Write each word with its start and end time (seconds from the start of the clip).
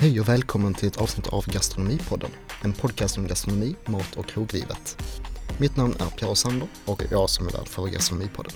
Hej 0.00 0.20
och 0.20 0.28
välkommen 0.28 0.74
till 0.74 0.88
ett 0.88 0.96
avsnitt 0.96 1.26
av 1.26 1.46
Gastronomipodden. 1.46 2.30
En 2.62 2.72
podcast 2.72 3.18
om 3.18 3.26
gastronomi, 3.26 3.76
mat 3.86 4.16
och 4.16 4.26
kroglivet. 4.26 5.02
Mitt 5.58 5.76
namn 5.76 5.94
är 5.98 6.10
Pierre 6.18 6.36
Sander 6.36 6.68
och 6.84 7.02
jag 7.10 7.30
som 7.30 7.46
är 7.46 7.52
värd 7.52 7.68
för 7.68 7.86
Gastronomipodden. 7.86 8.52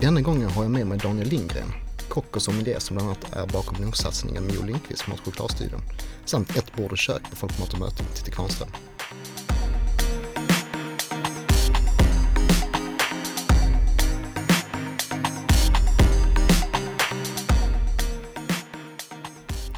Denna 0.00 0.20
gången 0.20 0.50
har 0.50 0.62
jag 0.62 0.70
med 0.70 0.86
mig 0.86 0.98
Daniel 0.98 1.28
Lindgren, 1.28 1.72
kock 2.08 2.36
och 2.36 2.42
sommelier 2.42 2.78
som 2.78 2.96
bland 2.96 3.08
annat 3.08 3.32
är 3.32 3.46
bakom 3.46 3.84
nogsatsningen 3.84 4.46
Mio 4.46 4.54
Jo 4.56 4.66
Lindqvist 4.66 5.06
Mat 5.06 5.20
chokladstudion 5.20 5.82
samt 6.24 6.56
Ett 6.56 6.76
bord 6.76 6.92
och 6.92 6.98
kök 6.98 7.22
på 7.30 7.36
Folkmat 7.36 7.72
och 7.72 7.78
möte 7.78 8.02
med 8.02 8.14
Titti 8.14 8.30
Kvarnström. 8.30 8.68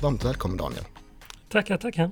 Varmt 0.03 0.25
välkommen 0.25 0.57
Daniel. 0.57 0.85
Tackar, 1.49 1.77
tackar. 1.77 2.11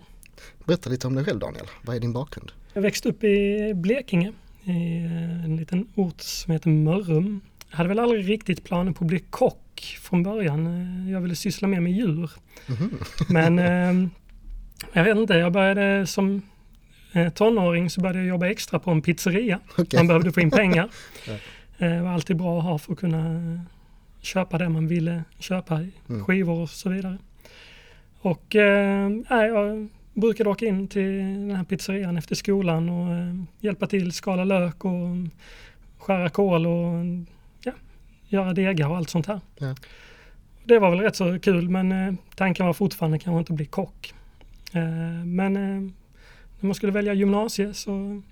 Berätta 0.67 0.91
lite 0.91 1.07
om 1.07 1.15
dig 1.15 1.25
själv 1.25 1.39
Daniel. 1.39 1.67
Vad 1.83 1.97
är 1.97 2.01
din 2.01 2.13
bakgrund? 2.13 2.53
Jag 2.73 2.83
växte 2.83 3.09
upp 3.09 3.25
i 3.25 3.73
Blekinge, 3.75 4.33
i 4.65 4.97
en 5.45 5.57
liten 5.57 5.89
ort 5.95 6.21
som 6.21 6.53
heter 6.53 6.71
Mörrum. 6.71 7.41
Jag 7.71 7.77
hade 7.77 7.89
väl 7.89 7.99
aldrig 7.99 8.29
riktigt 8.29 8.65
planer 8.65 8.93
på 8.93 9.05
att 9.05 9.09
bli 9.09 9.19
kock 9.19 9.99
från 10.01 10.23
början. 10.23 11.09
Jag 11.09 11.21
ville 11.21 11.35
syssla 11.37 11.69
mer 11.69 11.81
med 11.81 11.93
djur. 11.93 12.31
Mhm. 12.67 12.91
Men 13.29 13.59
eh, 14.05 14.09
jag 14.93 15.05
vet 15.05 15.17
inte, 15.17 15.35
jag 15.35 15.53
började 15.53 16.07
som 16.07 16.43
eh, 17.13 17.29
tonåring 17.33 17.91
så 17.91 18.01
började 18.01 18.19
jag 18.19 18.29
jobba 18.29 18.47
extra 18.47 18.79
på 18.79 18.91
en 18.91 19.03
pizzeria. 19.03 19.61
Okej. 19.79 19.99
Man 20.01 20.07
behövde 20.07 20.33
få 20.33 20.41
in 20.41 20.51
pengar. 20.51 20.89
Eh, 21.81 21.89
Det 21.91 22.03
var 22.03 22.11
alltid 22.11 22.37
bra 22.37 22.59
att 22.59 22.65
ha 22.65 22.79
för 22.79 22.93
att 22.93 22.99
kunna 22.99 23.61
köpa 24.21 24.59
det 24.59 24.69
man 24.69 24.87
ville 24.89 25.25
köpa, 25.39 25.75
Mm. 26.09 26.25
skivor 26.25 26.59
och 26.63 26.71
så 26.71 26.89
vidare. 26.91 27.19
Och 28.21 28.57
eh, 28.57 29.11
jag 29.29 29.89
brukade 30.15 30.51
åka 30.51 30.67
in 30.67 30.89
till 30.89 31.19
den 31.19 31.57
här 31.57 31.65
pizzerian 31.65 32.17
efter 32.17 32.35
skolan 32.35 32.89
och 32.89 33.15
eh, 33.15 33.35
hjälpa 33.61 33.87
till, 33.87 34.13
skala 34.13 34.45
lök 34.45 34.85
och 34.85 35.17
skära 35.99 36.29
kål 36.29 36.67
och 36.67 37.05
ja, 37.63 37.73
göra 38.29 38.53
degar 38.53 38.89
och 38.89 38.97
allt 38.97 39.11
sånt 39.11 39.27
här. 39.27 39.41
Ja. 39.59 39.75
Det 40.65 40.79
var 40.79 40.91
väl 40.91 41.01
rätt 41.01 41.17
så 41.17 41.39
kul 41.39 41.69
men 41.69 41.93
eh, 41.93 42.15
tanken 42.35 42.67
var 42.67 42.73
fortfarande 42.73 43.19
kanske 43.19 43.39
inte 43.39 43.53
bli 43.53 43.67
kock. 43.67 44.15
Eh, 44.73 45.25
men 45.25 45.57
eh, 45.57 45.93
när 46.61 46.67
man 46.67 46.75
skulle 46.75 46.93
välja 46.93 47.15
gymnasie 47.15 47.75
så 47.75 48.23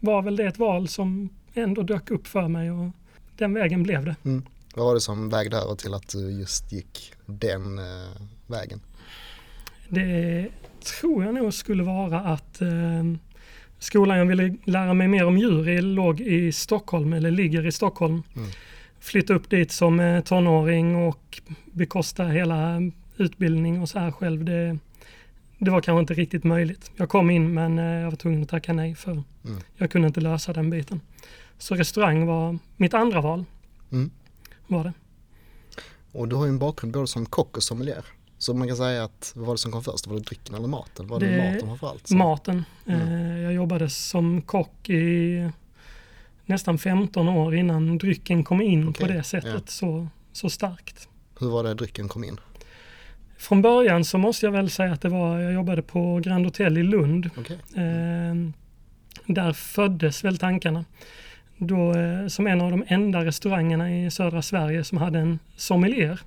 var 0.00 0.22
väl 0.22 0.36
det 0.36 0.46
ett 0.46 0.58
val 0.58 0.88
som 0.88 1.28
ändå 1.54 1.82
dök 1.82 2.10
upp 2.10 2.26
för 2.26 2.48
mig 2.48 2.70
och 2.70 2.90
den 3.36 3.54
vägen 3.54 3.82
blev 3.82 4.04
det. 4.04 4.16
Vad 4.74 4.86
var 4.86 4.94
det 4.94 5.00
som 5.00 5.28
vägde 5.28 5.56
över 5.56 5.74
till 5.74 5.94
att 5.94 6.08
du 6.08 6.30
just 6.30 6.72
gick 6.72 7.12
den 7.26 7.78
eh, 7.78 8.22
vägen? 8.46 8.80
Det 9.88 10.48
tror 10.98 11.24
jag 11.24 11.34
nog 11.34 11.54
skulle 11.54 11.82
vara 11.82 12.20
att 12.20 12.62
eh, 12.62 13.04
skolan 13.78 14.18
jag 14.18 14.26
ville 14.26 14.56
lära 14.64 14.94
mig 14.94 15.08
mer 15.08 15.26
om 15.26 15.38
djur 15.38 15.68
i 15.68 15.80
låg 15.82 16.20
i 16.20 16.52
Stockholm, 16.52 17.12
eller 17.12 17.30
ligger 17.30 17.66
i 17.66 17.72
Stockholm. 17.72 18.22
Mm. 18.36 18.48
Flytta 19.00 19.34
upp 19.34 19.50
dit 19.50 19.72
som 19.72 20.00
eh, 20.00 20.20
tonåring 20.20 20.96
och 20.96 21.40
bekosta 21.64 22.24
hela 22.24 22.80
utbildning 23.16 23.82
och 23.82 23.88
så 23.88 23.98
här 23.98 24.10
själv. 24.10 24.44
Det, 24.44 24.78
det 25.58 25.70
var 25.70 25.80
kanske 25.80 26.00
inte 26.00 26.14
riktigt 26.14 26.44
möjligt. 26.44 26.90
Jag 26.96 27.08
kom 27.08 27.30
in 27.30 27.54
men 27.54 27.78
eh, 27.78 27.84
jag 27.84 28.10
var 28.10 28.16
tvungen 28.16 28.42
att 28.42 28.48
tacka 28.48 28.72
nej 28.72 28.94
för 28.94 29.22
Mm. 29.46 29.60
jag 29.76 29.90
kunde 29.90 30.08
inte 30.08 30.20
lösa 30.20 30.52
den 30.52 30.70
biten. 30.70 31.00
Så 31.58 31.74
restaurang 31.74 32.26
var 32.26 32.58
mitt 32.76 32.94
andra 32.94 33.20
val. 33.20 33.44
Mm. 33.92 34.10
Var 34.66 34.84
det. 34.84 34.92
Och 36.12 36.28
du 36.28 36.36
har 36.36 36.44
ju 36.44 36.48
en 36.48 36.58
bakgrund 36.58 36.92
både 36.92 37.06
som 37.06 37.26
kock 37.26 37.56
och 37.56 37.62
sommelier. 37.62 38.04
Så 38.38 38.54
man 38.54 38.68
kan 38.68 38.76
säga 38.76 39.04
att 39.04 39.32
vad 39.36 39.46
var 39.46 39.54
det 39.54 39.58
som 39.58 39.72
kom 39.72 39.82
först? 39.82 40.06
Var 40.06 40.14
det 40.14 40.20
drycken 40.22 40.54
eller 40.54 40.68
maten? 40.68 41.06
Var 41.06 41.20
det, 41.20 41.26
Det- 41.26 41.52
maten 41.52 41.68
framför 41.68 41.88
allt? 41.88 42.06
Så- 42.06 42.16
Maten. 42.16 42.64
Mm. 42.86 43.00
Eh, 43.12 43.40
Jag 43.42 43.52
jobbade 43.52 43.90
som 43.90 44.42
kock 44.42 44.88
i 44.90 45.50
nästan 46.46 46.78
15 46.78 47.28
år 47.28 47.54
innan 47.54 47.98
drycken 47.98 48.44
kom 48.44 48.60
in 48.62 48.92
på 48.92 49.02
Okej, 49.04 49.16
det 49.16 49.22
sättet 49.22 49.52
ja. 49.54 49.60
så, 49.66 50.08
så 50.32 50.50
starkt. 50.50 51.08
Hur 51.40 51.48
var 51.48 51.62
det 51.64 51.74
drycken 51.74 52.08
kom 52.08 52.24
in? 52.24 52.40
Från 53.38 53.62
början 53.62 54.04
så 54.04 54.18
måste 54.18 54.46
jag 54.46 54.52
väl 54.52 54.70
säga 54.70 54.92
att 54.92 55.00
det 55.00 55.08
var, 55.08 55.38
jag 55.38 55.52
jobbade 55.52 55.82
på 55.82 56.20
Grand 56.24 56.44
Hotel 56.44 56.78
i 56.78 56.82
Lund. 56.82 57.30
Okej. 57.38 57.58
Eh, 57.74 58.34
där 59.26 59.52
föddes 59.52 60.24
väl 60.24 60.38
tankarna. 60.38 60.84
Då, 61.58 61.94
eh, 61.94 62.26
som 62.26 62.46
en 62.46 62.60
av 62.60 62.70
de 62.70 62.84
enda 62.88 63.24
restaurangerna 63.24 63.96
i 63.96 64.10
södra 64.10 64.42
Sverige 64.42 64.84
som 64.84 64.98
hade 64.98 65.18
en 65.18 65.38
sommelier. 65.56 66.20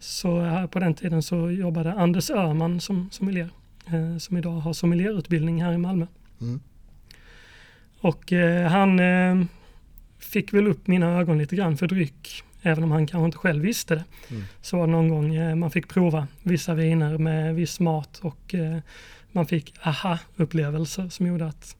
Så 0.00 0.40
här 0.40 0.66
på 0.66 0.78
den 0.78 0.94
tiden 0.94 1.22
så 1.22 1.50
jobbade 1.50 1.92
Anders 1.92 2.30
Öhman 2.30 2.80
som 2.80 3.10
sommelier. 3.10 3.50
Eh, 3.86 4.18
som 4.18 4.36
idag 4.36 4.50
har 4.50 4.72
sommelierutbildning 4.72 5.62
här 5.62 5.72
i 5.72 5.78
Malmö. 5.78 6.06
Mm. 6.40 6.60
Och 8.00 8.32
eh, 8.32 8.70
han 8.70 9.00
eh, 9.00 9.46
fick 10.18 10.52
väl 10.52 10.68
upp 10.68 10.86
mina 10.86 11.18
ögon 11.18 11.38
lite 11.38 11.56
grann 11.56 11.76
för 11.76 11.86
dryck. 11.86 12.42
Även 12.62 12.84
om 12.84 12.90
han 12.90 13.06
kanske 13.06 13.24
inte 13.24 13.38
själv 13.38 13.62
visste 13.62 13.94
det. 13.94 14.04
Mm. 14.30 14.42
Så 14.60 14.76
var 14.76 14.86
det 14.86 14.92
någon 14.92 15.08
gång 15.08 15.34
eh, 15.34 15.54
man 15.54 15.70
fick 15.70 15.88
prova 15.88 16.26
vissa 16.42 16.74
viner 16.74 17.18
med 17.18 17.54
viss 17.54 17.80
mat 17.80 18.18
och 18.22 18.54
man 19.32 19.46
fick 19.46 19.74
aha-upplevelser 19.82 21.08
som 21.08 21.26
gjorde 21.26 21.46
att 21.46 21.76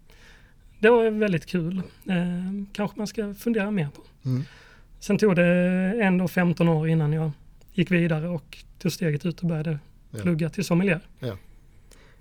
det 0.78 0.90
var 0.90 1.10
väldigt 1.10 1.46
kul. 1.46 1.82
Kanske 2.72 2.98
man 2.98 3.06
ska 3.06 3.34
fundera 3.34 3.70
mer 3.70 3.88
på. 3.88 4.02
Mm. 4.28 4.44
Sen 5.00 5.18
tog 5.18 5.36
det 5.36 5.46
ändå 6.02 6.28
15 6.28 6.68
år 6.68 6.88
innan 6.88 7.12
jag 7.12 7.30
gick 7.80 7.90
vidare 7.90 8.28
och 8.28 8.58
tog 8.78 8.92
steget 8.92 9.26
ut 9.26 9.40
och 9.40 9.46
började 9.48 9.78
Ja. 10.10 10.22
plugga 10.22 10.50
till 10.50 10.64
sommelier. 10.64 11.00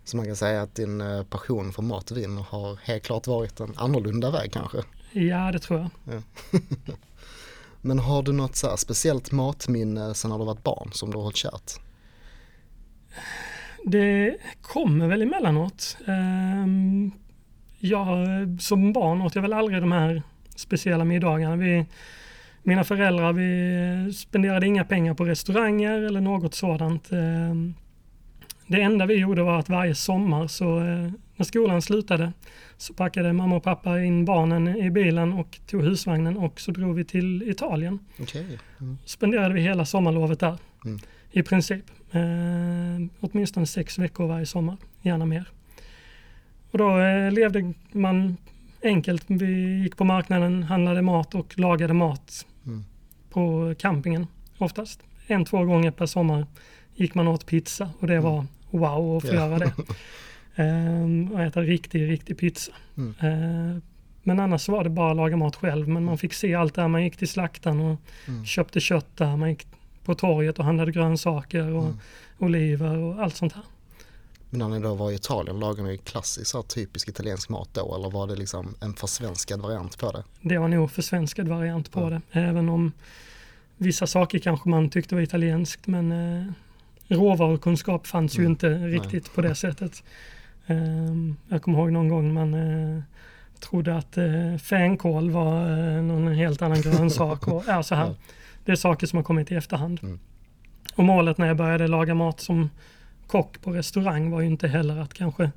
Så 0.03 0.17
man 0.17 0.25
kan 0.25 0.35
säga 0.35 0.61
att 0.61 0.75
din 0.75 1.01
eh, 1.01 1.23
passion 1.23 1.73
för 1.73 1.81
mat 1.81 2.11
och 2.11 2.17
vin 2.17 2.37
har 2.37 2.79
helt 2.83 3.03
klart 3.03 3.27
varit 3.27 3.59
en 3.59 3.73
annorlunda 3.77 4.31
väg 4.31 4.51
kanske. 4.51 4.77
Ja, 5.11 5.51
det 5.51 5.59
tror 5.59 5.89
jag. 6.05 6.21
Men 7.81 7.99
har 7.99 8.23
du 8.23 8.31
något 8.31 8.55
så 8.55 8.69
här 8.69 8.75
speciellt 8.75 9.31
matminne 9.31 10.13
sen 10.13 10.31
när 10.31 10.37
du 10.39 10.45
varit 10.45 10.63
barn 10.63 10.89
som 10.93 11.11
du 11.11 11.17
har 11.17 11.23
hållit 11.23 11.35
kärt? 11.37 11.71
Det 13.85 14.37
kommer 14.61 15.07
väl 15.07 15.21
emellanåt. 15.21 15.97
Ehm, 16.07 17.11
Jag, 17.79 18.17
som 18.59 18.93
barn 18.93 19.21
åt 19.21 19.35
jag 19.35 19.41
väl 19.41 19.53
aldrig 19.53 19.81
de 19.81 19.91
här 19.91 20.23
speciella 20.55 21.03
middagarna. 21.05 21.55
Vi, 21.55 21.85
mina 22.69 22.83
föräldrar 22.83 23.33
vi 23.33 24.13
spenderade 24.13 24.65
inga 24.67 24.85
pengar 24.85 25.13
på 25.13 25.25
restauranger 25.25 26.01
eller 26.01 26.21
något 26.21 26.53
sådant. 26.53 27.11
Ehm, 27.11 27.73
Det 28.67 28.81
enda 28.81 29.05
vi 29.05 29.15
gjorde 29.15 29.43
var 29.43 29.59
att 29.59 29.69
varje 29.69 29.95
sommar 29.95 30.47
så 30.47 30.79
eh, 30.79 31.11
när 31.35 31.43
skolan 31.45 31.81
slutade 31.81 32.33
så 32.77 32.93
packade 32.93 33.33
mamma 33.33 33.55
och 33.55 33.63
pappa 33.63 34.01
in 34.03 34.25
barnen 34.25 34.67
i 34.67 34.91
bilen 34.91 35.33
och 35.33 35.59
tog 35.67 35.81
husvagnen 35.83 36.37
och 36.37 36.59
så 36.59 36.71
drog 36.71 36.95
vi 36.95 37.05
till 37.05 37.43
Italien 37.49 37.99
Okej. 38.19 38.59
Mm. 38.79 38.97
spenderade 39.05 39.53
vi 39.53 39.61
hela 39.61 39.85
sommarlovet 39.85 40.39
där. 40.39 40.57
Mm. 40.85 40.99
I 41.31 41.43
princip. 41.43 41.85
Eh, 42.11 42.21
åtminstone 43.19 43.65
sex 43.65 43.99
veckor 43.99 44.27
varje 44.27 44.45
sommar, 44.45 44.77
gärna 45.01 45.25
mer. 45.25 45.47
Och 46.71 46.77
då 46.77 46.99
eh, 46.99 47.31
levde 47.31 47.73
man 47.91 48.37
enkelt. 48.83 49.23
Vi 49.27 49.81
gick 49.83 49.97
på 49.97 50.03
marknaden, 50.03 50.63
handlade 50.63 51.01
mat 51.01 51.35
och 51.35 51.59
lagade 51.59 51.93
mat. 51.93 52.45
På 53.29 53.73
campingen 53.79 54.27
oftast. 54.57 54.99
En, 55.27 55.45
två 55.45 55.63
gånger 55.65 55.91
per 55.91 56.05
sommar 56.05 56.45
gick 56.95 57.15
man 57.15 57.27
åt 57.27 57.45
pizza 57.45 57.89
och 57.99 58.07
det 58.07 58.19
var 58.19 58.45
wow 58.69 59.17
att 59.17 59.23
få. 59.23 59.27
Ja. 59.29 59.33
göra 59.33 59.59
det. 59.59 59.71
Eh, 60.55 61.31
och 61.33 61.41
äta 61.41 61.61
riktig, 61.61 62.09
riktig 62.09 62.37
pizza. 62.37 62.71
Mm. 62.97 63.13
Eh, 63.19 63.81
men 64.23 64.39
annars 64.39 64.69
var 64.69 64.83
det 64.83 64.89
bara 64.89 65.11
att 65.11 65.17
laga 65.17 65.37
mat 65.37 65.55
själv. 65.55 65.87
Men 65.87 66.03
man 66.03 66.17
fick 66.17 66.33
se 66.33 66.55
allt 66.55 66.73
där. 66.75 66.87
Man 66.87 67.03
gick 67.03 67.17
till 67.17 67.27
slaktaren 67.27 67.79
och 67.79 67.99
Mm. 68.27 68.45
köpte 68.45 68.79
kött 68.79 69.17
där. 69.17 69.35
Man 69.37 69.49
gick 69.49 69.67
på 70.05 70.15
torget 70.15 70.59
och 70.59 70.65
handlade 70.65 70.91
grönsaker 70.91 71.71
och 71.73 71.83
Mm. 71.83 71.97
oliver 72.37 72.97
och 72.97 73.23
allt 73.23 73.35
sånt 73.35 73.53
här. 73.53 73.63
Men 74.49 74.59
när 74.59 74.69
ni 74.69 74.79
då 74.79 74.93
var 74.95 75.11
i 75.11 75.15
Italien, 75.15 75.59
lagade 75.59 75.89
ni 75.89 75.97
klassisk 75.97 76.67
typisk 76.67 77.07
italiensk 77.09 77.49
mat 77.49 77.69
då 77.73 77.95
eller 77.95 78.09
var 78.09 78.27
det 78.27 78.35
liksom 78.35 78.75
en 78.81 78.93
försvenskad 78.93 79.61
variant 79.61 79.97
på 79.99 80.11
det? 80.11 80.23
Det 80.41 80.57
var 80.57 80.67
nog 80.67 80.91
försvenskad 80.91 81.47
variant 81.47 81.91
på 81.91 81.99
Ja. 81.99 82.09
det. 82.09 82.21
Även 82.31 82.69
om 82.69 82.91
vissa 83.77 84.07
saker 84.07 84.39
kanske 84.39 84.69
man 84.69 84.89
tyckte 84.89 85.15
var 85.15 85.21
italienskt. 85.21 85.87
Men 85.87 86.11
eh, 86.11 86.45
råvarukunskap 87.07 88.07
fanns 88.07 88.35
ju 88.37 88.39
Mm. 88.39 88.51
inte 88.51 88.69
riktigt 88.69 89.33
på 89.35 89.41
det 89.41 89.55
sättet. 89.55 90.03
Ehm, 90.67 91.35
jag 91.47 91.61
kommer 91.61 91.79
ihåg 91.79 91.91
någon 91.91 92.09
gång 92.09 92.33
man 92.33 92.53
eh, 92.53 93.01
trodde 93.59 93.97
att 93.97 94.17
eh, 94.17 94.57
fänkål 94.63 95.31
var 95.31 95.61
eh, 95.97 96.03
någon 96.03 96.27
helt 96.33 96.61
annan 96.61 96.81
grönsak. 96.81 97.47
och, 97.47 97.63
ja, 97.67 97.83
så 97.83 97.95
här. 97.95 98.05
Ja. 98.09 98.15
Det 98.65 98.71
är 98.71 98.75
saker 98.75 99.07
som 99.07 99.17
har 99.17 99.23
kommit 99.23 99.51
i 99.51 99.55
efterhand. 99.55 99.99
Mm. 100.03 100.19
Och 100.95 101.03
målet 101.03 101.37
när 101.37 101.47
jag 101.47 101.57
började 101.57 101.87
laga 101.87 102.13
mat 102.15 102.39
som 102.39 102.69
kock 103.29 103.61
på 103.61 103.71
restaurang 103.71 104.31
var 104.31 104.41
ju 104.41 104.47
inte 104.47 104.67
heller 104.67 104.97
att 104.97 105.13
kanske 105.13 105.51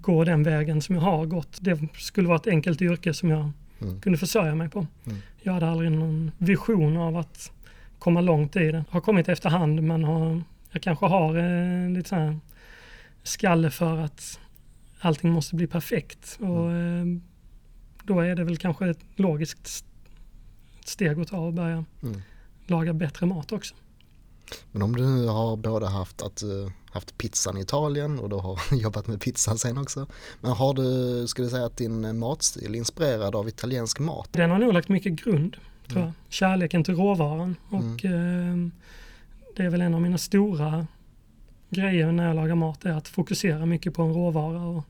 gå 0.00 0.24
den 0.24 0.42
vägen 0.42 0.82
som 0.82 0.94
jag 0.94 1.02
har 1.02 1.26
gått. 1.26 1.58
Det 1.60 1.78
skulle 1.98 2.28
vara 2.28 2.36
ett 2.36 2.46
enkelt 2.46 2.82
yrke 2.82 3.14
som 3.14 3.30
jag 3.30 3.50
Mm. 3.80 4.00
kunde 4.00 4.18
försörja 4.18 4.54
mig 4.54 4.68
på. 4.68 4.86
Mm. 5.06 5.18
Jag 5.42 5.52
hade 5.52 5.68
aldrig 5.68 5.92
någon 5.92 6.30
vision 6.38 6.96
av 6.96 7.16
att 7.16 7.52
komma 7.98 8.20
långt 8.20 8.56
i 8.56 8.72
det. 8.72 8.84
Har 8.90 9.00
kommit 9.00 9.28
efterhand 9.28 9.82
men 9.82 10.04
har 10.04 10.42
jag 10.70 10.82
kanske 10.82 11.06
har 11.06 11.36
eh, 11.38 11.90
lite 11.90 12.08
så 12.08 12.14
här 12.16 12.38
skalle 13.22 13.70
för 13.70 13.98
att 13.98 14.40
allting 15.00 15.30
måste 15.30 15.54
bli 15.54 15.66
perfekt. 15.66 16.36
Och 16.40 16.72
eh, 16.72 17.04
då 18.04 18.20
är 18.20 18.34
det 18.36 18.44
väl 18.44 18.56
kanske 18.56 18.90
ett 18.90 19.00
logiskt 19.16 19.66
st- 19.66 19.88
steg 20.84 21.20
att 21.20 21.28
ta 21.28 21.38
och 21.38 21.52
börja 21.52 21.84
Mm. 22.02 22.20
laga 22.66 22.92
bättre 22.92 23.26
mat 23.26 23.52
också. 23.52 23.74
Men 24.72 24.82
om 24.82 24.96
du 24.96 25.02
nu 25.06 25.26
har 25.26 25.56
både 25.56 25.86
haft, 25.88 26.22
att, 26.22 26.42
eh, 26.42 26.70
haft 26.94 27.18
pizzan 27.18 27.56
i 27.56 27.60
Italien 27.60 28.18
och 28.18 28.28
du 28.28 28.36
har 28.36 28.58
jobbat 28.74 29.06
med 29.06 29.20
pizzan 29.20 29.58
sen 29.58 29.78
också. 29.78 30.06
Men 30.40 30.50
har 30.52 30.74
du, 30.74 31.26
skulle 31.28 31.46
du 31.46 31.50
säga 31.50 31.66
att 31.66 31.76
din 31.76 32.18
matstil 32.18 32.74
är 32.74 32.78
inspirerad 32.78 33.34
av 33.36 33.48
italiensk 33.48 33.98
mat? 34.00 34.28
Den 34.32 34.50
har 34.50 34.58
nog 34.58 34.72
lagt 34.72 34.88
mycket 34.88 35.12
grund, 35.12 35.56
tror 35.88 35.96
Mm. 35.98 36.02
jag. 36.04 36.12
Kärleken 36.32 36.84
till 36.84 36.94
råvaran. 36.94 37.56
Och 37.70 38.04
eh, 38.04 38.56
det 39.56 39.62
är 39.64 39.68
väl 39.70 39.80
en 39.80 39.94
av 39.94 40.00
mina 40.02 40.18
stora 40.18 40.86
grejer 41.70 42.12
när 42.12 42.26
jag 42.26 42.36
lagar 42.36 42.54
mat, 42.54 42.84
är 42.84 42.90
att 42.90 43.08
fokusera 43.08 43.66
mycket 43.66 43.94
på 43.94 44.02
en 44.02 44.14
råvara 44.14 44.62
och 44.62 44.84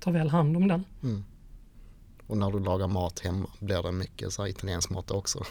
ta 0.00 0.10
väl 0.10 0.28
hand 0.30 0.56
om 0.56 0.68
den. 0.68 0.84
Mm. 1.02 1.24
Och 2.26 2.36
när 2.36 2.50
du 2.50 2.60
lagar 2.60 2.86
mat 2.86 3.20
hemma 3.20 3.46
blir 3.58 3.82
det 3.82 3.92
mycket 3.92 4.32
så 4.32 4.46
italiensk 4.46 4.90
mat 4.90 5.10
också? 5.10 5.44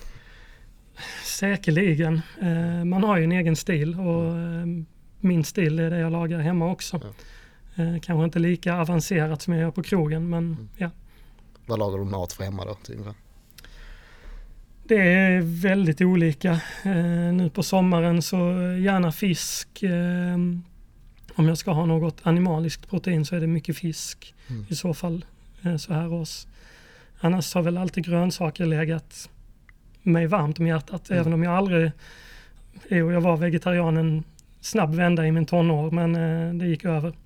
Säkerligen. 1.26 2.22
Eh, 2.42 2.86
man 2.86 3.04
har 3.04 3.18
ju 3.18 3.24
en 3.24 3.32
egen 3.32 3.56
stil 3.56 4.00
och 4.00 4.26
eh, 4.38 4.66
min 5.20 5.44
stil 5.44 5.80
är 5.80 5.90
det 5.90 6.00
jag 6.00 6.12
lagar 6.12 6.40
hemma 6.40 6.72
också. 6.72 7.02
Eh, 7.76 8.00
kanske 8.02 8.24
inte 8.26 8.40
lika 8.40 8.76
avancerat 8.76 9.42
som 9.42 9.54
jag 9.54 9.62
gör 9.62 9.72
på 9.72 9.84
krogen 9.84 10.30
men 10.30 10.70
ja. 10.78 10.90
Vad 11.66 11.80
lagar 11.80 11.98
du 11.98 12.06
mat 12.06 12.34
för 12.34 12.44
hemma 12.44 12.66
då? 12.66 12.78
ungefär? 12.94 13.14
Det 14.84 14.96
är 15.12 15.42
väldigt 15.42 16.02
olika. 16.02 16.52
Eh, 16.84 17.34
nu 17.34 17.50
på 17.54 17.64
sommaren 17.64 18.22
så 18.22 18.38
gärna 18.82 19.12
fisk. 19.12 19.84
Eh, 19.84 20.34
om 21.36 21.48
jag 21.48 21.58
ska 21.58 21.72
ha 21.72 21.86
något 21.86 22.18
animaliskt 22.24 22.90
protein 22.90 23.26
så 23.26 23.36
är 23.36 23.40
det 23.40 23.48
mycket 23.48 23.78
fisk 23.78 24.36
Mm. 24.50 24.66
i 24.70 24.76
så 24.76 24.94
fall 24.94 25.26
eh, 25.64 25.78
så 25.78 25.94
här 25.94 26.14
års. 26.14 26.46
Annars 27.20 27.54
har 27.54 27.62
väl 27.62 27.78
alltid 27.78 28.06
grönsaker 28.06 28.66
legat 28.66 29.30
mig 30.04 30.28
varmt 30.28 30.60
om 30.60 30.68
hjärtat 30.68 31.10
Mm. 31.10 31.22
även 31.22 31.34
om 31.34 31.44
jag 31.44 31.54
aldrig, 31.54 31.92
jo 32.90 33.12
jag 33.12 33.22
var 33.22 33.38
vegetarian 33.38 33.98
en 33.98 34.24
snabb 34.62 34.96
vända 34.96 35.28
i 35.28 35.32
min 35.32 35.46
tonår 35.46 35.92
men 35.92 36.16
eh, 36.16 36.54
det 36.54 36.68
gick 36.68 36.86
över. 36.86 37.18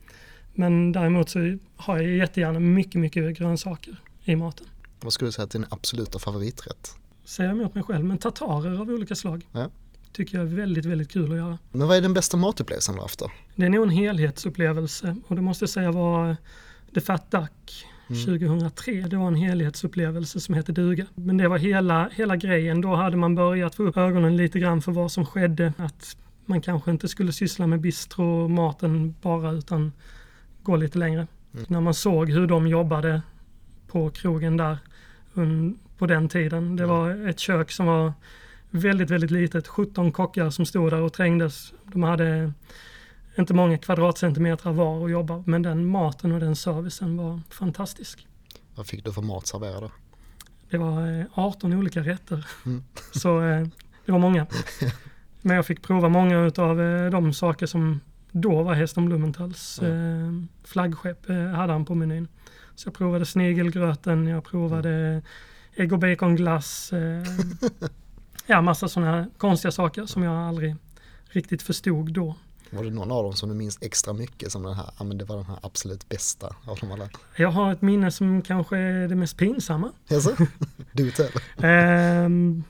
Men 0.54 0.92
däremot 0.92 1.30
så 1.30 1.58
har 1.76 1.98
jag 2.00 2.12
jättegärna 2.18 2.60
mycket, 2.60 3.02
mycket 3.02 3.38
grönsaker 3.38 3.96
i 4.24 4.36
maten. 4.36 4.68
Vad 5.02 5.14
skulle 5.14 5.28
du 5.28 5.32
säga 5.32 5.44
att 5.44 5.52
din 5.52 5.66
absoluta 5.70 6.20
favoriträtt? 6.20 6.96
Säger 7.26 7.50
jag 7.50 7.60
emot 7.60 7.76
mig 7.76 7.84
själv, 7.84 8.06
men 8.06 8.18
tartarer 8.18 8.80
av 8.82 8.90
olika 8.90 9.16
slag 9.16 9.46
Ja. 9.52 9.70
tycker 10.12 10.38
jag 10.38 10.48
är 10.48 10.56
väldigt, 10.56 10.86
väldigt 10.86 11.12
kul 11.12 11.32
att 11.32 11.38
göra. 11.38 11.58
Men 11.72 11.88
vad 11.88 11.98
är 11.98 12.02
den 12.02 12.14
bästa 12.14 12.38
matupplevelsen 12.38 12.96
du 12.96 13.02
haft 13.02 13.20
då? 13.20 13.32
Det 13.56 13.66
är 13.66 13.70
nog 13.70 13.84
en 13.84 13.90
helhetsupplevelse 13.90 15.16
och 15.28 15.36
det 15.36 15.42
måste 15.42 15.64
jag 15.64 15.70
säga 15.70 15.92
var 15.92 16.36
The 16.94 17.02
Fat 17.02 17.32
Duck 17.32 17.86
2003. 18.26 18.92
Det 19.02 19.18
var 19.18 19.28
en 19.28 19.36
helhetsupplevelse 19.36 20.40
som 20.40 20.56
hette 20.56 20.72
duga. 20.72 21.06
Men 21.16 21.38
det 21.38 21.48
var 21.48 21.58
hela, 21.58 22.10
hela 22.14 22.36
grejen. 22.36 22.82
Då 22.82 22.96
hade 22.96 23.18
man 23.18 23.36
börjat 23.36 23.76
få 23.76 23.84
upp 23.84 23.98
ögonen 23.98 24.38
lite 24.38 24.60
grann 24.60 24.82
för 24.82 24.92
vad 24.92 25.12
som 25.12 25.26
skedde. 25.26 25.74
Att 25.78 26.18
man 26.45 26.62
kanske 26.62 26.92
inte 26.92 27.07
skulle 27.07 27.34
syssla 27.34 27.68
med 27.68 27.80
bistro-maten 27.80 29.16
bara 29.22 29.51
utan 29.51 29.92
gå 30.63 30.75
lite 30.75 30.98
längre. 30.98 31.28
När 31.68 31.81
man 31.81 31.94
såg 31.94 32.30
hur 32.30 32.48
de 32.48 32.68
jobbade 32.68 33.22
på 33.88 34.10
krogen 34.10 34.57
där 34.57 34.78
på 35.98 36.07
den 36.07 36.30
tiden. 36.30 36.75
Det 36.75 36.86
var 36.86 37.28
ett 37.30 37.40
kök 37.40 37.72
som 37.72 37.86
var 37.86 38.13
väldigt, 38.69 39.10
väldigt 39.10 39.31
litet. 39.31 39.68
17 39.68 40.12
kockar 40.12 40.50
som 40.50 40.66
stod 40.66 40.92
där 40.92 41.01
och 41.01 41.13
trängdes. 41.13 41.74
De 41.84 42.04
hade 42.04 42.54
inte 43.38 43.54
många 43.54 43.78
kvadratcentimeter 43.78 44.72
var 44.72 45.06
att 45.06 45.12
jobba 45.12 45.44
men 45.46 45.62
den 45.62 45.86
maten 45.86 46.31
och 46.31 46.39
den 46.39 46.56
servicen 46.56 47.18
var 47.18 47.42
fantastisk. 47.50 48.28
Vad 48.75 48.88
fick 48.88 49.06
du 49.06 49.13
för 49.13 49.22
mat 49.22 49.48
serverad? 49.48 49.92
Det 50.69 50.78
var 50.78 51.19
eh, 51.19 51.25
18 51.34 51.74
olika 51.74 52.00
rätter. 52.00 52.46
Mm. 52.66 52.84
Så 53.12 53.42
eh, 53.42 53.68
det 54.06 54.12
var 54.12 54.19
många. 54.19 54.48
Men 55.45 55.56
jag 55.56 55.66
fick 55.66 55.81
prova 55.81 56.10
många 56.10 56.51
av 56.57 56.78
de 57.12 57.34
saker 57.34 57.66
som 57.66 58.00
då 58.31 58.63
var 58.63 58.74
Häston 58.74 59.06
Blumentals 59.06 59.80
Ja. 59.81 59.88
eh, 59.88 60.31
flaggskepp 60.63 61.30
eh, 61.30 61.45
hade 61.48 61.74
han 61.74 61.86
på 61.86 61.95
menyn. 61.95 62.28
Så 62.75 62.88
jag 62.88 62.94
provade 62.94 63.25
snigelgröten, 63.25 64.28
jag 64.28 64.44
provade 64.44 65.22
ägg 65.75 65.94
och 65.94 66.00
baconglass. 66.00 66.94
Eh, 66.94 67.24
ja, 68.45 68.62
massa 68.62 68.88
sådana 68.88 69.12
här 69.12 69.28
konstiga 69.38 69.72
saker 69.72 70.06
som 70.06 70.24
jag 70.24 70.36
aldrig 70.48 70.75
riktigt 71.25 71.62
förstod 71.62 72.13
då. 72.13 72.36
Var 72.69 72.84
det 72.84 72.89
någon 72.89 73.12
av 73.12 73.24
dem 73.24 73.34
som 73.34 73.50
du 73.50 73.56
minns 73.56 73.78
extra 73.81 74.13
mycket 74.13 74.51
som 74.51 74.63
den 74.63 74.74
här, 74.74 74.86
ja 75.00 75.04
men 75.06 75.18
det 75.18 75.25
var 75.25 75.36
den 75.36 75.46
här 75.46 75.57
absolut 75.62 76.10
bästa 76.10 76.56
av 76.66 76.78
dem 76.78 76.92
alla? 76.92 77.10
Jag 77.38 77.51
har 77.51 77.72
ett 77.72 77.81
minne 77.81 78.12
som 78.12 78.42
kanske 78.42 78.78
är 78.78 79.07
det 79.07 79.16
mest 79.16 79.38
pinsamma. 79.38 79.92
Jaså? 80.07 80.31
Du 80.92 81.12
tell. 81.12 81.30
Ehm, 81.57 82.63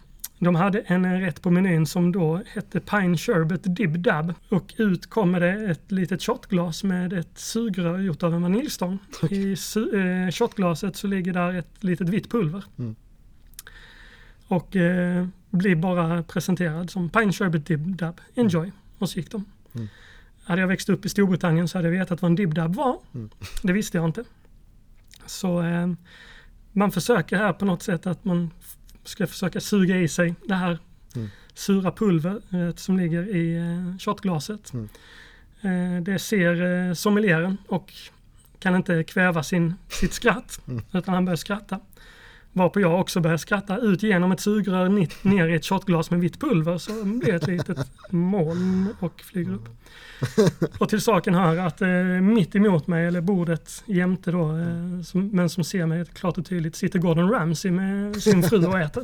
de 0.43 0.55
hade 0.55 0.79
en 0.79 1.21
rätt 1.21 1.41
på 1.41 1.51
menyn 1.51 1.85
som 1.85 2.11
då 2.11 2.41
hette 2.53 2.79
Pine 2.79 3.17
Sherbet 3.17 3.61
Dib 3.63 3.99
Dab 3.99 4.33
och 4.49 4.73
ut 4.77 5.09
kommer 5.09 5.39
det 5.39 5.71
ett 5.71 5.91
litet 5.91 6.23
shotglas 6.23 6.83
med 6.83 7.13
ett 7.13 7.37
sugrör 7.39 7.99
gjort 7.99 8.23
av 8.23 8.33
en 8.33 8.41
vaniljstång. 8.41 8.99
I 9.29 9.55
su- 9.55 10.25
eh, 10.25 10.31
shotglaset 10.31 10.95
så 10.95 11.07
ligger 11.07 11.33
där 11.33 11.53
ett 11.53 11.83
litet 11.83 12.09
vitt 12.09 12.31
pulver. 12.31 12.63
Mm. 12.79 12.95
Och 14.47 14.75
eh, 14.75 15.27
blir 15.49 15.75
bara 15.75 16.23
presenterad 16.23 16.89
som 16.89 17.09
Pine 17.09 17.33
Sherbet 17.33 17.65
Dib 17.65 17.95
Dab. 17.95 18.21
Enjoy. 18.35 18.71
Och 18.97 19.09
så 19.09 19.19
gick 19.19 19.31
de. 19.31 19.45
Mm. 19.75 19.87
Hade 20.43 20.61
jag 20.61 20.67
växt 20.67 20.89
upp 20.89 21.05
i 21.05 21.09
Storbritannien 21.09 21.67
så 21.67 21.77
hade 21.77 21.87
jag 21.87 21.99
vetat 21.99 22.21
vad 22.21 22.31
en 22.31 22.35
Dib 22.35 22.53
Dab 22.53 22.75
var. 22.75 22.97
Mm. 23.13 23.29
Det 23.63 23.73
visste 23.73 23.97
jag 23.97 24.05
inte. 24.05 24.23
Så 25.25 25.61
eh, 25.61 25.87
man 26.71 26.91
försöker 26.91 27.37
här 27.37 27.53
på 27.53 27.65
något 27.65 27.83
sätt 27.83 28.07
att 28.07 28.25
man 28.25 28.49
ska 29.03 29.27
försöka 29.27 29.59
suga 29.61 29.97
i 29.97 30.07
sig 30.07 30.35
det 30.47 30.55
här 30.55 30.79
Mm. 31.15 31.29
sura 31.53 31.91
pulvret 31.91 32.79
som 32.79 32.97
ligger 32.97 33.35
i 33.35 33.55
eh, 33.57 33.97
shotglaset. 34.00 34.73
Mm. 34.73 34.89
Eh, 35.61 36.03
det 36.03 36.19
ser 36.19 36.88
eh, 36.89 36.94
sommelieren 36.94 37.57
och 37.67 37.94
kan 38.59 38.75
inte 38.75 39.03
kväva 39.03 39.44
sin, 39.44 39.73
sitt 39.89 40.13
skratt 40.13 40.59
Mm. 40.67 40.83
utan 40.94 41.13
han 41.13 41.25
börjar 41.25 41.38
skratta. 41.38 41.79
Varpå 42.53 42.79
jag 42.79 43.00
också 43.00 43.19
börjar 43.19 43.38
skratta 43.38 43.77
ut 43.77 44.03
genom 44.03 44.31
ett 44.31 44.39
sugrör 44.39 44.89
ner 45.29 45.47
i 45.47 45.55
ett 45.55 45.65
shotglas 45.65 46.11
med 46.11 46.19
vitt 46.19 46.39
pulver 46.39 46.77
så 46.77 47.03
blir 47.03 47.31
det 47.31 47.35
ett 47.35 47.47
litet 47.47 47.91
moln 48.09 48.88
och 49.00 49.21
flyger 49.21 49.53
upp. 49.53 49.69
Och 50.79 50.89
till 50.89 51.01
saken 51.01 51.33
hör 51.33 51.57
att 51.57 51.81
eh, 51.81 51.89
mitt 52.21 52.55
emot 52.55 52.88
mig, 52.88 53.05
eller 53.05 53.22
bordet 53.22 53.83
jämte 53.86 54.31
då, 54.31 54.57
eh, 54.57 55.01
som, 55.03 55.27
men 55.27 55.50
som 55.50 55.63
ser 55.63 55.86
mig 55.86 56.05
klart 56.05 56.38
och 56.38 56.45
tydligt, 56.45 56.75
sitter 56.75 57.00
Gordon 57.00 57.29
Ramsay 57.29 57.72
med 57.72 58.15
sin 58.22 58.43
fru 58.43 58.65
och 58.65 58.79
äter. 58.79 59.03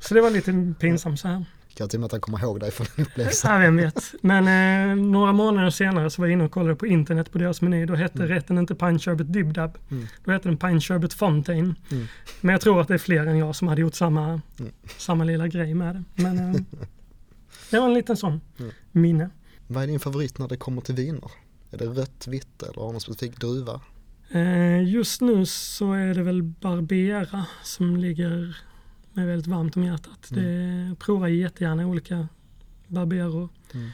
Så 0.00 0.14
det 0.14 0.20
var 0.20 0.30
lite 0.30 0.74
pinsamt 0.80 1.20
så 1.20 1.28
här. 1.28 1.44
Kan 1.74 1.88
till 1.88 1.96
och 1.96 2.00
med 2.00 2.06
att 2.06 2.12
han 2.12 2.20
kommer 2.20 2.38
ihåg 2.42 2.60
dig 2.60 2.70
från 2.70 2.86
den 2.96 3.06
upplevelsen. 3.06 3.52
Ja, 3.52 3.58
vem 3.58 3.76
vet. 3.76 4.14
Men 4.22 4.48
eh, 4.90 4.96
några 5.04 5.32
månader 5.32 5.70
senare 5.70 6.10
så 6.10 6.22
var 6.22 6.26
jag 6.28 6.32
inne 6.32 6.44
och 6.44 6.50
kollade 6.50 6.76
på 6.76 6.86
internet 6.86 7.32
på 7.32 7.38
deras 7.38 7.62
meny. 7.62 7.86
Då 7.86 7.94
hette 7.94 8.26
rätten 8.28 8.58
inte 8.58 8.74
Pine 8.74 8.98
Sherbet 8.98 9.32
Dib 9.32 9.52
Dab. 9.52 9.78
Mm. 9.90 10.06
Då 10.24 10.32
hette 10.32 10.48
den 10.48 10.56
Pine 10.58 10.80
Sherbet 10.80 11.12
Fontaine. 11.14 11.74
Mm. 11.90 12.06
Men 12.40 12.52
jag 12.52 12.60
tror 12.60 12.80
att 12.80 12.88
det 12.88 12.94
är 12.94 12.98
fler 12.98 13.26
än 13.26 13.38
jag 13.38 13.56
som 13.56 13.68
hade 13.68 13.80
gjort 13.80 13.94
samma, 13.94 14.40
Mm. 14.60 14.72
samma 14.98 15.24
lilla 15.24 15.48
grej 15.48 15.74
med 15.74 15.94
det. 15.96 16.22
Men 16.22 16.38
eh, 16.38 16.60
det 17.70 17.78
var 17.78 17.86
en 17.86 17.94
liten 17.94 18.16
sån 18.16 18.40
Mm. 18.58 18.72
minne. 18.92 19.30
Vad 19.66 19.82
är 19.82 19.86
din 19.86 20.00
favorit 20.00 20.38
när 20.38 20.48
det 20.48 20.56
kommer 20.56 20.80
till 20.80 20.94
viner? 20.94 21.30
Är 21.70 21.78
det 21.78 21.84
rött, 21.86 22.26
vitt 22.26 22.62
eller 22.62 22.74
har 22.80 22.86
du 22.86 22.92
någon 22.92 23.00
specifik 23.00 23.40
druva? 23.40 23.80
Eh, 24.30 24.82
just 24.88 25.20
nu 25.20 25.46
så 25.46 25.92
är 25.92 26.14
det 26.14 26.22
väl 26.22 26.42
Barbera 26.42 27.44
som 27.62 27.96
ligger 27.96 28.56
mig 29.14 29.26
väldigt 29.26 29.46
varmt 29.46 29.76
om 29.76 29.84
hjärtat. 29.84 30.28
Det 30.30 30.94
provar 30.98 31.28
jättegärna 31.28 31.86
olika 31.86 32.28
Barberor. 32.88 33.48
Mm. 33.74 33.90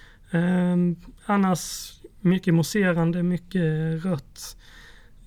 Eh, 0.92 0.96
annars 1.26 1.92
mycket 2.20 2.54
mousserande, 2.54 3.22
mycket 3.22 4.04
rött. 4.04 4.56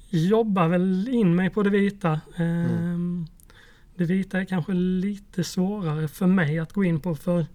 Jobbar 0.10 0.68
väl 0.68 1.08
in 1.10 1.36
mig 1.36 1.50
på 1.50 1.64
det 1.64 1.70
vita. 1.70 2.12
Eh, 2.36 3.00
Det 3.96 4.06
vita 4.06 4.42
är 4.42 4.46
kanske 4.46 4.74
lite 4.74 5.44
svårare 5.44 6.08
för 6.08 6.28
mig 6.28 6.60
att 6.60 6.74
gå 6.74 6.84
in 6.84 7.00
på 7.00 7.16
för 7.16 7.46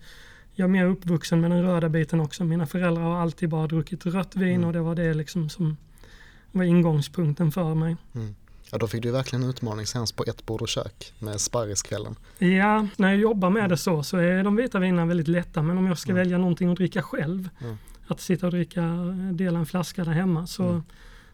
jag 0.54 0.64
är 0.64 0.68
mer 0.68 0.84
uppvuxen 0.86 1.40
med 1.40 1.50
den 1.50 1.62
röda 1.62 1.88
biten 1.88 2.20
också. 2.20 2.44
Mina 2.44 2.66
föräldrar 2.66 3.02
har 3.02 3.16
alltid 3.16 3.48
bara 3.48 3.66
druckit 3.66 4.06
rött 4.06 4.36
vin 4.36 4.54
Mm. 4.54 4.64
och 4.66 4.72
det 4.72 4.80
var 4.80 4.94
det 4.94 5.14
liksom 5.14 5.48
som 5.48 5.76
var 6.52 6.64
ingångspunkten 6.64 7.52
för 7.52 7.74
mig. 7.74 7.96
Ja, 8.70 8.78
då 8.78 8.86
fick 8.88 9.02
du 9.02 9.10
verkligen 9.10 9.42
en 9.42 9.50
utmaning 9.50 9.86
senast 9.86 10.16
på 10.16 10.24
ett 10.24 10.46
bord 10.46 10.62
och 10.62 10.68
kök 10.68 11.12
med 11.18 11.40
sparriskvällen. 11.40 12.16
Ja, 12.38 12.86
när 12.96 13.08
jag 13.08 13.16
jobbar 13.18 13.50
med 13.50 13.70
det 13.70 13.76
så, 13.76 14.02
så 14.02 14.16
är 14.16 14.44
de 14.44 14.56
vita 14.56 14.78
vinerna 14.78 15.06
väldigt 15.06 15.28
lätta. 15.28 15.62
Men 15.62 15.78
om 15.78 15.86
jag 15.86 15.98
ska 15.98 16.10
Mm. 16.12 16.22
välja 16.24 16.38
någonting 16.38 16.70
att 16.70 16.76
dricka 16.76 17.02
själv, 17.02 17.48
Mm. 17.60 17.76
att 18.06 18.20
sitta 18.20 18.46
och 18.46 18.52
dricka, 18.52 18.82
dela 19.32 19.58
en 19.58 19.66
flaska 19.66 20.04
där 20.04 20.12
hemma, 20.12 20.46
så, 20.46 20.62
Mm. 20.68 20.82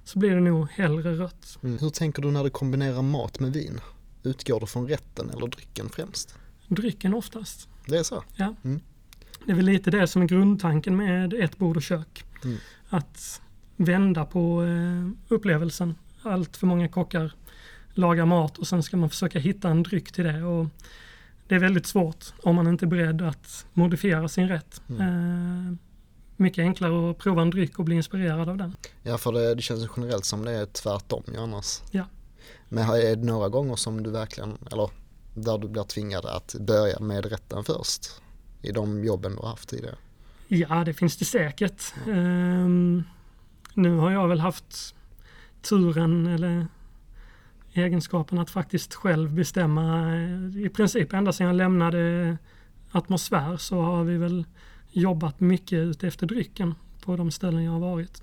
så 0.04 0.18
blir 0.18 0.30
det 0.34 0.40
nog 0.40 0.68
hellre 0.70 1.12
rött. 1.14 1.58
Mm. 1.62 1.78
Hur 1.78 1.90
tänker 1.90 2.22
du 2.22 2.30
när 2.30 2.44
du 2.44 2.50
kombinerar 2.50 3.02
mat 3.02 3.40
med 3.40 3.52
vin? 3.52 3.80
Utgår 4.22 4.60
du 4.60 4.66
från 4.66 4.88
rätten 4.88 5.30
eller 5.30 5.46
drycken 5.46 5.88
främst? 5.88 6.34
Drycken 6.68 7.14
oftast. 7.14 7.68
Det 7.86 7.96
är 7.98 8.02
så? 8.02 8.24
Ja. 8.36 8.54
Mm. 8.64 8.80
Det 9.44 9.52
är 9.52 9.56
väl 9.56 9.64
lite 9.64 9.90
det 9.90 10.06
som 10.06 10.22
är 10.22 10.26
grundtanken 10.26 10.96
med 10.96 11.34
ett 11.34 11.58
bord 11.58 11.76
och 11.76 11.82
kök. 11.82 12.24
Mm. 12.44 12.56
Att 12.88 13.40
vända 13.76 14.24
på 14.24 14.62
eh, 14.62 15.34
upplevelsen. 15.34 15.94
Allt 16.24 16.56
för 16.56 16.66
många 16.66 16.88
kockar 16.88 17.32
lagar 17.94 18.26
mat 18.26 18.58
och 18.58 18.66
sen 18.66 18.82
ska 18.82 18.96
man 18.96 19.10
försöka 19.10 19.38
hitta 19.38 19.68
en 19.68 19.82
dryck 19.82 20.12
till 20.12 20.24
det. 20.24 20.42
Och 20.42 20.66
det 21.48 21.54
är 21.54 21.58
väldigt 21.58 21.86
svårt 21.86 22.24
om 22.42 22.56
man 22.56 22.66
inte 22.66 22.84
är 22.84 22.88
beredd 22.88 23.22
att 23.22 23.66
modifiera 23.72 24.28
sin 24.28 24.48
rätt. 24.48 24.82
Eh, 24.88 25.76
mycket 26.36 26.62
enklare 26.62 27.10
att 27.10 27.18
prova 27.18 27.42
en 27.42 27.50
dryck 27.50 27.78
och 27.78 27.84
bli 27.84 27.96
inspirerad 27.96 28.48
av 28.48 28.56
den. 28.56 28.76
Ja, 29.02 29.18
för 29.18 29.32
det, 29.32 29.54
det 29.54 29.62
känns 29.62 29.88
generellt 29.96 30.24
som 30.24 30.44
det 30.44 30.52
är 30.52 30.66
tvärtom 30.66 31.22
ju 31.32 31.40
annars. 31.40 31.80
Ja. 31.90 32.04
Men 32.68 32.90
är 32.90 33.16
det 33.16 33.24
några 33.24 33.48
gånger 33.48 33.76
som 33.76 34.02
du 34.02 34.10
verkligen, 34.10 34.58
eller 34.72 34.90
där 35.34 35.58
du 35.58 35.68
blir 35.68 35.82
tvingad 35.82 36.26
att 36.26 36.54
börja 36.60 37.00
med 37.00 37.26
rätten 37.26 37.64
först? 37.64 38.06
I 38.62 38.72
de 38.72 39.04
jobben 39.04 39.32
du 39.36 39.42
har 39.42 39.48
haft 39.48 39.68
tidigare? 39.68 39.96
Ja, 40.48 40.84
det 40.84 40.94
finns 40.94 41.16
det 41.16 41.24
säkert. 41.24 41.94
Ehm, 42.06 43.02
nu 43.74 43.96
har 43.96 44.10
jag 44.10 44.28
väl 44.28 44.40
haft 44.40 44.94
turen 45.64 46.26
eller 46.26 46.66
egenskapen 47.72 48.38
att 48.38 48.50
faktiskt 48.50 48.94
själv 48.94 49.34
bestämma. 49.34 50.16
I 50.56 50.68
princip 50.68 51.12
ända 51.12 51.32
sedan 51.32 51.46
jag 51.46 51.56
lämnade 51.56 52.36
atmosfär 52.90 53.56
så 53.56 53.80
har 53.80 54.04
vi 54.04 54.16
väl 54.16 54.44
jobbat 54.90 55.40
mycket 55.40 55.78
ute 55.78 56.08
efter 56.08 56.26
drycken 56.26 56.74
på 57.04 57.16
de 57.16 57.30
ställen 57.30 57.64
jag 57.64 57.72
har 57.72 57.80
varit. 57.80 58.22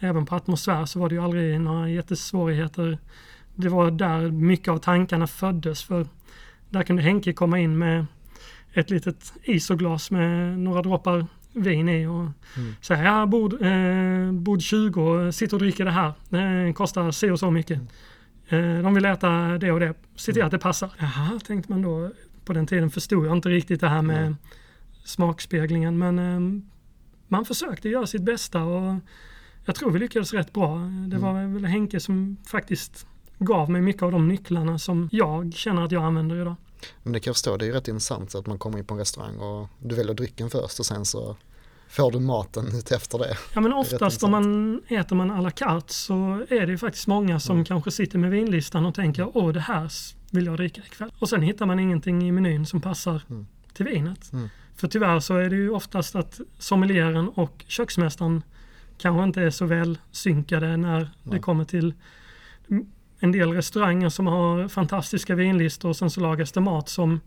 Även 0.00 0.26
på 0.26 0.34
atmosfär 0.34 0.84
så 0.84 0.98
var 0.98 1.08
det 1.08 1.14
ju 1.14 1.22
aldrig 1.22 1.60
några 1.60 1.90
jättesvårigheter. 1.90 2.98
Det 3.54 3.68
var 3.68 3.90
där 3.90 4.30
mycket 4.30 4.68
av 4.68 4.78
tankarna 4.78 5.26
föddes 5.26 5.82
för 5.82 6.06
där 6.70 6.82
kunde 6.82 7.02
Henke 7.02 7.32
komma 7.32 7.58
in 7.58 7.78
med 7.78 8.06
ett 8.72 8.90
litet 8.90 9.32
isoglas 9.42 10.10
med 10.10 10.58
några 10.58 10.82
droppar 10.82 11.26
vin 11.54 11.88
i 11.88 12.06
och 12.06 12.26
Mm. 12.56 12.74
säga 12.80 13.04
ja, 13.04 13.26
bord, 13.26 13.62
eh, 13.62 14.32
bord 14.32 14.62
20, 14.62 15.32
sitt 15.32 15.52
och 15.52 15.58
dricker 15.58 15.84
det 15.84 15.90
här. 15.90 16.12
Det 16.28 16.72
kostar 16.72 17.10
så 17.10 17.32
och 17.32 17.38
så 17.38 17.50
mycket. 17.50 17.80
Eh, 18.48 18.78
de 18.82 18.94
vill 18.94 19.04
äta 19.04 19.30
det 19.58 19.72
och 19.72 19.80
det. 19.80 19.94
Se 20.16 20.32
till 20.32 20.42
att 20.42 20.50
det 20.50 20.58
passar. 20.58 20.90
Jaha, 20.98 21.40
tänkte 21.46 21.72
man 21.72 21.82
då. 21.82 22.10
På 22.44 22.52
den 22.52 22.66
tiden 22.66 22.90
förstod 22.90 23.26
jag 23.26 23.36
inte 23.36 23.48
riktigt 23.48 23.80
det 23.80 23.88
här 23.88 24.02
med 24.02 24.22
Nej. 24.30 24.34
smakspeglingen 25.04 25.98
men 25.98 26.18
eh, 26.18 26.62
man 27.28 27.44
försökte 27.44 27.88
göra 27.88 28.06
sitt 28.06 28.22
bästa 28.22 28.62
och 28.62 28.94
jag 29.64 29.74
tror 29.74 29.90
vi 29.90 29.98
lyckades 29.98 30.32
rätt 30.32 30.52
bra. 30.52 30.78
Det 31.08 31.18
var 31.18 31.46
väl 31.54 31.64
Henke 31.64 32.00
som 32.00 32.36
faktiskt 32.46 33.06
gav 33.38 33.70
mig 33.70 33.80
mycket 33.82 34.02
av 34.02 34.12
de 34.12 34.28
nycklarna 34.28 34.78
som 34.78 35.08
jag 35.12 35.54
känner 35.54 35.82
att 35.82 35.92
jag 35.92 36.02
använder 36.04 36.36
idag. 36.40 36.54
Men 37.02 37.12
det 37.12 37.20
kan 37.20 37.30
jag 37.30 37.34
förstå, 37.36 37.56
det 37.56 37.64
är 37.64 37.66
ju 37.66 37.72
rätt 37.72 37.88
intressant 37.88 38.34
att 38.34 38.46
man 38.46 38.58
kommer 38.58 38.78
in 38.78 38.84
på 38.84 38.94
en 38.94 38.98
restaurang 39.00 39.36
och 39.38 39.68
du 39.78 39.94
väljer 39.94 40.14
drycken 40.14 40.50
först 40.50 40.78
och 40.80 40.86
sen 40.86 41.04
så 41.04 41.36
får 41.88 42.10
du 42.12 42.20
maten 42.20 42.66
ut 42.66 42.92
efter 42.92 43.18
det. 43.18 43.36
Ja 43.54 43.60
men 43.60 43.72
oftast 43.72 44.22
om 44.22 44.30
man 44.30 44.80
äter 44.88 45.16
man 45.16 45.30
à 45.30 45.40
la 45.40 45.50
carte 45.50 45.92
så 45.94 46.46
är 46.48 46.66
det 46.66 46.72
ju 46.72 46.78
faktiskt 46.78 47.06
många 47.06 47.40
som 47.40 47.56
Mm. 47.56 47.64
kanske 47.64 47.90
sitter 47.90 48.18
med 48.18 48.30
vinlistan 48.30 48.86
och 48.86 48.94
tänker 48.94 49.36
åh 49.36 49.52
det 49.52 49.60
här 49.60 49.90
vill 50.30 50.46
jag 50.46 50.56
dricka 50.56 50.80
ikväll. 50.86 51.12
Och 51.18 51.28
sen 51.28 51.42
hittar 51.42 51.66
man 51.66 51.78
ingenting 51.78 52.28
i 52.28 52.32
menyn 52.32 52.66
som 52.66 52.80
passar 52.80 53.22
Mm. 53.30 53.46
till 53.74 53.84
vinet. 53.84 54.32
Mm. 54.32 54.48
För 54.76 54.88
tyvärr 54.88 55.20
så 55.20 55.36
är 55.36 55.50
det 55.50 55.56
ju 55.56 55.70
oftast 55.70 56.14
att 56.14 56.40
sommelieren 56.58 57.28
och 57.28 57.64
köksmästaren 57.68 58.42
kanske 58.98 59.24
inte 59.24 59.42
är 59.42 59.50
så 59.50 59.64
väl 59.66 59.98
synkade 60.10 60.76
när 60.76 61.00
det 61.00 61.08
Nej. 61.22 61.40
kommer 61.40 61.64
till 61.64 61.94
en 63.24 63.32
del 63.32 63.52
restauranger 63.52 64.08
som 64.08 64.26
har 64.26 64.68
fantastiska 64.68 65.34
vinlistor 65.34 65.88
och 65.88 65.96
sen 65.96 66.10
så 66.10 66.20
lagas 66.20 66.52
det 66.52 66.60
mat 66.60 66.88
som 66.88 67.20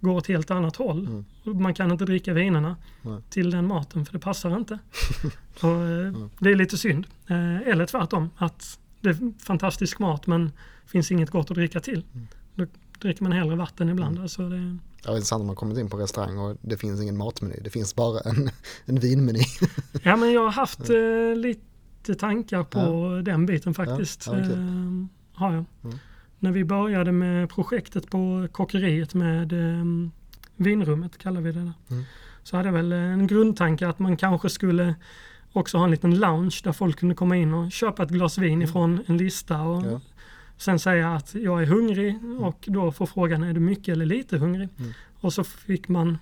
går 0.00 0.12
åt 0.12 0.26
helt 0.26 0.50
annat 0.50 0.76
håll. 0.76 1.24
Mm. 1.46 1.62
Man 1.62 1.74
kan 1.74 1.92
inte 1.92 2.04
dricka 2.04 2.32
vinerna 2.32 2.76
Nej. 3.02 3.20
till 3.30 3.50
den 3.50 3.66
maten 3.66 4.06
för 4.06 4.12
det 4.12 4.18
passar 4.18 4.56
inte. 4.56 4.78
och, 5.60 5.70
eh, 5.70 6.28
Det 6.38 6.50
är 6.50 6.54
lite 6.54 6.78
synd. 6.78 7.06
Eh, 7.26 7.68
eller 7.68 7.86
tvärtom, 7.86 8.30
att 8.36 8.78
det 9.00 9.08
är 9.08 9.44
fantastisk 9.44 9.98
mat 9.98 10.26
men 10.26 10.52
finns 10.86 11.10
inget 11.10 11.30
gott 11.30 11.50
att 11.50 11.56
dricka 11.56 11.80
till. 11.80 12.04
Mm. 12.14 12.26
Då 12.54 12.66
dricker 13.00 13.22
man 13.22 13.32
hellre 13.32 13.56
vatten 13.56 13.88
ibland. 13.88 14.18
Alltså 14.18 14.48
det, 14.48 14.56
Ja, 14.56 15.10
det 15.10 15.10
är 15.10 15.16
intressant 15.16 15.40
om 15.40 15.46
man 15.46 15.56
kommit 15.56 15.78
in 15.78 15.90
på 15.90 15.96
restaurang 15.96 16.38
och 16.38 16.56
det 16.60 16.76
finns 16.76 17.02
ingen 17.02 17.16
matmeny, 17.16 17.56
det 17.64 17.70
finns 17.70 17.94
bara 17.94 18.20
en, 18.20 18.50
en 18.84 19.00
vinmeny. 19.00 19.42
Ja 20.02 20.16
men 20.16 20.32
jag 20.32 20.40
har 20.40 20.50
haft 20.50 20.90
eh, 20.90 21.36
lite 21.36 21.60
tankar 22.14 22.62
på 22.62 23.20
den 23.24 23.46
biten 23.46 23.74
faktiskt. 23.74 24.26
Ja, 24.26 24.38
ja, 24.38 24.44
kul. 24.44 24.52
eh, 24.52 25.06
har 25.40 25.52
jag. 25.54 25.64
Mm. 25.84 25.98
När 26.38 26.52
vi 26.52 26.64
började 26.64 27.12
med 27.12 27.48
projektet 27.50 28.10
på 28.10 28.48
kockeriet 28.52 29.14
med 29.14 29.52
eh, 29.52 29.84
vinrummet 30.56 31.18
kallar 31.18 31.40
vi 31.40 31.52
det 31.52 31.60
där. 31.60 31.72
Mm. 31.90 32.04
Så 32.42 32.56
hade 32.56 32.68
jag 32.68 32.72
väl 32.74 32.92
en 32.92 33.26
grundtanke 33.26 33.88
att 33.88 33.98
man 33.98 34.16
kanske 34.16 34.48
skulle 34.50 34.94
också 35.52 35.78
ha 35.78 35.84
en 35.84 35.90
liten 35.90 36.18
lounge 36.18 36.60
där 36.64 36.72
folk 36.72 36.98
kunde 36.98 37.14
komma 37.14 37.36
in 37.36 37.54
och 37.54 37.72
köpa 37.72 38.02
ett 38.02 38.10
glas 38.10 38.38
vin 38.38 38.62
ifrån 38.62 39.00
en 39.06 39.16
lista 39.16 39.62
och 39.62 39.76
Mm. 39.78 39.90
Ja. 39.92 40.00
sen 40.56 40.78
säga 40.78 41.14
att 41.14 41.34
jag 41.34 41.62
är 41.62 41.66
hungrig 41.66 42.18
och 42.40 42.64
då 42.68 42.92
får 42.92 43.06
frågan 43.06 43.42
är 43.42 43.52
du 43.52 43.60
mycket 43.60 43.92
eller 43.92 44.06
lite 44.06 44.38
hungrig? 44.38 44.68
Mm. 44.78 44.92
Och 45.20 45.32
så 45.32 45.44
fick 45.44 45.88
man 45.88 46.18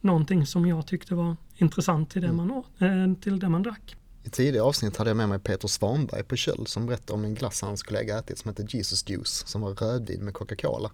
någonting 0.00 0.46
som 0.46 0.66
jag 0.66 0.86
tyckte 0.86 1.14
var 1.14 1.36
intressant 1.56 2.10
till 2.10 2.20
det, 2.22 2.28
Mm. 2.28 2.36
man, 2.36 2.50
åt, 2.50 2.66
eh, 2.82 3.14
till 3.20 3.38
det 3.38 3.48
man 3.48 3.62
drack. 3.62 3.96
I 4.24 4.30
tidigare 4.30 4.66
avsnitt 4.66 4.96
hade 4.96 5.10
jag 5.10 5.16
med 5.16 5.28
mig 5.28 5.38
Peter 5.38 5.68
Svanberg 5.68 6.22
på 6.22 6.36
Kjöll 6.36 6.66
som 6.66 6.86
berättade 6.86 7.12
om 7.12 7.24
en 7.24 7.34
glass 7.34 7.62
hans 7.62 7.82
kollega 7.82 8.18
ätit 8.18 8.38
som 8.38 8.48
hette 8.48 8.76
Jesus 8.76 9.08
Juice 9.08 9.46
som 9.46 9.60
var 9.60 9.74
rödvin 9.74 10.24
med 10.24 10.34
Coca-Cola. 10.34 10.90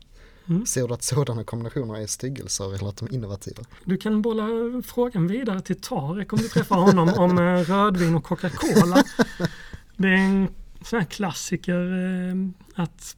Mm. 0.49 0.67
Ser 0.67 0.89
du 0.89 0.95
att 0.95 1.03
sådana 1.03 1.45
kombinationer 1.45 1.97
är 1.97 2.07
styggelser 2.07 2.75
eller 2.75 2.89
att 2.89 2.97
de 2.97 3.09
är 3.09 3.15
innovativa? 3.15 3.63
Du 3.85 3.97
kan 3.97 4.23
bolla 4.23 4.47
frågan 4.85 5.27
vidare 5.27 5.61
till 5.61 5.81
Tarek 5.81 6.33
om 6.33 6.39
du 6.39 6.49
träffar 6.49 6.77
honom 6.77 7.09
om 7.17 7.39
eh, 7.39 7.59
rödvin 7.59 8.15
och 8.15 8.25
Coca-Cola. 8.25 9.05
Det 9.97 10.09
är 10.09 10.17
en 10.17 10.49
sån 10.83 10.99
här 10.99 11.07
klassiker 11.07 11.93
eh, 11.93 12.83
att 12.83 13.17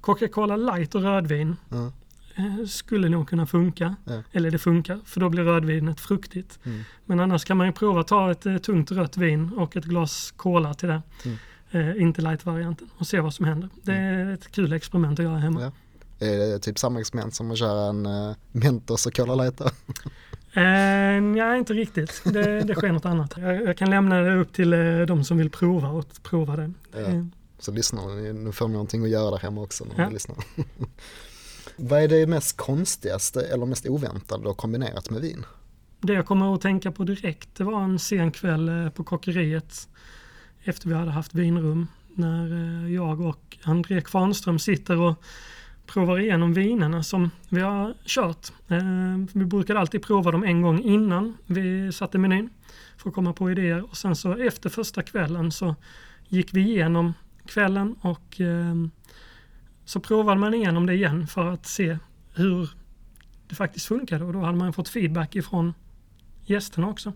Coca-Cola 0.00 0.56
light 0.56 0.94
och 0.94 1.02
rödvin 1.02 1.56
Ja. 1.68 1.92
Eh, 2.38 2.66
skulle 2.66 3.08
nog 3.08 3.28
kunna 3.28 3.46
funka. 3.46 3.96
Ja. 4.04 4.22
Eller 4.32 4.50
det 4.50 4.58
funkar, 4.58 5.00
för 5.04 5.20
då 5.20 5.28
blir 5.28 5.42
rödvinet 5.44 6.00
fruktigt. 6.00 6.58
Mm. 6.64 6.80
Men 7.06 7.20
annars 7.20 7.44
kan 7.44 7.56
man 7.56 7.66
ju 7.66 7.72
prova 7.72 8.00
att 8.00 8.08
ta 8.08 8.30
ett 8.30 8.46
eh, 8.46 8.56
tungt 8.56 8.90
rött 8.90 9.16
vin 9.16 9.52
och 9.56 9.76
ett 9.76 9.84
glas 9.84 10.34
cola 10.36 10.74
till 10.74 10.88
det. 10.88 11.02
Mm. 11.24 11.36
Eh, 11.70 12.02
inte 12.02 12.22
light-varianten 12.22 12.88
och 12.98 13.06
se 13.06 13.20
vad 13.20 13.34
som 13.34 13.44
händer. 13.46 13.68
Det 13.82 13.92
är 13.92 14.32
ett 14.34 14.52
kul 14.52 14.72
experiment 14.72 15.18
att 15.18 15.24
göra 15.24 15.38
hemma. 15.38 15.62
Ja. 15.62 15.72
Är 16.26 16.38
det 16.38 16.58
typ 16.58 16.78
samma 16.78 17.00
experiment 17.00 17.34
som 17.34 17.50
att 17.50 17.58
köra 17.58 17.88
en 17.88 18.06
uh, 18.06 18.34
Mentos 18.52 19.06
och 19.06 19.16
Cola 19.16 19.34
Light? 19.34 19.60
Eh, 19.60 20.62
nej, 21.22 21.58
inte 21.58 21.72
riktigt. 21.74 22.22
Det, 22.24 22.60
det 22.60 22.74
sker 22.74 22.92
något 22.92 23.04
annat. 23.04 23.34
Jag, 23.36 23.62
jag 23.62 23.76
kan 23.76 23.90
lämna 23.90 24.20
det 24.20 24.36
upp 24.36 24.52
till 24.52 24.72
eh, 24.72 25.00
de 25.00 25.24
som 25.24 25.38
vill 25.38 25.50
prova 25.50 25.88
och 25.88 26.06
prova 26.22 26.56
det. 26.56 26.72
Ja. 26.92 26.98
Eh, 26.98 27.24
Så 27.58 27.72
lyssnar 27.72 28.06
ni, 28.22 28.32
nu 28.32 28.52
får 28.52 28.68
ni 28.68 28.72
någonting 28.72 29.04
att 29.04 29.10
göra 29.10 29.30
där 29.30 29.38
hemma 29.38 29.60
också 29.60 29.84
när 29.84 30.04
Ja. 30.04 30.10
lyssnar. 30.10 30.36
Vad 31.80 32.02
är 32.02 32.08
det 32.08 32.26
mest 32.26 32.56
konstigaste 32.56 33.40
eller 33.40 33.66
mest 33.66 33.86
oväntade 33.86 34.48
du 34.48 34.54
kombinerat 34.54 35.10
med 35.10 35.20
vin? 35.20 35.44
Det 36.00 36.12
jag 36.12 36.26
kommer 36.26 36.54
att 36.54 36.60
tänka 36.60 36.92
på 36.92 37.04
direkt 37.04 37.54
det 37.54 37.64
var 37.64 37.82
en 37.82 37.98
sen 37.98 38.32
kväll 38.32 38.68
eh, 38.68 38.90
på 38.90 39.04
kockeriet 39.04 39.88
efter 40.64 40.88
vi 40.88 40.94
hade 40.94 41.10
haft 41.10 41.34
vinrum 41.34 41.86
när 42.14 42.52
eh, 42.52 42.94
jag 42.94 43.20
och 43.20 43.58
André 43.62 44.00
Kvarnström 44.00 44.58
sitter 44.58 45.00
och 45.00 45.22
provar 45.86 46.18
igenom 46.18 46.54
vinerna 46.54 47.02
som 47.02 47.30
vi 47.48 47.60
har 47.60 47.94
kört. 48.04 48.52
Eh, 48.68 48.78
vi 49.32 49.44
brukade 49.44 49.80
alltid 49.80 50.02
prova 50.02 50.30
dem 50.30 50.44
en 50.44 50.62
gång 50.62 50.82
innan 50.82 51.36
vi 51.46 51.92
satte 51.92 52.18
menyn 52.18 52.50
för 52.96 53.08
att 53.08 53.14
komma 53.14 53.32
på 53.32 53.50
idéer 53.50 53.90
och 53.90 53.96
sen 53.96 54.16
så 54.16 54.32
efter 54.32 54.70
första 54.70 55.02
kvällen 55.02 55.52
så 55.52 55.74
gick 56.28 56.54
vi 56.54 56.60
igenom 56.60 57.14
kvällen 57.46 57.94
och 58.00 58.40
eh, 58.40 58.74
så 59.88 60.00
provade 60.00 60.40
man 60.40 60.54
igenom 60.54 60.86
det 60.86 60.94
igen 60.94 61.26
för 61.26 61.50
att 61.50 61.66
se 61.66 61.98
hur 62.34 62.70
det 63.46 63.54
faktiskt 63.54 63.86
funkade 63.86 64.24
och 64.24 64.32
då 64.32 64.40
hade 64.40 64.58
man 64.58 64.72
fått 64.72 64.88
feedback 64.88 65.36
ifrån 65.36 65.74
gästerna 66.44 66.88
också. 66.88 67.12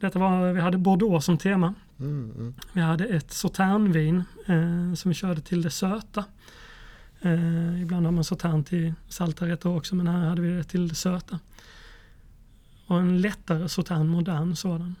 Detta 0.00 0.18
var, 0.18 0.52
vi 0.52 0.60
hade 0.60 0.78
Bordeaux 0.78 1.24
som 1.26 1.38
tema. 1.38 1.74
Mm, 1.98 2.32
mm. 2.36 2.54
Vi 2.72 2.80
hade 2.80 3.04
ett 3.04 3.32
sauternvin 3.32 4.24
eh, 4.46 4.94
som 4.94 5.08
vi 5.08 5.14
körde 5.14 5.40
till 5.40 5.62
det 5.62 5.70
söta. 5.70 6.24
Eh, 7.20 7.82
ibland 7.82 8.06
har 8.06 8.12
man 8.12 8.24
sautern 8.24 8.64
till 8.64 8.94
salta 9.08 9.46
rätter 9.46 9.76
också 9.76 9.94
men 9.94 10.06
här 10.06 10.28
hade 10.28 10.42
vi 10.42 10.56
det 10.56 10.64
till 10.64 10.88
det 10.88 10.94
söta. 10.94 11.38
Och 12.86 12.98
en 12.98 13.20
lättare 13.20 13.68
sautern, 13.68 14.08
modern 14.08 14.56
sådan. 14.56 14.94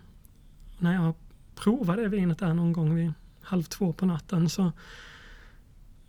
När 0.78 0.94
jag 0.94 1.14
provade 1.54 2.02
det 2.02 2.08
vinet 2.08 2.38
där 2.38 2.54
någon 2.54 2.72
gång 2.72 2.94
vid 2.94 3.12
halv 3.40 3.62
två 3.62 3.92
på 3.92 4.06
natten 4.06 4.48
så 4.48 4.72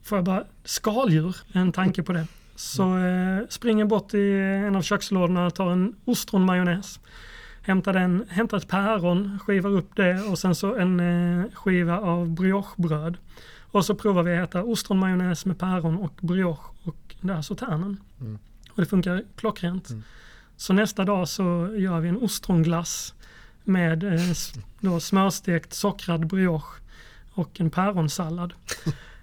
får 0.08 0.18
jag 0.18 0.26
bara 0.26 0.44
skaldjur, 0.64 1.36
en 1.54 1.72
tanke 1.72 2.04
på 2.04 2.14
det. 2.14 2.28
Så 2.56 2.98
eh, 2.98 3.48
springer 3.50 3.86
bort 3.86 4.14
i 4.14 4.32
en 4.68 4.76
av 4.76 4.82
kökslådorna, 4.82 5.52
tar 5.52 5.72
en 5.72 5.96
ostronmajonnäs. 6.06 7.00
Hämtar, 7.62 7.94
den, 7.94 8.26
hämtar 8.30 8.58
ett 8.58 8.68
päron, 8.68 9.40
skivar 9.40 9.70
upp 9.70 9.96
det 9.96 10.22
och 10.22 10.40
sen 10.40 10.56
så 10.56 10.76
en 10.76 11.00
eh, 11.00 11.46
skiva 11.54 12.00
av 12.00 12.30
briochebröd. 12.30 13.18
Och 13.72 13.86
så 13.86 13.96
provar 13.96 14.24
vi 14.24 14.38
att 14.38 14.50
äta 14.50 14.64
ostronmajonnäs 14.64 15.46
med 15.46 15.60
päron 15.60 15.98
och 15.98 16.14
brioche 16.22 16.74
och 16.84 17.16
den 17.22 17.36
där 17.36 17.42
sauternen. 17.42 17.98
Mm. 18.20 18.40
Och 18.70 18.82
det 18.82 18.86
funkar 18.86 19.24
klockrent. 19.36 19.90
Mm. 19.90 20.04
Så 20.58 20.74
nästa 20.74 21.06
dag 21.06 21.28
så 21.28 21.76
gör 21.78 22.00
vi 22.00 22.10
en 22.10 22.18
ostronglass 22.18 23.14
med 23.64 24.04
eh, 24.04 24.36
då 24.80 25.00
smörstekt 25.00 25.74
sockrad 25.74 26.28
brioche 26.28 26.82
och 27.34 27.60
en 27.60 27.70
päronsallad. 27.70 28.54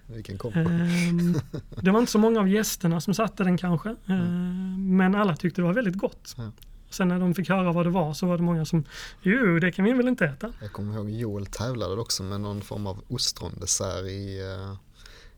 Vilken 0.07 0.39
kombo. 0.39 0.59
Ehm, 0.59 1.35
det 1.83 1.91
var 1.91 2.01
inte 2.01 2.13
så 2.13 2.19
många 2.19 2.41
av 2.41 2.49
gästerna 2.49 3.01
som 3.01 3.15
satte 3.15 3.45
den 3.45 3.57
kanske, 3.57 3.97
ehm, 4.07 4.97
men 4.97 5.15
alla 5.15 5.37
tyckte 5.37 5.61
det 5.61 5.67
var 5.67 5.73
väldigt 5.75 5.97
gott. 5.99 6.35
Ja. 6.39 6.51
Sen 6.91 7.09
när 7.09 7.19
de 7.21 7.35
fick 7.35 7.49
höra 7.49 7.73
vad 7.73 7.87
det 7.87 7.91
var 7.91 8.15
så 8.15 8.27
var 8.27 8.37
det 8.37 8.43
många 8.43 8.65
som, 8.65 8.85
jo 9.23 9.59
det 9.59 9.73
kan 9.73 9.85
vi 9.85 9.93
väl 9.93 10.09
inte 10.09 10.25
äta. 10.25 10.53
Jag 10.63 10.73
kommer 10.73 10.95
ihåg 10.95 11.11
Joel 11.11 11.47
tävlade 11.47 12.01
också 12.01 12.23
med 12.23 12.41
någon 12.41 12.61
form 12.63 12.87
av 12.87 13.03
ostrondessert 13.09 14.05
i, 14.05 14.41
eh, 14.41 14.77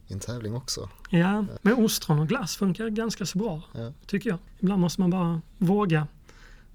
i 0.09 0.13
en 0.13 0.21
tävling 0.21 0.55
också. 0.55 0.89
Ja, 1.11 1.45
men 1.63 1.75
ostron 1.85 2.19
och 2.19 2.29
glass 2.29 2.57
funkar 2.57 2.89
ganska 2.89 3.27
så 3.27 3.39
bra, 3.39 3.63
Ja. 3.75 3.93
tycker 4.07 4.31
jag. 4.31 4.39
Ibland 4.59 4.81
måste 4.81 5.01
man 5.01 5.11
bara 5.11 5.41
våga 5.59 6.07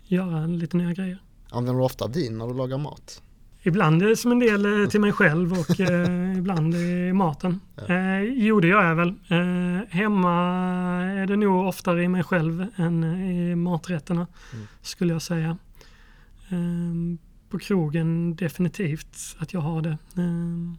göra 0.04 0.46
lite 0.48 0.78
nya 0.78 0.94
grejer. 0.94 1.22
Använder 1.50 1.80
du 1.80 1.86
ofta 1.86 2.08
vin 2.08 2.38
när 2.38 2.48
du 2.48 2.54
lagar 2.54 2.78
mat? 2.78 3.22
Ibland 3.64 4.04
är 4.04 4.08
det 4.08 4.16
som 4.18 4.32
en 4.32 4.40
del 4.40 4.82
eh, 4.82 4.90
till 4.90 5.02
mig 5.02 5.12
själv 5.12 5.52
och 5.54 5.80
eh, 5.80 6.38
ibland 6.38 6.76
i 6.76 7.14
maten. 7.14 7.60
Ja. 7.76 7.94
Eh, 7.96 8.22
jo, 8.24 8.60
det 8.60 8.68
gör 8.68 8.84
jag 8.84 8.96
väl. 8.96 9.14
Hemma 9.90 10.34
är 11.04 11.28
det 11.28 11.36
nog 11.36 11.68
oftare 11.68 12.04
i 12.04 12.08
mig 12.08 12.24
själv 12.24 12.66
än 12.76 13.04
i 13.04 13.56
maträtterna, 13.56 14.28
Mm. 14.54 14.68
skulle 14.82 15.14
jag 15.14 15.22
säga. 15.22 15.58
Eh, 16.50 17.18
på 17.50 17.60
krogen 17.60 18.36
definitivt 18.36 19.18
att 19.40 19.54
jag 19.54 19.62
har 19.62 19.82
det. 19.82 19.98
Eh, 20.18 20.74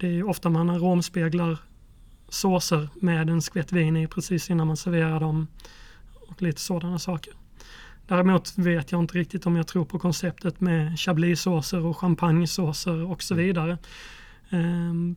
det 0.00 0.06
är 0.18 0.28
ofta 0.28 0.50
man 0.50 0.70
aromspeglar 0.70 1.58
såser 2.28 2.88
med 3.00 3.30
en 3.30 3.42
skvätt 3.42 3.72
vin 3.72 3.96
i 3.96 4.06
precis 4.06 4.50
innan 4.50 4.66
man 4.66 4.76
serverar 4.76 5.20
dem 5.20 5.46
och 6.28 6.42
lite 6.42 6.60
sådana 6.60 6.98
saker. 6.98 7.32
Däremot 8.08 8.58
vet 8.58 8.92
jag 8.92 9.00
inte 9.00 9.18
riktigt 9.18 9.46
om 9.46 9.56
jag 9.56 9.66
tror 9.66 9.84
på 9.84 9.98
konceptet 9.98 10.60
med 10.60 10.98
chablis-såser 10.98 11.84
och 11.84 11.98
champagnesåser 11.98 13.02
och 13.10 13.22
så 13.22 13.34
vidare. 13.34 13.78
Ehm, 14.50 15.16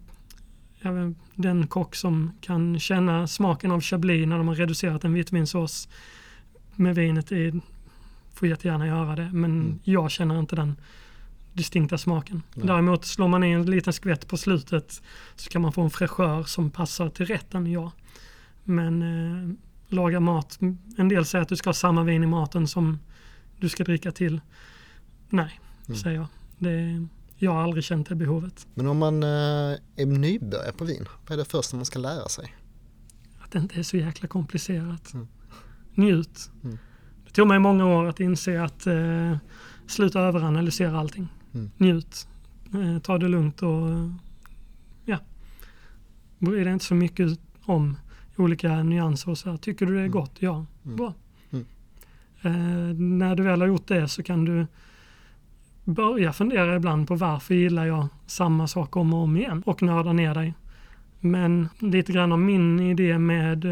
den 1.35 1.67
kock 1.67 1.95
som 1.95 2.31
kan 2.41 2.79
känna 2.79 3.27
smaken 3.27 3.71
av 3.71 3.81
chablis 3.81 4.27
när 4.27 4.37
de 4.37 4.47
har 4.47 4.55
reducerat 4.55 5.03
en 5.03 5.13
vitvinsås 5.13 5.89
med 6.75 6.95
vinet 6.95 7.31
i 7.31 7.61
får 8.33 8.47
jättegärna 8.47 8.87
göra 8.87 9.15
det. 9.15 9.29
Men 9.33 9.51
Mm. 9.51 9.79
jag 9.83 10.11
känner 10.11 10.39
inte 10.39 10.55
den 10.55 10.75
distinkta 11.53 11.97
smaken. 11.97 12.43
Nej. 12.53 12.67
Däremot 12.67 13.05
slår 13.05 13.27
man 13.27 13.43
i 13.43 13.51
en 13.51 13.65
liten 13.65 13.93
skvätt 13.93 14.27
på 14.27 14.37
slutet 14.37 15.01
så 15.35 15.49
kan 15.49 15.61
man 15.61 15.73
få 15.73 15.81
en 15.81 15.89
fräschör 15.89 16.43
som 16.43 16.71
passar 16.71 17.09
till 17.09 17.25
rätten, 17.25 17.71
ja. 17.71 17.91
Men 18.63 19.01
eh, 19.01 19.55
laga 19.93 20.19
mat, 20.19 20.59
en 20.97 21.09
del 21.09 21.25
säger 21.25 21.41
att 21.43 21.49
du 21.49 21.55
ska 21.55 21.69
ha 21.69 21.73
samma 21.73 22.03
vin 22.03 22.23
i 22.23 22.27
maten 22.27 22.67
som 22.67 22.99
du 23.59 23.69
ska 23.69 23.83
dricka 23.83 24.11
till. 24.11 24.41
Nej, 25.29 25.59
Mm. 25.87 25.97
säger 25.99 26.17
jag. 26.17 26.27
Det, 26.57 27.07
jag 27.35 27.51
har 27.51 27.63
aldrig 27.63 27.83
känt 27.83 28.09
det 28.09 28.15
behovet. 28.15 28.67
Men 28.73 28.87
om 28.87 28.97
man 28.97 29.23
eh, 29.23 29.29
är 29.95 30.05
nybörjare 30.05 30.71
på 30.73 30.85
vin, 30.85 31.05
vad 31.27 31.31
är 31.33 31.37
det 31.37 31.45
första 31.49 31.75
man 31.75 31.85
ska 31.85 31.99
lära 31.99 32.29
sig? 32.29 32.55
Att 33.39 33.51
det 33.51 33.59
inte 33.59 33.79
är 33.79 33.83
så 33.83 33.97
jäkla 33.97 34.27
komplicerat. 34.27 35.13
Mm. 35.13 35.27
Njut. 35.95 36.51
Mm. 36.63 36.77
Det 37.25 37.31
tog 37.31 37.47
mig 37.47 37.59
många 37.59 37.85
år 37.85 38.05
att 38.05 38.19
inse 38.19 38.63
att 38.63 38.87
eh, 38.87 39.37
sluta 39.87 40.19
överanalysera 40.19 40.99
allting. 40.99 41.27
Mm. 41.53 41.71
Njut. 41.77 42.27
Eh, 42.73 42.99
ta 43.01 43.17
det 43.17 43.27
lugnt 43.27 43.61
och 43.61 43.87
ja. 45.05 45.17
Bry 46.39 46.63
dig 46.63 46.73
inte 46.73 46.85
så 46.85 46.95
mycket 46.95 47.39
om 47.61 47.97
olika 48.41 48.83
nyanser 48.83 49.31
och 49.31 49.37
så 49.37 49.49
här. 49.49 49.57
Tycker 49.57 49.85
du 49.85 49.91
det 49.93 49.99
är 49.99 50.05
Mm. 50.05 50.11
gott? 50.11 50.31
Ja, 50.39 50.65
Mm. 50.85 50.97
bra. 50.97 51.13
Mm. 51.51 51.65
Eh, 52.41 52.95
när 53.19 53.35
du 53.35 53.43
väl 53.43 53.61
har 53.61 53.67
gjort 53.67 53.87
det 53.87 54.07
så 54.07 54.23
kan 54.23 54.45
du 54.45 54.67
börja 55.83 56.33
fundera 56.33 56.75
ibland 56.75 57.07
på 57.07 57.15
varför 57.15 57.53
gillar 57.55 57.85
jag 57.85 58.07
samma 58.27 58.67
sak 58.67 58.95
om 58.95 59.13
och 59.13 59.19
om 59.19 59.37
igen 59.37 59.63
och 59.65 59.81
nörda 59.81 60.13
ner 60.13 60.33
dig. 60.35 60.53
Men 61.19 61.69
lite 61.79 62.11
grann 62.13 62.31
av 62.31 62.39
min 62.39 62.79
idé 62.79 63.17
med 63.17 63.65
eh, 63.65 63.71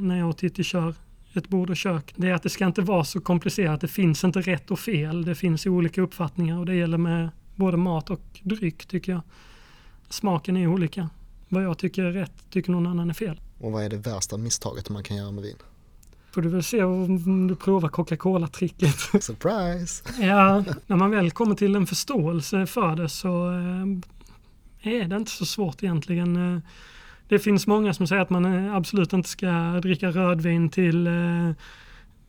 när 0.00 0.18
jag 0.18 0.28
och 0.28 0.36
Titti 0.36 0.62
kör 0.62 0.94
ett 1.34 1.48
bord 1.48 1.70
och 1.70 1.76
kök, 1.76 2.12
det 2.16 2.28
är 2.28 2.34
att 2.34 2.42
det 2.42 2.48
ska 2.48 2.66
inte 2.66 2.82
vara 2.82 3.04
så 3.04 3.20
komplicerat. 3.20 3.80
Det 3.80 3.88
finns 3.88 4.24
inte 4.24 4.40
rätt 4.40 4.70
och 4.70 4.78
fel. 4.78 5.24
Det 5.24 5.34
finns 5.34 5.66
olika 5.66 6.00
uppfattningar 6.02 6.58
och 6.58 6.66
det 6.66 6.74
gäller 6.74 6.98
med 6.98 7.28
både 7.56 7.76
mat 7.76 8.10
och 8.10 8.20
dryck 8.42 8.86
tycker 8.86 9.12
jag. 9.12 9.20
Smaken 10.08 10.56
är 10.56 10.66
olika. 10.66 11.08
Vad 11.48 11.64
jag 11.64 11.78
tycker 11.78 12.02
är 12.04 12.12
rätt 12.12 12.50
tycker 12.50 12.72
någon 12.72 12.86
annan 12.86 13.10
är 13.10 13.14
fel. 13.14 13.40
Och 13.62 13.72
vad 13.72 13.84
är 13.84 13.88
det 13.88 13.96
värsta 13.96 14.36
misstaget 14.36 14.90
man 14.90 15.02
kan 15.02 15.16
göra 15.16 15.30
med 15.30 15.44
vin? 15.44 15.56
Får 16.30 16.42
du 16.42 16.48
väl 16.48 16.62
se 16.62 16.82
om 16.82 17.46
du 17.48 17.56
provar 17.56 17.88
Coca-Cola-tricket. 17.88 18.96
Surprise! 19.24 20.04
Ja, 20.20 20.64
när 20.86 20.96
man 20.96 21.10
väl 21.10 21.30
kommer 21.30 21.54
till 21.54 21.76
en 21.76 21.86
förståelse 21.86 22.66
för 22.66 22.96
det 22.96 23.08
så 23.08 23.50
eh, 23.50 24.92
är 24.92 25.08
det 25.08 25.16
inte 25.16 25.30
så 25.30 25.46
svårt 25.46 25.82
egentligen. 25.82 26.54
Eh, 26.54 26.60
Det 27.28 27.38
finns 27.38 27.66
många 27.66 27.94
som 27.94 28.06
säger 28.06 28.22
att 28.22 28.30
man 28.30 28.44
eh, 28.44 28.74
absolut 28.74 29.12
inte 29.12 29.28
ska 29.28 29.50
dricka 29.82 30.10
rödvin 30.10 30.68
till 30.68 31.08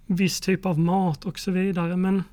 viss 0.06 0.42
typ 0.42 0.66
av 0.66 0.80
mat 0.80 1.26
och 1.26 1.40
så 1.40 1.52
vidare. 1.52 1.98
Men 1.98 2.24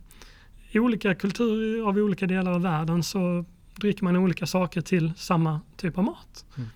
i 0.70 0.78
olika 0.78 1.14
kulturer 1.14 1.88
av 1.88 1.96
olika 1.96 2.26
delar 2.26 2.52
av 2.52 2.62
världen 2.62 3.02
så 3.02 3.44
dricker 3.74 4.04
man 4.04 4.16
olika 4.16 4.46
saker 4.46 4.80
till 4.80 5.12
samma 5.16 5.60
typ 5.76 5.98
av 5.98 6.04
mat. 6.04 6.44
Mm. 6.56 6.68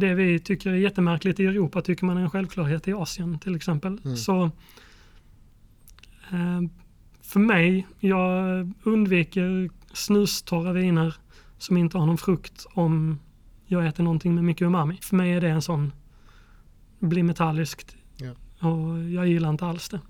Det 0.00 0.14
vi 0.14 0.38
tycker 0.38 0.70
är 0.70 0.74
jättemärkligt 0.74 1.40
i 1.40 1.46
Europa 1.46 1.82
tycker 1.82 2.04
man 2.04 2.16
är 2.16 2.20
en 2.20 2.30
självklarhet 2.30 2.88
i 2.88 2.92
Asien 2.92 3.38
till 3.38 3.56
exempel. 3.56 4.00
Mm. 4.04 4.16
Så 4.16 4.44
eh, 6.32 6.60
för 7.22 7.40
mig, 7.40 7.86
jag 7.98 8.72
undviker 8.82 9.70
snustorra 9.92 10.72
viner 10.72 11.14
som 11.58 11.76
inte 11.76 11.98
har 11.98 12.06
någon 12.06 12.18
frukt 12.18 12.66
om 12.74 13.18
jag 13.66 13.86
äter 13.86 14.04
någonting 14.04 14.34
med 14.34 14.44
mycket 14.44 14.64
umami. 14.64 14.98
För 15.02 15.16
mig 15.16 15.32
är 15.32 15.40
det 15.40 15.48
en 15.48 15.62
sån, 15.62 15.92
blir 16.98 17.22
metalliskt 17.22 17.96
Ja. 18.16 18.30
och 18.68 19.04
jag 19.04 19.28
gillar 19.28 19.50
inte 19.50 19.66
alls 19.66 19.88
det. 19.88 20.00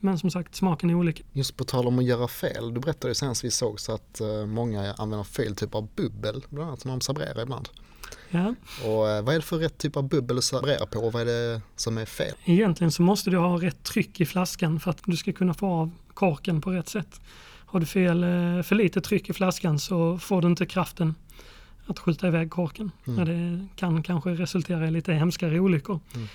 Men 0.00 0.18
som 0.18 0.30
sagt, 0.30 0.54
smaken 0.54 0.90
är 0.90 0.94
olika. 0.94 1.22
Just 1.32 1.56
på 1.56 1.64
tal 1.64 1.86
om 1.86 1.98
att 1.98 2.04
göra 2.04 2.28
fel, 2.28 2.74
du 2.74 2.80
berättade 2.80 3.10
ju 3.10 3.14
senast 3.14 3.44
vi 3.44 3.50
såg 3.50 3.80
så 3.80 3.92
att 3.92 4.20
eh, 4.20 4.46
många 4.46 4.94
använder 4.94 5.24
fel 5.24 5.56
typ 5.56 5.74
av 5.74 5.88
bubbel, 5.96 6.44
bland 6.50 6.68
annat 6.68 6.84
när 6.84 6.92
de 6.92 7.00
sabrerar 7.00 7.42
ibland. 7.42 7.68
Ja. 8.30 8.54
Och 8.84 9.08
eh, 9.08 9.22
vad 9.22 9.34
är 9.34 9.38
det 9.38 9.44
för 9.44 9.58
rätt 9.58 9.78
typ 9.78 9.96
av 9.96 10.08
bubbel 10.08 10.38
att 10.38 10.44
sabrera 10.44 10.86
på 10.86 10.98
och 10.98 11.12
vad 11.12 11.22
är 11.22 11.26
det 11.26 11.60
som 11.76 11.98
är 11.98 12.04
fel? 12.04 12.34
Egentligen 12.44 12.90
så 12.90 13.02
måste 13.02 13.30
du 13.30 13.36
ha 13.36 13.62
rätt 13.62 13.82
tryck 13.82 14.20
i 14.20 14.26
flaskan 14.26 14.80
för 14.80 14.90
att 14.90 15.00
du 15.04 15.16
ska 15.16 15.32
kunna 15.32 15.54
få 15.54 15.66
av 15.66 15.90
korken 16.14 16.60
på 16.60 16.70
rätt 16.70 16.88
sätt. 16.88 17.20
Har 17.66 17.80
du 17.80 17.86
fel, 17.86 18.24
eh, 18.24 18.62
för 18.62 18.74
lite 18.74 19.00
tryck 19.00 19.30
i 19.30 19.32
flaskan 19.32 19.78
så 19.78 20.18
får 20.18 20.42
du 20.42 20.48
inte 20.48 20.66
kraften 20.66 21.14
att 21.86 21.98
skjuta 21.98 22.28
iväg 22.28 22.50
korken. 22.50 22.90
Mm. 23.06 23.24
Det 23.24 23.66
kan 23.76 24.02
kanske 24.02 24.30
resultera 24.30 24.86
i 24.88 24.90
lite 24.90 25.12
hemskare 25.12 25.60
olyckor. 25.60 26.00
Mm. 26.14 26.28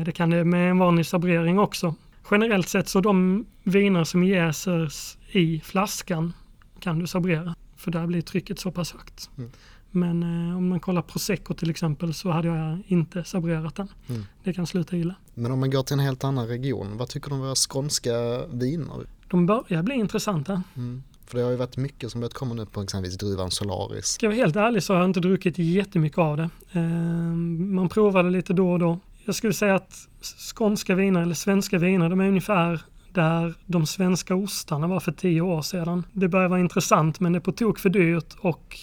Eh, 0.00 0.04
Det 0.04 0.12
kan 0.12 0.30
det 0.30 0.44
med 0.44 0.70
en 0.70 0.78
vanlig 0.78 1.06
sabrering 1.06 1.58
också. 1.58 1.94
Generellt 2.30 2.68
sett 2.68 2.88
så 2.88 3.00
de 3.00 3.46
viner 3.62 4.04
som 4.04 4.24
jäsers 4.24 5.16
i 5.30 5.60
flaskan 5.64 6.32
kan 6.80 6.98
du 6.98 7.06
sabrera. 7.06 7.54
För 7.76 7.90
där 7.90 8.06
blir 8.06 8.22
trycket 8.22 8.58
så 8.58 8.70
pass 8.70 8.92
högt. 8.92 9.30
Mm. 9.38 9.50
Men 9.90 10.22
eh, 10.22 10.56
om 10.56 10.68
man 10.68 10.80
kollar 10.80 11.02
prosecco 11.02 11.54
till 11.54 11.70
exempel 11.70 12.14
så 12.14 12.30
hade 12.30 12.48
jag 12.48 12.82
inte 12.86 13.24
sabrerat 13.24 13.74
den. 13.74 13.88
Mm. 14.08 14.24
Det 14.44 14.52
kan 14.52 14.66
sluta 14.66 14.96
illa. 14.96 15.14
Men 15.34 15.52
om 15.52 15.60
man 15.60 15.70
går 15.70 15.82
till 15.82 15.94
en 15.94 16.00
helt 16.00 16.24
annan 16.24 16.46
region, 16.46 16.96
vad 16.96 17.08
tycker 17.08 17.28
du 17.28 17.34
om 17.34 17.40
våra 17.40 17.54
skånska 17.54 18.46
viner? 18.46 19.06
De 19.28 19.46
börjar 19.46 19.82
bli 19.82 19.94
intressanta. 19.94 20.62
Mm. 20.76 21.02
För 21.26 21.38
det 21.38 21.44
har 21.44 21.50
ju 21.50 21.56
varit 21.56 21.76
mycket 21.76 22.10
som 22.10 22.20
börjat 22.20 22.34
komma 22.34 22.54
nu 22.54 22.66
på 22.66 22.82
exempelvis 22.82 23.18
druvan 23.18 23.50
Solaris. 23.50 24.06
Ska 24.06 24.26
jag 24.26 24.30
vara 24.30 24.42
helt 24.42 24.56
ärlig 24.56 24.82
så 24.82 24.92
har 24.92 25.00
jag 25.00 25.08
inte 25.08 25.20
druckit 25.20 25.58
jättemycket 25.58 26.18
av 26.18 26.36
det. 26.36 26.50
Eh, 26.72 26.82
man 26.82 27.88
provade 27.88 28.30
lite 28.30 28.52
då 28.52 28.72
och 28.72 28.78
då. 28.78 28.98
Jag 29.24 29.34
skulle 29.34 29.52
säga 29.52 29.74
att 29.74 30.08
skånska 30.54 30.94
viner 30.94 31.22
eller 31.22 31.34
svenska 31.34 31.78
viner, 31.78 32.08
de 32.08 32.20
är 32.20 32.28
ungefär 32.28 32.82
där 33.12 33.54
de 33.66 33.86
svenska 33.86 34.34
ostarna 34.34 34.86
var 34.86 35.00
för 35.00 35.12
tio 35.12 35.40
år 35.40 35.62
sedan. 35.62 36.04
Det 36.12 36.28
börjar 36.28 36.48
vara 36.48 36.60
intressant 36.60 37.20
men 37.20 37.32
det 37.32 37.38
är 37.38 37.40
på 37.40 37.52
tok 37.52 37.78
för 37.78 37.90
dyrt 37.90 38.36
och 38.40 38.78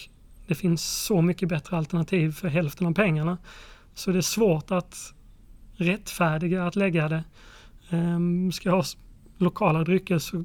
det 0.48 0.54
finns 0.54 0.84
så 0.84 1.22
mycket 1.22 1.48
bättre 1.48 1.76
alternativ 1.76 2.32
för 2.32 2.48
hälften 2.48 2.86
av 2.86 2.94
pengarna. 2.94 3.38
Så 3.94 4.10
det 4.10 4.18
är 4.18 4.22
svårt 4.22 4.70
att 4.70 5.14
rättfärdiga 5.72 6.66
att 6.66 6.76
lägga 6.76 7.08
det. 7.08 7.24
Um, 7.90 8.52
ska 8.52 8.68
jag 8.68 8.76
ha 8.76 8.84
lokala 9.38 9.84
drycker 9.84 10.18
så 10.18 10.44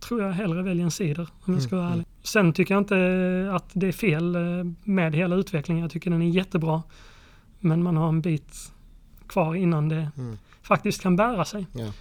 tror 0.00 0.22
jag 0.22 0.32
hellre 0.32 0.62
väljer 0.62 0.84
en 0.84 0.90
cider 0.90 1.28
om 1.40 1.54
jag 1.54 1.62
ska 1.62 1.76
vara 1.76 1.86
Mm, 1.86 1.92
ärlig. 1.98 2.06
Sen 2.22 2.52
tycker 2.52 2.74
jag 2.74 2.80
inte 2.80 3.50
att 3.54 3.70
det 3.72 3.86
är 3.88 3.92
fel 3.92 4.34
eh, 4.34 4.64
med 4.84 5.14
hela 5.14 5.36
utvecklingen. 5.36 5.82
Jag 5.82 5.90
tycker 5.90 6.10
den 6.10 6.22
är 6.22 6.28
jättebra. 6.28 6.82
Men 7.60 7.82
man 7.82 7.96
har 7.96 8.08
en 8.08 8.20
bit 8.20 8.72
kvar 9.26 9.54
innan 9.54 9.88
det 9.88 10.10
Mm. 10.16 10.38
faktiskt 10.62 11.02
kan 11.02 11.16
bära 11.16 11.44
sig. 11.44 11.66
Ja. 11.72 11.92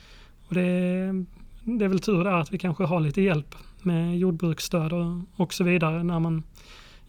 Och 0.48 0.54
det, 0.56 0.62
är, 0.62 1.26
det 1.64 1.86
är 1.86 1.90
väl 1.90 2.00
tur 2.00 2.24
där 2.24 2.34
att 2.34 2.54
vi 2.54 2.58
kanske 2.58 2.84
har 2.84 3.00
lite 3.00 3.22
hjälp 3.22 3.56
med 3.82 4.18
jordbruksstöd 4.18 4.94
och, 4.94 5.18
och 5.36 5.54
så 5.54 5.64
vidare 5.64 6.04
när 6.04 6.20
man 6.20 6.44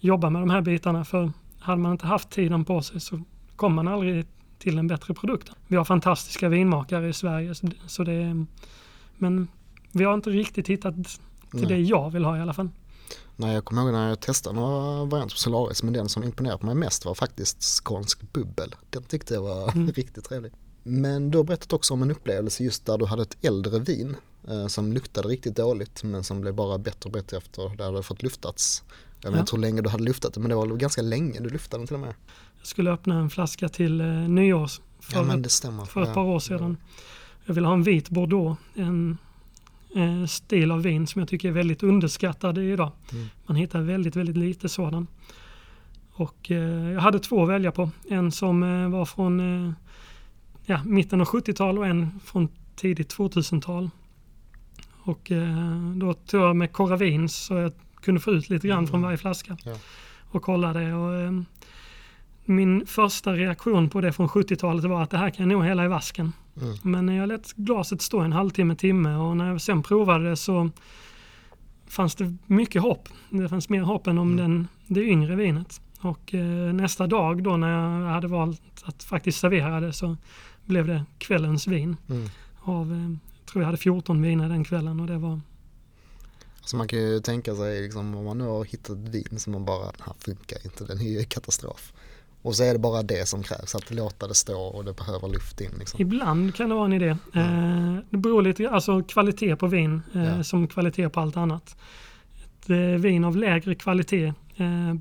jobbar 0.02 0.30
med 0.30 0.42
de 0.42 0.50
här 0.50 0.60
bitarna. 0.60 1.04
För 1.04 1.32
hade 1.58 1.80
man 1.80 1.92
inte 1.92 2.06
haft 2.06 2.30
tiden 2.30 2.64
på 2.64 2.82
sig 2.82 3.00
så 3.00 3.20
kommer 3.56 3.82
man 3.82 3.94
aldrig 3.94 4.26
till 4.58 4.78
en 4.78 4.86
bättre 4.86 5.14
produkt. 5.14 5.50
Vi 5.66 5.76
har 5.76 5.84
fantastiska 5.84 6.48
vinmakare 6.48 7.08
i 7.08 7.12
Sverige 7.12 7.54
så 7.86 8.04
det, 8.04 8.12
det 8.12 8.46
Men 9.18 9.48
vi 9.92 10.04
har 10.04 10.14
inte 10.14 10.30
riktigt 10.30 10.68
hittat 10.68 10.94
till 10.94 11.20
Nej. 11.52 11.66
det 11.66 11.78
jag 11.78 12.10
vill 12.10 12.24
ha 12.24 12.36
i 12.38 12.40
alla 12.40 12.54
fall. 12.54 12.68
Nej, 13.36 13.54
jag 13.54 13.64
kommer 13.64 13.82
ihåg 13.82 13.92
när 13.92 14.08
jag 14.08 14.20
testade 14.20 14.56
några 14.56 15.04
varianter 15.04 15.34
på 15.34 15.38
Solaris 15.38 15.82
men 15.82 15.92
den 15.92 16.08
som 16.08 16.24
imponerade 16.24 16.58
på 16.58 16.66
mig 16.66 16.74
mest 16.74 17.04
var 17.04 17.14
faktiskt 17.14 17.62
skånsk 17.62 18.32
bubbel. 18.32 18.74
Den 18.90 19.02
tyckte 19.02 19.34
jag 19.34 19.42
var 19.42 19.72
Mm. 19.72 19.90
riktigt 19.96 20.24
trevlig. 20.24 20.52
Men 20.82 21.30
du 21.30 21.38
har 21.38 21.44
berättat 21.44 21.72
också 21.72 21.94
om 21.94 22.02
en 22.02 22.10
upplevelse 22.10 22.64
just 22.64 22.86
där 22.86 22.98
du 22.98 23.06
hade 23.06 23.22
ett 23.22 23.36
äldre 23.44 23.78
vin 23.78 24.16
eh, 24.48 24.66
som 24.66 24.92
luktade 24.92 25.28
riktigt 25.28 25.56
dåligt 25.56 26.02
men 26.02 26.24
som 26.24 26.40
blev 26.40 26.54
bara 26.54 26.78
bättre 26.78 27.08
och 27.08 27.12
bättre 27.12 27.36
efter 27.36 27.76
det 27.76 27.84
hade 27.84 28.02
fått 28.02 28.22
luftats. 28.22 28.82
Jag 29.22 29.30
vet 29.30 29.36
Ja. 29.36 29.40
inte 29.40 29.56
hur 29.56 29.60
länge 29.60 29.80
du 29.80 29.88
hade 29.88 30.04
luftat 30.04 30.34
det 30.34 30.40
men 30.40 30.48
det 30.48 30.54
var 30.56 30.66
ganska 30.66 31.02
länge 31.02 31.40
du 31.40 31.48
luftade 31.48 31.80
den 31.80 31.86
till 31.86 31.94
och 31.94 32.00
med. 32.00 32.14
Jag 32.58 32.66
skulle 32.66 32.90
öppna 32.90 33.18
en 33.18 33.30
flaska 33.30 33.68
till 33.68 34.00
eh, 34.00 34.06
nyårs 34.06 34.80
för, 35.00 35.16
Ja 35.16 35.38
ett, 35.38 35.88
för 35.88 36.02
ett 36.02 36.08
Ja. 36.08 36.14
par 36.14 36.22
år 36.24 36.38
sedan. 36.40 36.76
Jag 37.46 37.54
ville 37.54 37.66
ha 37.66 37.74
en 37.74 37.82
vit 37.82 38.08
bordeaux, 38.10 38.60
en 38.74 39.18
eh, 39.96 40.26
stil 40.26 40.70
av 40.70 40.82
vin 40.82 41.06
som 41.06 41.18
jag 41.18 41.28
tycker 41.28 41.48
är 41.48 41.52
väldigt 41.52 41.82
underskattad 41.82 42.58
idag. 42.58 42.92
Mm. 43.12 43.26
Man 43.46 43.56
hittar 43.56 43.80
väldigt, 43.80 44.16
väldigt 44.16 44.36
lite 44.36 44.68
sådan. 44.68 45.06
Och 46.12 46.50
eh, 46.50 46.90
jag 46.92 47.00
hade 47.00 47.18
två 47.18 47.42
att 47.42 47.48
välja 47.48 47.72
på. 47.72 47.90
En 48.10 48.32
som 48.32 48.62
eh, 48.62 48.88
var 48.90 49.04
från 49.04 49.66
eh, 49.66 49.72
ja, 50.66 50.80
mitten 50.84 51.20
av 51.20 51.26
70-tal 51.26 51.78
och 51.78 51.86
en 51.86 52.20
från 52.24 52.48
tidigt 52.76 53.16
2000-tal. 53.16 53.90
Och 55.04 55.30
eh, 55.30 55.90
då 55.96 56.14
tog 56.14 56.40
jag 56.42 56.56
med 56.56 56.72
Coravins 56.72 57.36
så 57.36 57.54
jag 57.54 57.72
kunde 58.02 58.20
få 58.20 58.30
ut 58.30 58.50
lite 58.50 58.68
grann 58.68 58.78
Mm. 58.78 58.90
från 58.90 59.02
varje 59.02 59.16
flaska. 59.18 59.56
Ja. 59.64 59.74
Och 60.30 60.42
kollade. 60.42 60.94
Och, 60.94 61.14
eh, 61.14 61.32
min 62.44 62.86
första 62.86 63.32
reaktion 63.32 63.90
på 63.90 64.00
det 64.00 64.12
från 64.12 64.28
70-talet 64.28 64.84
var 64.84 65.02
att 65.02 65.10
det 65.10 65.18
här 65.18 65.30
kan 65.30 65.48
jag 65.50 65.56
nog 65.58 65.64
hälla 65.66 65.84
i 65.84 65.88
vasken. 65.88 66.32
Mm. 66.62 66.76
Men 67.06 67.14
jag 67.16 67.28
lät 67.28 67.52
glaset 67.52 68.02
stå 68.02 68.20
en 68.20 68.32
halvtimme, 68.32 68.74
timme 68.76 69.14
och 69.16 69.36
när 69.36 69.48
jag 69.50 69.60
sen 69.60 69.82
provade 69.82 70.28
det 70.30 70.36
så 70.36 70.70
fanns 71.86 72.14
det 72.14 72.36
mycket 72.46 72.82
hopp. 72.82 73.08
Det 73.30 73.48
fanns 73.48 73.68
mer 73.68 73.82
hopp 73.82 74.06
än 74.06 74.18
om 74.18 74.32
Mm. 74.32 74.36
den, 74.36 74.68
det 74.86 75.02
yngre 75.04 75.36
vinet. 75.36 75.80
Och 76.00 76.34
eh, 76.34 76.72
nästa 76.72 77.06
dag 77.06 77.42
då 77.42 77.56
när 77.56 78.00
jag 78.02 78.10
hade 78.10 78.26
valt 78.28 78.60
att 78.84 79.02
faktiskt 79.02 79.38
servera 79.40 79.80
det 79.80 79.92
så 79.92 80.16
blev 80.64 80.86
det 80.86 81.04
kvällens 81.18 81.66
vin. 81.66 81.96
Mm. 82.08 82.28
Av, 82.62 82.92
eh, 82.92 82.98
jag 83.38 83.46
tror 83.46 83.62
jag 83.62 83.66
hade 83.66 83.78
14 83.78 84.22
viner 84.22 84.48
den 84.48 84.64
kvällen 84.64 85.00
och 85.00 85.06
det 85.06 85.18
var 85.18 85.40
Så 86.64 86.76
man 86.76 86.88
kan 86.88 86.98
ju 86.98 87.20
tänka 87.20 87.54
sig 87.54 87.82
liksom, 87.82 88.14
om 88.14 88.24
man 88.24 88.38
nu 88.38 88.44
har 88.44 88.64
hittat 88.64 88.90
ett 88.90 89.08
vin 89.14 89.38
som 89.38 89.52
man 89.52 89.64
bara, 89.64 89.84
den 89.84 90.00
här 90.06 90.14
funkar 90.18 90.58
inte, 90.64 90.84
den 90.84 91.00
är 91.00 91.04
ju 91.10 91.24
katastrof. 91.24 91.92
Och 92.42 92.56
så 92.56 92.62
är 92.64 92.72
det 92.72 92.78
bara 92.78 93.02
det 93.02 93.28
som 93.28 93.42
krävs, 93.42 93.74
att 93.74 93.90
låta 93.90 94.28
det 94.28 94.34
stå 94.34 94.60
och 94.60 94.84
det 94.84 94.92
behöver 94.92 95.28
luft 95.28 95.60
in. 95.60 95.70
Liksom. 95.78 96.00
Ibland 96.00 96.54
kan 96.54 96.68
det 96.68 96.74
vara 96.74 96.84
en 96.84 96.92
idé. 96.92 97.08
Eh, 97.34 97.96
det 98.10 98.16
beror 98.16 98.42
lite, 98.42 98.70
alltså 98.70 99.02
kvalitet 99.02 99.56
på 99.56 99.66
vin 99.66 100.02
eh, 100.14 100.24
Ja. 100.24 100.44
som 100.44 100.68
kvalitet 100.68 101.08
på 101.08 101.20
allt 101.20 101.36
annat. 101.36 101.76
Ett 102.44 102.70
eh, 102.70 102.76
vin 102.76 103.24
av 103.24 103.36
lägre 103.36 103.74
kvalitet, 103.74 104.32
Mm. 104.56 105.00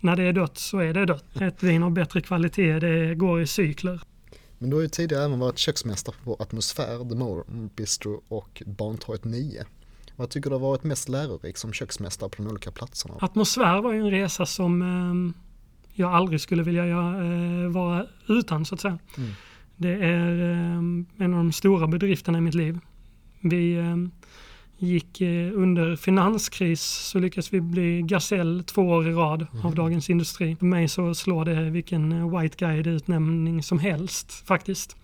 när 0.00 0.16
det 0.16 0.22
är 0.22 0.32
dött 0.32 0.58
så 0.58 0.78
är 0.78 0.94
det 0.94 1.06
dött. 1.06 1.24
Ett 1.40 1.62
vin 1.62 1.82
av 1.82 1.90
bättre 1.90 2.20
kvalitet 2.20 2.78
det 2.78 3.14
går 3.14 3.42
i 3.42 3.46
cykler. 3.46 4.00
Men 4.58 4.70
du 4.70 4.76
har 4.76 4.82
ju 4.82 4.88
tidigare 4.88 5.24
även 5.24 5.38
varit 5.38 5.58
köksmästare 5.58 6.14
på 6.24 6.36
Atmosfär, 6.38 7.08
The 7.08 7.14
More 7.14 7.42
Bistro 7.76 8.22
och 8.28 8.62
Barntorget 8.66 9.24
9. 9.24 9.64
Vad 10.16 10.30
tycker 10.30 10.50
du 10.50 10.54
har 10.56 10.60
varit 10.60 10.84
mest 10.84 11.08
lärorikt 11.08 11.58
som 11.58 11.72
köksmästare 11.72 12.30
på 12.30 12.42
de 12.42 12.48
olika 12.48 12.70
platserna? 12.70 13.14
Atmosfär 13.20 13.80
var 13.80 13.92
ju 13.92 14.00
en 14.00 14.10
resa 14.10 14.46
som 14.46 14.82
eh, 14.82 15.42
jag 15.94 16.12
aldrig 16.12 16.40
skulle 16.40 16.62
vilja 16.62 16.86
göra, 16.86 17.24
eh, 17.24 17.70
vara 17.70 18.06
utan 18.28 18.64
så 18.64 18.74
att 18.74 18.80
säga. 18.80 18.98
Mm. 19.16 19.30
Det 19.76 19.92
är 19.92 20.50
eh, 20.50 21.24
en 21.24 21.34
av 21.34 21.38
de 21.38 21.52
stora 21.52 21.86
bedrifterna 21.86 22.38
i 22.38 22.40
mitt 22.40 22.54
liv. 22.54 22.78
Vi 23.40 23.76
eh, 23.76 23.96
gick 24.78 25.20
eh, 25.20 25.52
under 25.54 25.96
finanskris 25.96 26.82
så 26.82 27.18
lyckades 27.18 27.52
vi 27.52 27.60
bli 27.60 28.02
gasell 28.02 28.64
två 28.66 28.82
år 28.82 29.08
i 29.08 29.12
rad 29.12 29.46
av 29.64 29.74
Dagens 29.74 30.10
Industri. 30.10 30.56
För 30.56 30.66
mig 30.66 30.88
så 30.88 31.14
slår 31.14 31.44
det 31.44 31.70
vilken 31.70 32.12
eh, 32.12 32.40
White 32.40 32.56
Guide-utnämning 32.64 33.62
som 33.62 33.78
helst 33.78 34.32
faktiskt. 34.32 34.96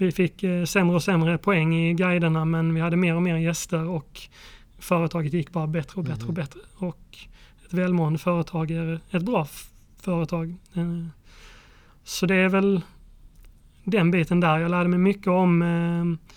Vi 0.00 0.12
fick 0.12 0.42
eh, 0.42 0.64
sämre 0.64 0.96
och 0.96 1.02
sämre 1.02 1.38
poäng 1.38 1.74
i 1.74 1.94
guiderna 1.94 2.44
men 2.44 2.74
vi 2.74 2.80
hade 2.80 2.96
mer 2.96 3.14
och 3.14 3.22
mer 3.22 3.36
gäster 3.36 3.88
och 3.88 4.20
företaget 4.78 5.32
gick 5.32 5.50
bara 5.50 5.66
bättre 5.66 5.96
och 5.96 6.04
bättre 6.04 6.26
och 6.26 6.32
bättre. 6.32 6.60
Och 6.76 7.18
ett 7.66 7.72
välmående 7.72 8.18
företag 8.18 8.70
är 8.70 9.00
ett 9.10 9.22
bra 9.22 9.46
företag. 9.96 10.54
Eh, 10.74 11.04
Så 12.04 12.26
det 12.26 12.34
är 12.34 12.48
väl 12.48 12.80
den 13.84 14.10
biten 14.10 14.40
där. 14.40 14.58
Jag 14.58 14.70
lärde 14.70 14.88
mig 14.88 14.98
mycket 14.98 15.26
om 15.26 15.62
eh, 15.62 16.30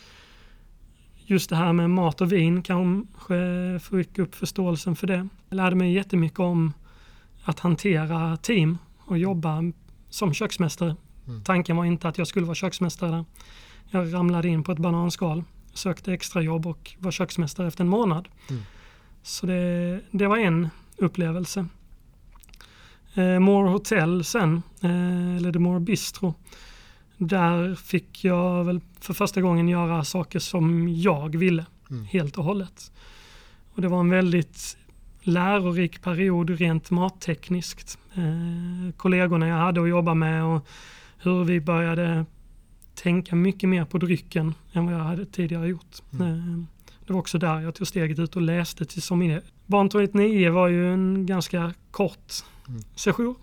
just 1.25 1.49
det 1.49 1.55
här 1.55 1.73
med 1.73 1.89
mat 1.89 2.21
och 2.21 2.31
vin. 2.31 2.61
Kanske 2.63 3.79
fick 3.89 4.19
upp 4.19 4.35
förståelsen 4.35 4.95
för 4.95 5.07
det. 5.07 5.27
Jag 5.49 5.55
lärde 5.57 5.75
mig 5.75 5.93
jättemycket 5.93 6.39
om 6.39 6.73
att 7.43 7.59
hantera 7.59 8.37
team 8.37 8.77
och 8.97 9.17
jobba 9.17 9.63
som 10.09 10.33
köksmästare. 10.33 10.95
Mm. 11.27 11.43
Tanken 11.43 11.77
var 11.77 11.85
inte 11.85 12.07
att 12.07 12.17
jag 12.17 12.27
skulle 12.27 12.45
vara 12.45 12.55
köksmästare. 12.55 13.25
Jag 13.89 14.13
ramlade 14.13 14.47
in 14.47 14.63
på 14.63 14.71
ett 14.71 14.79
bananskal, 14.79 15.43
sökte 15.73 16.13
extrajobb 16.13 16.67
och 16.67 16.95
var 16.99 17.11
köksmästare 17.11 17.67
efter 17.67 17.83
en 17.83 17.89
månad. 17.89 18.27
Mm. 18.49 18.61
Så 19.23 19.45
det, 19.45 20.01
det 20.11 20.27
var 20.27 20.37
en 20.37 20.69
upplevelse. 20.97 21.65
Eh, 23.13 23.39
More 23.39 23.69
Hotel 23.69 24.23
sen, 24.23 24.61
eh, 24.81 25.35
eller 25.37 25.53
The 25.53 25.59
More 25.59 25.79
Bistro. 25.79 26.33
Där 27.17 27.75
fick 27.75 28.23
jag 28.25 28.63
väl 28.63 28.81
för 28.99 29.13
första 29.13 29.41
gången 29.41 29.69
göra 29.69 30.03
saker 30.03 30.39
som 30.39 30.89
jag 30.89 31.35
ville 31.35 31.65
Mm. 31.89 32.05
helt 32.05 32.37
och 32.37 32.43
hållet. 32.43 32.91
Och 33.73 33.81
det 33.81 33.87
var 33.87 33.99
en 33.99 34.09
väldigt 34.09 34.77
lärorik 35.21 36.01
period 36.01 36.49
rent 36.49 36.91
mattekniskt. 36.91 37.97
Eh, 38.13 38.93
kollegorna 38.97 39.47
jag 39.47 39.57
hade 39.57 39.81
att 39.81 39.89
jobba 39.89 40.13
med 40.13 40.43
och 40.43 40.67
hur 41.23 41.43
vi 41.43 41.59
började 41.61 42.25
tänka 42.95 43.35
mycket 43.35 43.69
mer 43.69 43.85
på 43.85 43.97
drycken 43.97 44.53
än 44.73 44.85
vad 44.85 44.93
jag 44.95 44.99
hade 44.99 45.25
tidigare 45.25 45.67
gjort. 45.67 46.01
Eh, 46.13 46.19
det 47.07 47.13
var 47.13 47.19
också 47.19 47.37
där 47.37 47.59
jag 47.59 47.75
tog 47.75 47.87
steget 47.87 48.19
ut 48.19 48.35
och 48.35 48.41
läste 48.41 48.85
till 48.85 49.01
sommelier. 49.01 49.41
Barntorget 49.65 50.13
9 50.13 50.49
var 50.49 50.67
ju 50.67 50.93
en 50.93 51.25
ganska 51.25 51.73
kort 51.91 52.33
Mm. 52.67 52.81
session. 52.95 53.35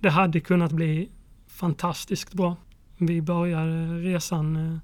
Det 0.00 0.10
hade 0.10 0.40
kunnat 0.40 0.72
bli 0.72 1.08
fantastiskt 1.48 2.34
bra. 2.34 2.56
Vi 2.98 3.22
började 3.22 3.98
resan 3.98 4.56
eh, 4.56 4.78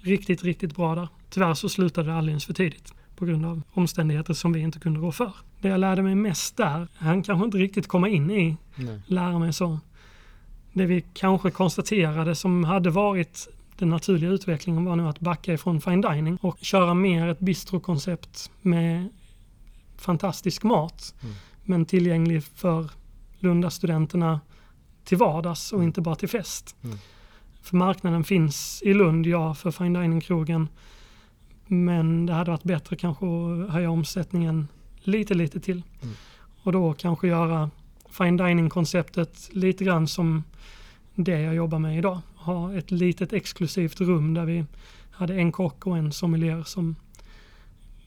riktigt, 0.00 0.44
riktigt 0.44 0.76
bra 0.76 0.94
där. 0.94 1.08
Tyvärr 1.30 1.54
så 1.54 1.68
slutade 1.68 2.08
det 2.08 2.14
alldeles 2.16 2.44
för 2.44 2.54
tidigt 2.54 2.94
på 3.16 3.24
grund 3.24 3.46
av 3.46 3.62
omständigheter 3.72 4.34
som 4.34 4.52
vi 4.52 4.60
inte 4.60 4.78
kunde 4.78 5.00
rå 5.00 5.12
för. 5.12 5.32
Det 5.60 5.68
jag 5.68 5.80
lärde 5.80 6.02
mig 6.02 6.14
mest 6.14 6.56
där, 6.56 6.88
han 6.96 7.22
kanske 7.22 7.44
inte 7.44 7.58
riktigt 7.58 7.86
komma 7.88 8.08
in 8.08 8.30
i, 8.30 8.56
Nej. 8.76 9.00
lära 9.06 9.38
mig 9.38 9.52
så. 9.52 9.78
Det 10.78 10.86
vi 10.86 11.04
kanske 11.14 11.50
konstaterade 11.50 12.34
som 12.34 12.64
hade 12.64 12.90
varit 12.90 13.48
den 13.76 13.90
naturliga 13.90 14.30
utvecklingen 14.30 14.84
var 14.84 14.96
nu 14.96 15.08
att 15.08 15.20
backa 15.20 15.52
ifrån 15.52 15.80
fine 15.80 16.00
dining 16.00 16.38
och 16.42 16.58
köra 16.60 16.94
mer 16.94 17.28
ett 17.28 17.40
bistrokoncept 17.40 18.50
med 18.62 19.08
fantastisk 19.96 20.62
mat. 20.62 21.14
Mm. 21.22 21.34
Men 21.64 21.86
tillgänglig 21.86 22.44
för 22.44 22.90
Lundastudenterna 23.38 24.40
till 25.04 25.18
vardags 25.18 25.72
och 25.72 25.84
inte 25.84 26.00
bara 26.00 26.14
till 26.14 26.28
fest. 26.28 26.76
Mm. 26.84 26.98
För 27.62 27.76
marknaden 27.76 28.24
finns 28.24 28.82
i 28.84 28.94
Lund, 28.94 29.26
ja, 29.26 29.54
för 29.54 29.70
fine 29.70 29.92
dining-krogen. 29.92 30.68
Men 31.66 32.26
det 32.26 32.32
hade 32.32 32.50
varit 32.50 32.62
bättre 32.62 32.96
kanske 32.96 33.26
att 33.26 33.70
höja 33.70 33.90
omsättningen 33.90 34.68
lite, 35.00 35.34
lite 35.34 35.60
till. 35.60 35.82
Mm. 36.02 36.14
Och 36.62 36.72
då 36.72 36.94
kanske 36.94 37.28
göra 37.28 37.70
fine 38.10 38.36
dining-konceptet 38.36 39.48
lite 39.52 39.84
grann 39.84 40.08
som 40.08 40.44
det 41.14 41.40
jag 41.40 41.54
jobbar 41.54 41.78
med 41.78 41.98
idag. 41.98 42.20
Ha 42.36 42.74
ett 42.74 42.90
litet 42.90 43.32
exklusivt 43.32 44.00
rum 44.00 44.34
där 44.34 44.44
vi 44.44 44.64
hade 45.10 45.34
en 45.34 45.52
kock 45.52 45.86
och 45.86 45.98
en 45.98 46.12
sommelier 46.12 46.62
som 46.62 46.96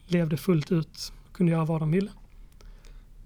levde 0.07 0.37
fullt 0.37 0.71
ut 0.71 1.13
och 1.29 1.35
kunde 1.35 1.51
göra 1.51 1.65
vad 1.65 1.81
de 1.81 1.91
ville. 1.91 2.11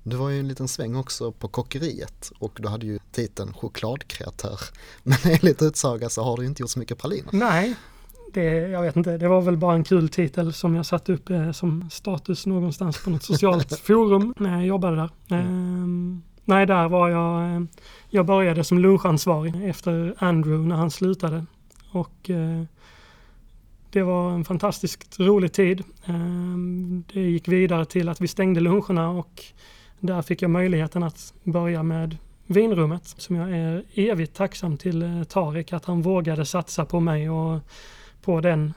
Du 0.04 0.16
var 0.16 0.30
ju 0.30 0.40
en 0.40 0.48
liten 0.48 0.68
sväng 0.68 0.96
också 0.96 1.32
på 1.32 1.48
kockeriet 1.48 2.32
och 2.40 2.58
du 2.62 2.68
hade 2.68 2.86
ju 2.86 3.00
titeln 3.12 3.54
chokladkreatör. 3.54 4.60
Men 5.04 5.18
enligt 5.24 5.62
utsaga 5.62 6.10
så 6.10 6.24
har 6.24 6.38
du 6.38 6.46
inte 6.46 6.64
gjort 6.64 6.70
så 6.70 6.80
mycket 6.80 6.98
praliner. 6.98 7.30
Nej, 7.32 7.76
det, 8.34 8.44
jag 8.44 8.82
vet 8.82 8.96
inte. 8.96 9.18
Det 9.18 9.28
var 9.28 9.42
väl 9.42 9.58
bara 9.58 9.76
en 9.76 9.84
kul 9.84 10.10
titel 10.10 10.54
som 10.54 10.76
jag 10.76 10.86
satte 10.86 11.14
upp 11.14 11.30
eh, 11.30 11.52
som 11.52 11.90
status 11.92 12.46
någonstans 12.46 13.04
på 13.04 13.10
något 13.10 13.24
socialt 13.24 13.80
forum 13.86 14.34
när 14.38 14.52
jag 14.52 14.66
jobbade 14.66 14.96
där. 14.96 15.10
Ehm, 15.38 16.22
nej, 16.46 16.66
där 16.66 16.90
var 16.90 17.10
jag. 17.10 17.56
Eh, 17.56 17.62
jag 18.10 18.26
började 18.26 18.64
som 18.64 18.80
lunchansvarig 18.80 19.70
efter 19.70 20.16
Andrew 20.18 20.68
när 20.68 20.76
han 20.76 20.92
slutade. 20.92 21.46
Och 21.92 22.30
eh, 22.30 22.64
det 23.90 24.04
var 24.04 24.32
en 24.32 24.46
fantastiskt 24.46 25.20
rolig 25.20 25.54
tid. 25.54 25.84
Ehm, 26.06 27.04
det 27.14 27.22
gick 27.22 27.48
vidare 27.48 27.86
till 27.86 28.10
att 28.10 28.22
vi 28.22 28.28
stängde 28.28 28.60
luncherna 28.60 29.10
och 29.10 29.44
där 30.00 30.22
fick 30.22 30.42
jag 30.42 30.52
möjligheten 30.52 31.04
att 31.04 31.34
börja 31.44 31.84
med 31.84 32.18
vinrummet 32.46 33.06
som 33.06 33.36
jag 33.36 33.52
är 33.52 33.84
evigt 33.94 34.36
tacksam 34.36 34.78
till 34.78 35.02
eh, 35.02 35.24
Tarek 35.24 35.74
att 35.74 35.86
han 35.86 36.02
vågade 36.02 36.46
satsa 36.46 36.86
på 36.86 37.00
mig 37.00 37.30
och 37.30 37.60
på 38.22 38.42
den 38.42 38.74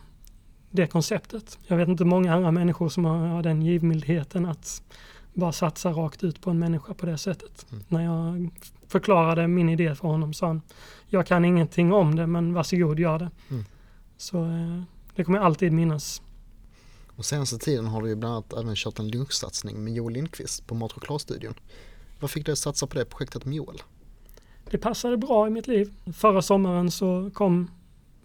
det 0.71 0.87
konceptet. 0.87 1.59
Jag 1.67 1.77
vet 1.77 1.89
inte 1.89 2.05
många 2.05 2.35
andra 2.35 2.51
människor 2.51 2.89
som 2.89 3.05
har 3.05 3.43
den 3.43 3.63
givmildheten 3.63 4.47
att 4.47 4.83
bara 5.39 5.53
satsa 5.53 5.91
rakt 5.91 6.25
ut 6.25 6.41
på 6.41 6.51
en 6.51 6.59
människa 6.59 6.95
på 6.95 7.07
det 7.07 7.19
sättet. 7.19 7.67
Mm. 7.71 7.85
När 7.89 8.05
jag 8.05 8.51
förklarade 8.87 9.49
min 9.49 9.69
idé 9.69 9.95
för 9.95 10.09
honom 10.09 10.35
sa 10.35 10.47
han, 10.47 10.63
jag 11.07 11.27
kan 11.27 11.45
ingenting 11.45 11.93
om 11.93 12.17
det 12.17 12.27
men 12.27 12.55
varsågod 12.55 12.99
gör 12.99 13.19
det. 13.19 13.31
Mm. 13.51 13.65
Så 14.17 14.45
eh, 14.45 14.83
det 15.15 15.25
kommer 15.25 15.39
jag 15.39 15.47
alltid 15.47 15.73
minnas. 15.73 16.23
Och 17.17 17.25
senaste 17.25 17.59
tiden 17.59 17.87
har 17.87 18.03
du 18.03 18.09
ju 18.09 18.15
bland 18.15 18.35
annat 18.35 18.53
även 18.53 18.75
kört 18.77 18.99
en 18.99 19.11
lunchsatsning 19.11 19.85
med 19.85 19.95
Joel 19.95 20.15
Lindqvist 20.15 20.67
på 20.67 20.75
Mat 20.75 20.93
chokladstudion. 20.93 21.55
Vad 22.21 22.31
fick 22.31 22.47
dig 22.47 22.53
att 22.53 22.59
satsa 22.59 22.87
på 22.87 22.95
det 22.95 23.05
projektet 23.05 23.45
med 23.45 23.55
Joel? 23.55 23.83
Det 24.71 24.79
passade 24.79 25.17
bra 25.17 25.47
i 25.47 25.51
mitt 25.51 25.67
liv. 25.67 25.93
Förra 26.13 26.43
sommaren 26.43 26.91
så 26.91 27.31
kom 27.35 27.71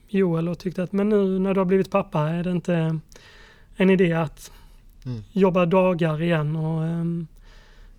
Joel 0.08 0.50
och 0.50 0.60
tyckte 0.60 0.84
att 0.84 0.92
men 0.92 1.10
nu 1.10 1.40
när 1.40 1.54
du 1.54 1.60
har 1.60 1.66
blivit 1.66 1.92
pappa 1.92 2.30
är 2.30 2.44
det 2.44 2.52
inte 2.52 3.00
en 3.76 3.90
idé 3.90 4.14
att 4.14 4.52
mm. 5.06 5.24
jobba 5.32 5.66
dagar 5.66 6.22
igen 6.22 6.56
och 6.56 6.82
um, 6.82 7.28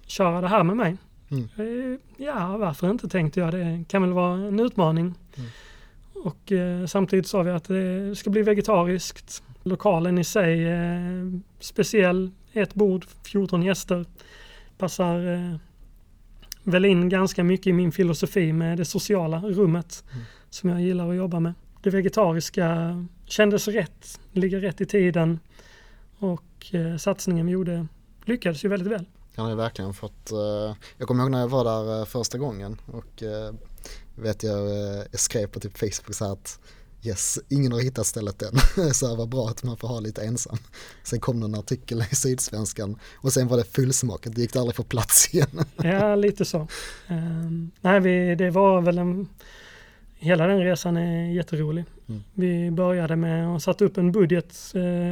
köra 0.06 0.40
det 0.40 0.48
här 0.48 0.62
med 0.62 0.76
mig. 0.76 0.96
Mm. 1.30 1.48
Eh, 1.56 1.98
ja, 2.16 2.56
varför 2.56 2.90
inte 2.90 3.08
tänkte 3.08 3.40
jag. 3.40 3.52
Det 3.52 3.84
kan 3.88 4.02
väl 4.02 4.12
vara 4.12 4.34
en 4.34 4.60
utmaning. 4.60 5.14
Mm. 5.36 5.50
Och 6.14 6.52
eh, 6.52 6.86
samtidigt 6.86 7.26
sa 7.26 7.42
vi 7.42 7.50
att 7.50 7.64
det 7.64 8.18
ska 8.18 8.30
bli 8.30 8.42
vegetariskt. 8.42 9.42
Lokalen 9.62 10.18
i 10.18 10.24
sig 10.24 10.68
eh, 10.68 11.26
speciell. 11.60 12.30
Ett 12.52 12.74
bord, 12.74 13.04
14 13.22 13.62
gäster. 13.62 14.04
Passar 14.78 15.34
eh, 15.34 15.56
väl 16.62 16.84
in 16.84 17.08
ganska 17.08 17.44
mycket 17.44 17.66
i 17.66 17.72
min 17.72 17.92
filosofi 17.92 18.52
med 18.52 18.78
det 18.78 18.84
sociala 18.84 19.40
rummet 19.40 20.04
mm. 20.12 20.24
som 20.50 20.70
jag 20.70 20.80
gillar 20.80 21.10
att 21.10 21.16
jobba 21.16 21.40
med. 21.40 21.54
Det 21.82 21.90
vegetariska 21.90 22.96
kändes 23.24 23.68
rätt, 23.68 24.20
ligger 24.32 24.60
rätt 24.60 24.80
i 24.80 24.86
tiden 24.86 25.40
och 26.18 26.42
eh, 26.72 26.96
satsningen 26.96 27.46
vi 27.46 27.52
gjorde 27.52 27.86
lyckades 28.24 28.64
ju 28.64 28.68
väldigt 28.68 28.92
väl. 28.92 29.06
Han 29.36 29.46
har 29.46 29.54
verkligen 29.54 29.94
fått, 29.94 30.32
eh, 30.32 30.76
jag 30.98 31.08
kommer 31.08 31.22
ihåg 31.22 31.30
när 31.30 31.40
jag 31.40 31.48
var 31.48 31.64
där 31.64 32.00
eh, 32.00 32.04
första 32.04 32.38
gången 32.38 32.80
och 32.86 33.22
vet 34.14 34.42
jag, 34.42 34.68
jag 35.10 35.20
skrev 35.20 35.46
på 35.46 35.60
typ 35.60 35.78
Facebook 35.78 36.14
så 36.14 36.24
här 36.24 36.32
att 36.32 36.60
yes, 37.02 37.38
ingen 37.48 37.72
har 37.72 37.80
hittat 37.80 38.06
stället 38.06 38.42
än. 38.42 38.58
så 38.94 39.08
här 39.08 39.16
var 39.16 39.26
bra 39.26 39.48
att 39.48 39.64
man 39.64 39.76
får 39.76 39.88
ha 39.88 40.00
lite 40.00 40.22
ensam. 40.22 40.58
Sen 41.02 41.20
kom 41.20 41.40
det 41.40 41.46
en 41.46 41.54
artikel 41.54 42.04
i 42.12 42.14
Sydsvenskan 42.14 42.98
och 43.14 43.32
sen 43.32 43.48
var 43.48 43.56
det 43.56 43.64
fullsmakat, 43.64 44.34
det 44.34 44.40
gick 44.40 44.56
aldrig 44.56 44.76
få 44.76 44.82
plats 44.82 45.34
igen. 45.34 45.64
ja, 45.76 46.14
lite 46.14 46.44
så. 46.44 46.68
Um, 47.08 47.70
nej, 47.80 48.00
vi, 48.00 48.34
det 48.34 48.50
var 48.50 48.80
väl 48.80 48.98
en, 48.98 49.28
hela 50.14 50.46
den 50.46 50.60
resan 50.60 50.96
är 50.96 51.32
jätterolig. 51.32 51.84
Mm. 52.08 52.22
Vi 52.34 52.70
började 52.70 53.16
med 53.16 53.56
att 53.56 53.62
sätta 53.62 53.84
upp 53.84 53.96
en 53.96 54.12
budget 54.12 54.54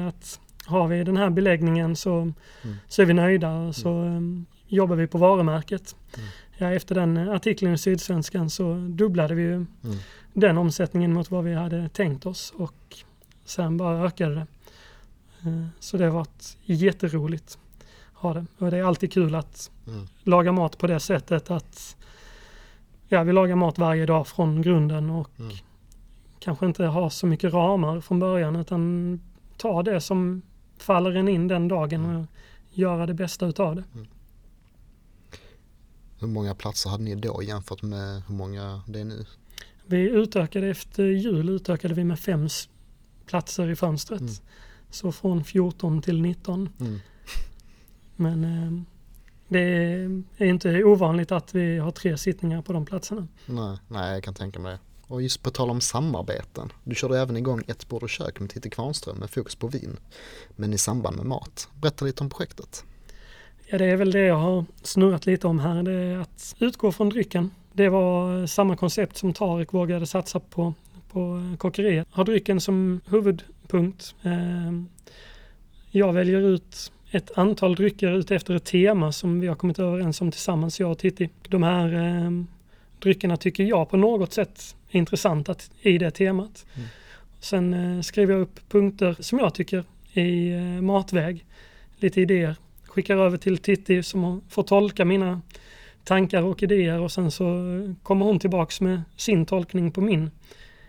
att 0.09 0.41
har 0.64 0.88
vi 0.88 1.05
den 1.05 1.16
här 1.16 1.31
beläggningen 1.31 1.96
så, 1.96 2.18
mm. 2.18 2.77
så 2.88 3.03
är 3.03 3.07
vi 3.07 3.12
nöjda. 3.12 3.72
Så 3.72 3.88
um, 3.88 4.46
jobbar 4.66 4.96
vi 4.96 5.07
på 5.07 5.18
varumärket. 5.18 5.96
Mm. 6.16 6.29
Ja, 6.59 6.72
efter 6.72 6.94
den 6.94 7.16
artikeln 7.16 7.75
i 7.75 7.79
Sydsvenskan 7.79 8.51
så 8.51 8.75
dubblade 8.75 9.35
vi 9.35 9.42
ju 9.42 9.55
mm. 9.55 9.66
den 10.33 10.59
omsättningen 10.59 11.12
mot 11.12 11.31
vad 11.31 11.44
vi 11.44 11.55
hade 11.55 11.88
tänkt 11.88 12.27
oss 12.27 12.53
och 12.57 12.96
sen 13.44 13.77
bara 13.77 14.07
ökade 14.07 14.35
det. 14.35 14.46
Uh, 15.48 15.66
så 15.81 15.96
det 15.96 16.05
har 16.05 16.12
varit 16.12 16.57
jätteroligt. 16.64 17.59
Ha 18.12 18.35
det. 18.35 18.46
Och 18.59 18.70
det 18.70 18.79
är 18.79 18.85
alltid 18.85 19.12
kul 19.12 19.35
att 19.35 19.70
mm. 19.87 20.07
laga 20.22 20.53
mat 20.53 20.79
på 20.79 20.87
det 20.87 21.01
sättet 21.01 21.51
att 21.51 21.96
ja, 23.09 23.22
vi 23.22 23.33
lagar 23.33 23.57
mat 23.57 23.79
varje 23.79 24.07
dag 24.07 24.27
från 24.27 24.62
grunden 24.62 25.11
och 25.11 25.31
mm. 25.38 25.53
kanske 26.38 26.66
inte 26.66 26.85
ha 26.85 27.11
så 27.11 27.27
mycket 27.27 27.53
ramar 27.53 28.01
från 28.01 28.18
början 28.18 28.57
utan 28.57 29.20
ta 29.57 29.83
det 29.83 30.01
som 30.01 30.42
faller 30.83 31.14
en 31.14 31.29
in 31.29 31.49
den 31.49 31.68
dagen 31.68 32.16
och 32.16 32.27
göra 32.71 33.07
det 33.07 33.14
bästa 33.14 33.47
utav 33.47 33.77
det. 33.77 33.85
Mm. 33.95 34.07
Hur 36.18 36.29
många 36.29 36.55
platser 36.55 36.90
hade 36.90 37.05
ni 37.05 37.14
då 37.14 37.42
jämfört 37.42 37.83
med 37.83 38.23
hur 38.27 38.35
många 38.35 38.83
det 38.87 39.01
är 39.01 39.05
nu? 39.05 39.27
Vi 39.87 40.11
utökade 40.11 40.66
efter 40.66 41.05
jul 41.05 41.49
utökade 41.49 41.95
vi 41.95 42.05
med 42.05 42.18
fem 42.18 42.49
platser 43.27 43.68
i 43.68 43.77
fönstret. 43.77 44.21
Mm. 44.21 44.33
Så 44.90 45.12
från 45.12 45.45
14 45.45 46.03
till 46.03 46.23
19. 46.23 46.68
Mm. 46.81 47.01
Men 48.16 48.45
eh, 48.45 48.83
det 49.49 49.61
är 50.37 50.45
inte 50.45 50.85
ovanligt 50.85 51.33
att 51.33 51.55
vi 51.55 51.79
har 51.79 51.90
tre 51.90 52.18
sittningar 52.18 52.62
på 52.62 52.73
de 52.73 52.87
platserna. 52.87 53.29
Nej, 53.47 53.79
nej 53.88 54.12
jag 54.12 54.23
kan 54.25 54.35
tänka 54.35 54.59
mig 54.59 54.73
det. 54.73 54.92
Och 55.12 55.22
just 55.22 55.42
på 55.42 55.51
tal 55.51 55.70
om 55.70 55.81
samarbeten. 55.81 56.72
Du 56.85 56.94
körde 56.94 57.18
även 57.18 57.37
igång 57.37 57.62
Ett 57.66 57.88
bord 57.88 58.03
och 58.03 58.11
kök 58.11 58.40
med 58.40 58.51
Titti 58.51 58.70
Kvarnström 58.70 59.16
med 59.16 59.31
fokus 59.31 59.55
på 59.55 59.66
vin. 59.66 59.96
Men 60.57 60.72
i 60.72 60.79
samband 60.79 61.16
med 61.16 61.27
mat. 61.27 61.68
Berätta 61.81 62.05
lite 62.05 62.25
om 62.25 62.31
projektet. 62.31 62.85
Ja, 63.66 63.79
det 63.79 63.85
är 63.85 63.96
väl 63.96 64.11
det 64.12 64.20
jag 64.20 64.35
har 64.35 64.64
snurrat 64.83 65.27
lite 65.27 65.46
om 65.46 65.59
här. 65.59 65.83
Det 65.83 65.92
är 65.92 66.18
att 66.18 66.55
utgå 66.59 66.92
från 66.92 67.09
drycken. 67.09 67.51
Det 67.72 67.88
var 67.88 68.40
eh, 68.40 68.46
samma 68.46 68.77
koncept 68.77 69.16
som 69.16 69.33
Tarek 69.33 69.72
vågade 69.72 70.07
satsa 70.07 70.40
på 70.40 70.75
på 71.11 71.51
eh, 71.53 71.57
kockeriet. 71.57 72.09
Har 72.11 72.25
drycken 72.25 72.61
som 72.61 73.01
huvudpunkt. 73.07 74.14
Eh, 74.22 74.72
jag 75.90 76.12
väljer 76.12 76.40
ut 76.40 76.92
ett 77.11 77.38
antal 77.38 77.75
drycker 77.75 78.12
utefter 78.12 78.55
ett 78.55 78.64
tema 78.64 79.12
som 79.12 79.40
vi 79.40 79.46
har 79.46 79.57
kommit 79.57 79.79
överens 79.79 80.20
om 80.20 80.31
tillsammans, 80.31 80.81
jag 80.81 80.90
och 80.90 80.98
Titti. 80.98 81.31
De 81.48 81.62
här 81.62 81.92
dryckerna 83.03 83.37
tycker 83.37 83.65
jag 83.65 83.91
på 83.91 83.97
något 83.97 84.33
sätt 84.33 84.77
är 84.91 84.99
intressanta 84.99 85.55
i 85.81 85.99
det 85.99 86.11
temat. 86.11 86.67
Mm. 86.75 86.88
Sen 87.41 87.75
eh, 87.75 88.01
skriver 88.01 88.35
jag 88.35 88.43
upp 88.43 88.69
punkter 88.69 89.17
som 89.21 89.38
jag 89.38 89.55
tycker 89.55 89.85
i 90.12 90.53
eh, 90.53 90.61
matväg, 90.61 91.45
lite 91.97 92.21
idéer. 92.21 92.57
Skickar 92.85 93.17
över 93.17 93.37
till 93.37 93.59
Titti 93.59 94.03
som 94.03 94.41
får 94.49 94.62
tolka 94.62 95.05
mina 95.05 95.41
tankar 96.05 96.43
och 96.43 96.62
idéer 96.62 97.01
och 97.01 97.12
sen 97.12 97.31
så 97.31 97.45
kommer 98.03 98.27
hon 98.27 98.38
tillbaks 98.38 98.81
med 98.81 99.03
sin 99.17 99.47
tolkning 99.47 99.93
på 99.93 100.01
min 100.01 100.31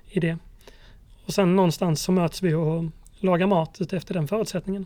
idé. 0.10 0.38
Och 1.26 1.34
sen 1.34 1.56
någonstans 1.56 2.02
så 2.02 2.12
möts 2.12 2.41
vi 2.41 2.54
och 2.54 2.84
lagar 3.19 3.47
mat 3.47 3.78
utefter 3.82 4.13
den 4.13 4.28
förutsättningen. 4.28 4.86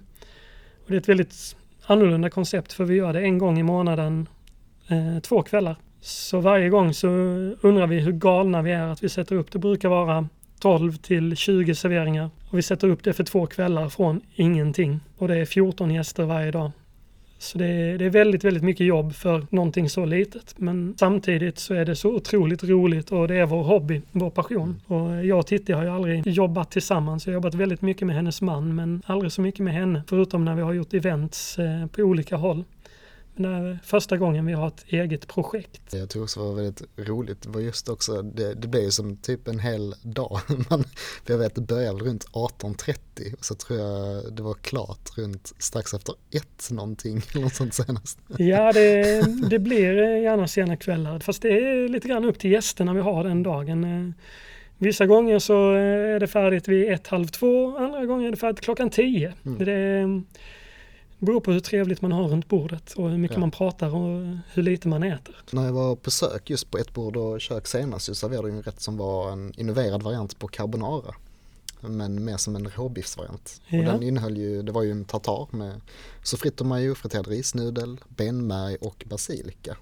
Och 0.83 0.91
det 0.91 0.95
är 0.95 1.01
ett 1.01 1.09
väldigt 1.09 1.55
annorlunda 1.85 2.29
koncept 2.29 2.73
för 2.73 2.83
vi 2.83 2.95
gör 2.95 3.13
det 3.13 3.21
en 3.21 3.37
gång 3.37 3.59
i 3.59 3.63
månaden, 3.63 4.29
eh, 4.87 5.19
två 5.19 5.41
kvällar. 5.41 5.75
Så 6.01 6.39
varje 6.39 6.69
gång 6.69 6.93
så 6.93 7.07
undrar 7.61 7.87
vi 7.87 7.99
hur 7.99 8.11
galna 8.11 8.61
vi 8.61 8.71
är 8.71 8.87
att 8.87 9.03
vi 9.03 9.09
sätter 9.09 9.35
upp, 9.35 9.51
det 9.51 9.59
brukar 9.59 9.89
vara 9.89 10.27
12 10.59 10.97
till 10.97 11.35
20 11.35 11.75
serveringar. 11.75 12.29
Och 12.49 12.57
vi 12.57 12.61
sätter 12.61 12.87
upp 12.87 13.03
det 13.03 13.13
för 13.13 13.23
två 13.23 13.45
kvällar 13.45 13.89
från 13.89 14.21
ingenting. 14.35 14.99
Och 15.17 15.27
det 15.27 15.37
är 15.37 15.45
14 15.45 15.91
gäster 15.91 16.23
varje 16.23 16.51
dag. 16.51 16.71
Så 17.39 17.57
det 17.57 17.65
är, 17.65 17.97
det 17.97 18.05
är, 18.05 18.09
väldigt, 18.09 18.43
väldigt 18.43 18.63
mycket 18.63 18.85
jobb 18.85 19.13
för 19.13 19.47
någonting 19.49 19.89
så 19.89 20.05
litet. 20.05 20.55
Men 20.57 20.95
samtidigt 20.99 21.59
så 21.59 21.73
är 21.73 21.85
det 21.85 21.95
så 21.95 22.15
otroligt 22.15 22.63
roligt 22.63 23.11
och 23.11 23.27
det 23.27 23.35
är 23.35 23.45
vår 23.45 23.63
hobby, 23.63 24.01
vår 24.11 24.29
passion. 24.29 24.81
Och 24.85 25.25
jag 25.25 25.39
och 25.39 25.47
Titti 25.47 25.73
har 25.73 25.83
ju 25.83 25.89
aldrig 25.89 26.27
jobbat 26.27 26.71
tillsammans. 26.71 27.25
Jag 27.25 27.31
har 27.31 27.33
jobbat 27.33 27.53
väldigt 27.53 27.81
mycket 27.81 28.07
med 28.07 28.15
hennes 28.15 28.41
man 28.41 28.75
men 28.75 29.01
aldrig 29.05 29.31
så 29.31 29.41
mycket 29.41 29.59
med 29.59 29.73
henne. 29.73 30.03
Förutom 30.07 30.45
när 30.45 30.55
vi 30.55 30.61
har 30.61 30.73
gjort 30.73 30.93
events 30.93 31.59
eh, 31.59 31.85
på 31.85 32.01
olika 32.01 32.35
håll 32.35 32.63
när 33.39 33.79
första 33.83 34.17
gången 34.17 34.45
vi 34.45 34.53
har 34.53 34.67
ett 34.67 34.85
eget 34.87 35.27
projekt. 35.27 35.93
Jag 35.93 36.09
tror 36.09 36.23
också 36.23 36.39
det 36.39 36.45
var 36.45 36.55
väldigt 36.55 36.81
roligt, 36.97 37.41
det 37.41 37.49
var 37.49 37.61
just 37.61 37.89
också, 37.89 38.21
det, 38.21 38.53
det 38.53 38.67
blev 38.67 38.89
som 38.89 39.17
typ 39.17 39.47
en 39.47 39.59
hel 39.59 39.95
dag. 40.01 40.39
Man, 40.69 40.83
jag 41.27 41.37
vet 41.37 41.55
det 41.55 41.61
började 41.61 41.99
runt 42.03 42.25
18.30 42.25 43.35
och 43.37 43.45
så 43.45 43.55
tror 43.55 43.79
jag 43.79 44.23
det 44.33 44.43
var 44.43 44.53
klart 44.53 45.17
runt 45.17 45.53
strax 45.57 45.93
efter 45.93 46.15
ett 46.31 46.71
någonting 46.71 47.21
något 47.35 47.53
sånt 47.53 47.73
senast. 47.73 48.19
Ja, 48.37 48.71
det, 48.71 49.21
det 49.49 49.59
blir 49.59 50.15
gärna 50.17 50.47
sena 50.47 50.77
kvällar, 50.77 51.19
fast 51.19 51.41
det 51.41 51.49
är 51.49 51.89
lite 51.89 52.07
grann 52.07 52.25
upp 52.25 52.39
till 52.39 52.51
gästerna 52.51 52.93
vi 52.93 53.01
har 53.01 53.23
den 53.23 53.43
dagen. 53.43 54.13
Vissa 54.77 55.05
gånger 55.05 55.39
så 55.39 55.73
är 55.73 56.19
det 56.19 56.27
färdigt 56.27 56.67
vid 56.67 56.91
ett, 56.91 57.07
halv 57.07 57.27
två, 57.27 57.77
andra 57.77 58.05
gånger 58.05 58.27
är 58.27 58.31
det 58.31 58.37
färdigt 58.37 58.61
klockan 58.61 58.89
tio. 58.89 59.33
Mm. 59.45 59.65
Det 59.65 60.23
beror 61.19 61.39
på 61.39 61.51
hur 61.51 61.59
trevligt 61.59 62.01
man 62.01 62.11
har 62.11 62.27
runt 62.27 62.47
bordet 62.47 62.93
och 62.93 63.09
hur 63.09 63.17
mycket 63.17 63.37
ja. 63.37 63.41
man 63.41 63.51
pratar 63.51 63.95
och 63.95 64.37
hur 64.53 64.63
lite 64.63 64.87
man 64.87 65.03
äter. 65.03 65.35
När 65.51 65.65
jag 65.65 65.73
var 65.73 65.95
på 65.95 66.01
besök 66.03 66.49
just 66.49 66.71
på 66.71 66.77
ett 66.77 66.93
bord 66.93 67.17
och 67.17 67.41
kök 67.41 67.67
senast 67.67 68.05
så 68.05 68.15
serverade 68.15 68.47
jag 68.47 68.57
en 68.57 68.63
rätt 68.63 68.81
som 68.81 68.97
var 68.97 69.31
en 69.31 69.53
innoverad 69.57 70.03
variant 70.03 70.39
på 70.39 70.47
carbonara. 70.47 71.15
Men 71.81 72.25
mer 72.25 72.37
som 72.37 72.55
en 72.55 72.69
råbiffsvariant. 72.69 73.61
Ja. 73.67 73.77
Och 73.77 73.85
den 73.85 74.03
innehöll 74.03 74.37
ju, 74.37 74.61
det 74.61 74.71
var 74.71 74.83
ju 74.83 74.91
en 74.91 75.05
tartar 75.05 75.47
med 75.51 75.81
sofritt 76.23 76.61
och 76.61 76.67
majo, 76.67 76.95
friterad 76.95 77.27
risnudel, 77.27 77.97
benmärg 78.07 78.75
och 78.75 79.03
basilika. 79.07 79.77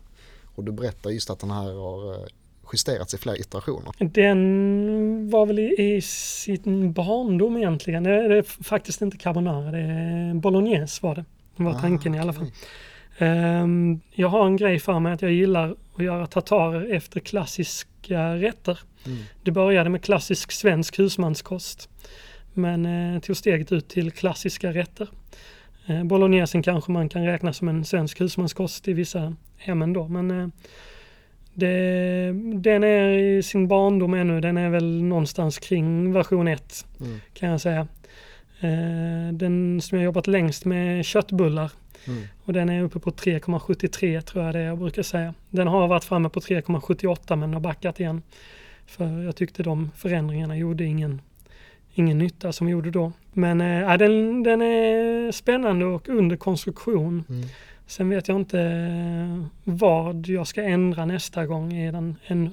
Och 0.56 0.64
du 0.64 0.72
berättar 0.72 1.10
just 1.10 1.30
att 1.30 1.40
den 1.40 1.52
här 1.52 1.74
har 1.74 2.14
eh, 2.14 2.28
justerats 2.74 3.14
i 3.14 3.18
flera 3.18 3.38
iterationer. 3.38 3.94
Den 4.00 5.30
var 5.30 5.46
väl 5.46 5.60
i, 5.60 5.96
i 5.96 6.02
sin 6.02 6.94
barndom 6.94 7.58
egentligen. 7.58 8.04
Det, 8.04 8.28
det 8.28 8.38
är 8.38 8.64
faktiskt 8.64 9.02
inte 9.02 9.18
carbonara, 9.18 9.72
det 9.72 9.80
är 9.80 10.34
bolognese 10.34 11.00
var 11.04 11.16
det. 11.16 11.26
Det 11.58 11.64
var 11.64 11.72
ah, 11.72 11.80
tanken 11.80 12.16
i 12.16 12.20
alla 12.20 12.34
fall. 12.34 12.52
Um, 13.20 14.02
jag 14.12 14.28
har 14.28 14.46
en 14.46 14.58
grej 14.58 14.80
för 14.80 15.00
mig 15.00 15.14
att 15.14 15.22
jag 15.22 15.32
gillar 15.32 15.76
att 15.96 16.04
göra 16.04 16.28
tartarer 16.28 16.94
efter 16.94 17.20
klassiska 17.20 18.36
rätter. 18.36 18.80
Mm. 19.06 19.18
Det 19.44 19.52
började 19.52 19.90
med 19.90 20.02
klassisk 20.02 20.52
svensk 20.52 21.00
husmanskost. 21.00 21.90
Men 22.54 22.86
eh, 22.86 23.20
tog 23.20 23.38
steget 23.38 23.72
ut 23.72 23.88
till 23.88 24.12
klassiska 24.12 24.74
rätter. 24.74 25.10
Eh, 25.86 26.04
bolognesen 26.04 26.64
kanske 26.64 26.92
man 26.92 27.10
kan 27.10 27.26
räkna 27.26 27.54
som 27.54 27.68
en 27.68 27.86
svensk 27.86 28.22
husmanskost 28.22 28.88
i 28.88 28.94
vissa 28.94 29.36
hemmen 29.58 29.94
då. 29.94 30.08
Men 30.08 30.32
eh, 30.32 30.48
det, 31.56 32.32
den 32.54 32.84
är 32.84 33.10
i 33.10 33.44
sin 33.44 33.68
barndom 33.68 34.14
ännu. 34.14 34.42
Den 34.42 34.58
är 34.58 34.70
väl 34.70 35.04
någonstans 35.04 35.60
kring 35.60 36.14
version 36.14 36.48
1 36.48 36.86
Mm. 37.00 37.20
kan 37.34 37.50
jag 37.50 37.62
säga. 37.62 37.88
Eh, 38.60 39.34
den 39.34 39.82
som 39.82 39.98
jag 39.98 40.06
jobbat 40.06 40.28
längst 40.28 40.66
med 40.66 41.06
köttbullar. 41.06 41.72
Mm. 42.08 42.24
Och 42.44 42.54
den 42.54 42.70
är 42.70 42.84
uppe 42.84 43.00
på 43.00 43.12
3,73 43.12 44.22
tror 44.22 44.46
jag 44.46 44.56
det 44.56 44.60
är 44.60 44.66
jag 44.66 44.78
brukar 44.78 45.04
säga. 45.04 45.34
Den 45.50 45.68
har 45.68 45.88
varit 45.88 46.04
framme 46.04 46.30
på 46.30 46.40
3,78 46.40 47.36
men 47.36 47.54
har 47.54 47.60
backat 47.60 48.00
igen. 48.00 48.22
För 48.86 49.24
jag 49.24 49.36
tyckte 49.36 49.64
de 49.64 49.92
förändringarna 49.96 50.58
gjorde 50.58 50.84
ingen, 50.84 51.22
ingen 51.94 52.18
nytta 52.18 52.52
som 52.52 52.70
gjorde 52.70 52.92
då. 52.92 53.12
Men 53.34 53.62
äh, 53.62 53.98
den, 53.98 54.44
den 54.44 54.62
är 54.62 55.32
spännande 55.32 55.86
och 55.86 56.10
under 56.10 56.36
konstruktion. 56.36 57.24
Mm. 57.30 57.48
Sen 57.88 58.10
vet 58.10 58.28
jag 58.28 58.38
inte 58.38 58.60
eh, 58.62 59.46
vad 59.64 60.28
jag 60.28 60.48
ska 60.48 60.64
ändra 60.64 61.06
nästa 61.06 61.46
gång 61.46 61.74
i 61.74 61.92
den 61.92 62.16
ännu. 62.28 62.52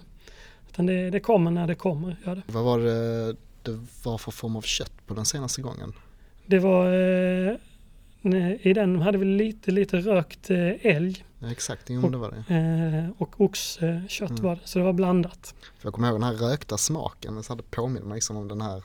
Utan 0.71 0.87
det, 0.87 1.11
det 1.11 1.21
kommer 1.21 1.51
när 1.51 1.67
det 1.67 1.75
kommer. 1.75 2.17
Gör 2.27 2.35
det. 2.35 2.43
Vad 2.47 2.65
var 2.65 2.79
det 2.79 3.37
det 3.63 3.81
var 4.05 4.19
för 4.19 4.31
form 4.31 4.57
av 4.57 4.63
kött 4.63 4.93
på 5.07 5.15
den 5.15 5.25
senaste 5.25 5.63
gången? 5.63 5.93
det 6.47 6.59
var 6.59 6.87
eh, 6.93 7.57
nej, 8.21 8.59
i 8.63 8.73
den 8.73 9.01
hade 9.03 9.19
vi 9.19 9.25
lite, 9.25 9.71
lite 9.71 9.97
rökt 9.97 10.51
eh, 10.51 10.87
älg 10.87 11.25
Ja, 11.39 11.51
exakt, 11.53 11.83
jo, 11.91 12.09
det 12.09 12.17
var 12.17 12.31
det. 12.31 13.11
och 13.19 13.41
oxkött 13.41 14.31
Mm. 14.31 14.43
var 14.43 14.55
det. 14.55 14.61
Så 14.65 14.79
det 14.79 14.85
var 14.85 14.93
blandat. 14.93 15.55
För 15.79 15.87
jag 15.87 15.93
kommer 15.95 16.09
ihåg 16.09 16.15
den 16.21 16.23
här 16.23 16.33
rökta 16.51 16.79
smaken, 16.79 17.43
så 17.43 17.53
hade 17.53 17.63
påminner 17.63 18.07
mig 18.07 18.15
liksom 18.15 18.37
om 18.37 18.49
den 18.49 18.61
här 18.61 18.83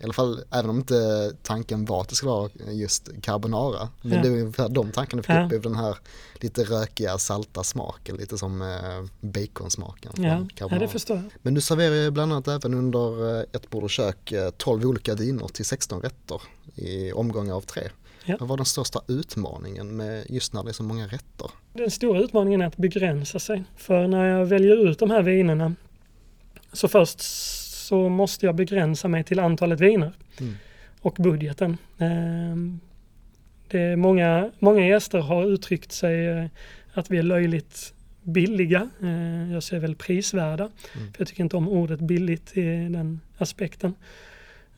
i 0.00 0.04
alla 0.04 0.12
fall, 0.12 0.40
även 0.50 0.70
om 0.70 0.76
inte 0.76 1.32
tanken 1.42 1.84
var 1.84 2.00
att 2.00 2.08
det 2.08 2.14
skulle 2.14 2.30
vara 2.30 2.50
just 2.72 3.10
carbonara. 3.22 3.88
Men 4.02 4.12
Ja. 4.12 4.22
det 4.22 4.30
var 4.30 4.36
ungefär 4.38 4.68
de 4.68 4.90
tankarna 4.92 5.22
fick 5.22 5.30
Ja. 5.30 5.56
upp, 5.56 5.62
den 5.62 5.74
här 5.74 5.96
lite 6.40 6.64
rökiga, 6.64 7.18
salta 7.18 7.64
smaken, 7.64 8.16
lite 8.16 8.38
som 8.38 8.62
eh, 8.62 8.68
baconsmaken 9.20 10.12
från 10.12 10.24
Ja, 10.24 10.30
ja, 10.40 10.46
carbonara. 10.54 10.80
det 10.80 10.88
förstår 10.88 11.16
jag. 11.16 11.24
Men 11.42 11.54
du 11.54 11.60
serverar 11.60 11.94
ju 11.94 12.10
bland 12.10 12.32
annat 12.32 12.48
även 12.48 12.74
under 12.74 13.38
eh, 13.38 13.44
ett 13.52 13.70
bord 13.70 13.82
och 13.84 13.90
kök 13.90 14.32
eh, 14.32 14.50
12 14.50 14.84
olika 14.86 15.14
viner 15.14 15.48
till 15.48 15.64
16 15.64 16.00
rätter 16.02 16.40
i 16.74 17.12
omgångar 17.12 17.54
av 17.54 17.60
tre. 17.60 17.82
Ja. 18.24 18.36
Vad 18.40 18.48
var 18.48 18.56
den 18.56 18.66
största 18.66 19.00
utmaningen 19.08 19.96
med 19.96 20.24
just 20.30 20.52
när 20.52 20.62
det 20.64 20.70
är 20.70 20.72
så 20.72 20.82
många 20.82 21.06
rätter? 21.06 21.50
Den 21.72 21.90
stora 21.90 22.20
utmaningen 22.20 22.60
är 22.62 22.66
att 22.66 22.76
begränsa 22.76 23.38
sig. 23.38 23.64
För 23.76 24.06
när 24.06 24.24
jag 24.38 24.46
väljer 24.46 24.88
ut 24.90 24.98
de 24.98 25.10
här 25.10 25.22
vinerna 25.22 25.74
så 26.72 26.88
först 26.88 27.20
så 27.86 28.08
måste 28.08 28.46
jag 28.46 28.54
begränsa 28.54 29.08
mig 29.08 29.24
till 29.24 29.38
antalet 29.40 29.80
viner 29.80 30.12
Mm. 30.40 30.54
och 31.00 31.14
budgeten. 31.18 31.76
Ehm, 31.98 32.80
Det 33.68 33.80
är 33.80 33.96
många, 33.96 34.50
många 34.58 34.86
gäster 34.86 35.18
har 35.18 35.44
uttryckt 35.44 35.92
sig 35.92 36.26
eh, 36.26 36.44
att 36.92 37.10
vi 37.10 37.18
är 37.18 37.22
löjligt 37.22 37.94
billiga. 38.22 38.90
Eh, 39.02 39.52
Jag 39.52 39.62
säger 39.62 39.80
väl 39.80 39.94
prisvärda. 39.96 40.64
Mm. 40.64 41.12
För 41.12 41.20
jag 41.20 41.28
tycker 41.28 41.42
inte 41.42 41.56
om 41.56 41.68
ordet 41.68 42.00
billigt 42.00 42.56
i 42.56 42.62
den 42.88 43.20
aspekten. 43.38 43.94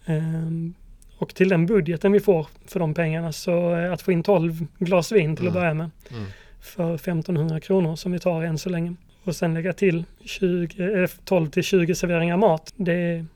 Ehm, 0.07 0.75
Och 1.19 1.35
till 1.35 1.49
den 1.49 1.67
budgeten 1.67 2.13
vi 2.13 2.21
får 2.21 2.47
för 2.67 2.81
de 2.81 2.95
pengarna 2.95 3.33
så 3.33 3.75
eh, 3.77 3.93
att 3.93 4.03
få 4.03 4.13
in 4.13 4.23
12 4.23 4.67
glas 4.79 5.13
vin 5.13 5.37
till 5.37 5.49
att 5.49 5.55
Mm. 5.55 5.61
börja 5.63 5.75
med 5.75 5.91
Mm. 6.11 6.25
för 6.61 6.95
1500 6.95 7.61
kronor 7.61 7.97
som 7.97 8.13
vi 8.13 8.19
tar 8.19 8.43
än 8.43 8.59
så 8.59 8.69
länge. 8.69 8.95
Och 9.29 9.37
sen 9.37 9.55
lägga 9.55 9.73
till 9.73 10.05
20, 10.25 11.03
eh, 11.03 11.11
12 11.25 11.51
till 11.51 11.63
20 11.63 11.95
serveringar 11.95 12.37
mat. 12.37 12.73
Det 12.77 12.93
är, 12.93 13.27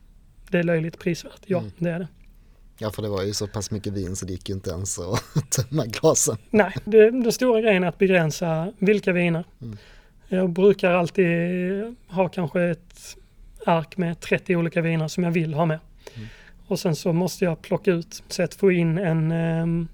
det 0.49 0.57
är 0.59 0.63
löjligt 0.63 0.99
prisvärt. 0.99 1.41
Ja, 1.45 1.57
Mm. 1.59 1.71
det 1.77 1.89
är 1.89 1.99
det. 1.99 2.07
Ja, 2.77 2.91
för 2.91 3.01
det 3.01 3.09
var 3.09 3.23
ju 3.23 3.33
så 3.33 3.47
pass 3.47 3.71
mycket 3.71 3.93
vin 3.93 4.15
så 4.15 4.25
det 4.25 4.31
gick 4.31 4.49
ju 4.49 4.55
inte 4.55 4.69
ens 4.69 4.99
att 4.99 5.23
tömma 5.49 5.85
glasen. 5.85 6.37
Nej, 6.49 6.73
det, 6.85 7.11
den 7.11 7.31
stora 7.31 7.61
grejen 7.61 7.83
är 7.83 7.87
att 7.87 7.97
begränsa 7.97 8.73
vilka 8.79 9.11
viner. 9.11 9.43
Mm. 9.61 9.77
Jag 10.27 10.49
brukar 10.49 10.91
alltid 10.91 11.95
ha 12.07 12.29
kanske 12.29 12.61
ett 12.63 13.17
ark 13.65 13.97
med 13.97 14.19
30 14.19 14.55
olika 14.55 14.81
viner 14.81 15.07
som 15.07 15.23
jag 15.23 15.31
vill 15.31 15.53
ha 15.53 15.65
med. 15.65 15.79
Mm. 16.15 16.27
Och 16.67 16.79
sen 16.79 16.95
så 16.95 17.13
måste 17.13 17.45
jag 17.45 17.61
plocka 17.61 17.91
ut 17.91 18.23
så 18.27 18.43
att 18.43 18.53
få 18.53 18.71
in 18.71 18.97
en, 18.97 19.31
ehm, 19.31 19.87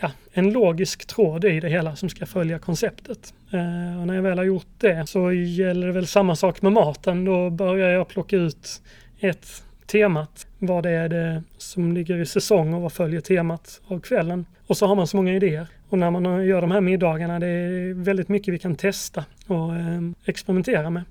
ja, 0.00 0.10
en 0.32 0.52
logisk 0.52 1.06
tråd 1.06 1.44
i 1.44 1.60
det 1.60 1.68
hela 1.68 1.96
som 1.96 2.08
ska 2.08 2.26
följa 2.26 2.58
konceptet. 2.58 3.34
Eh, 3.50 4.00
och 4.00 4.06
när 4.06 4.14
jag 4.14 4.22
väl 4.22 4.38
har 4.38 4.44
gjort 4.44 4.66
det 4.78 5.08
så 5.08 5.32
gäller 5.32 5.86
det 5.86 5.92
väl 5.92 6.06
samma 6.06 6.36
sak 6.36 6.62
med 6.62 6.72
maten. 6.72 7.24
Då 7.24 7.50
börjar 7.50 7.90
jag 7.90 8.08
plocka 8.08 8.36
ut 8.36 8.82
ett 9.20 9.62
temat. 9.86 10.46
Vad 10.58 10.86
är 10.86 11.08
det 11.08 11.42
som 11.58 11.92
ligger 11.92 12.16
i 12.16 12.26
säsong 12.26 12.74
och 12.74 12.82
vad 12.82 12.92
följer 12.92 13.20
temat 13.20 13.80
av 13.86 14.00
kvällen? 14.00 14.46
Och 14.66 14.76
så 14.76 14.86
har 14.86 14.94
man 14.94 15.06
så 15.06 15.16
många 15.16 15.34
idéer. 15.34 15.66
Och 15.88 15.98
när 15.98 16.10
man 16.10 16.46
gör 16.46 16.60
de 16.60 16.70
här 16.70 16.80
middagarna, 16.80 17.38
det 17.38 17.46
är 17.46 17.94
väldigt 17.94 18.28
mycket 18.28 18.54
vi 18.54 18.58
kan 18.58 18.76
testa 18.76 19.24
och 19.46 19.76
eh, 19.76 20.00
experimentera 20.24 20.90
med. 20.90 21.02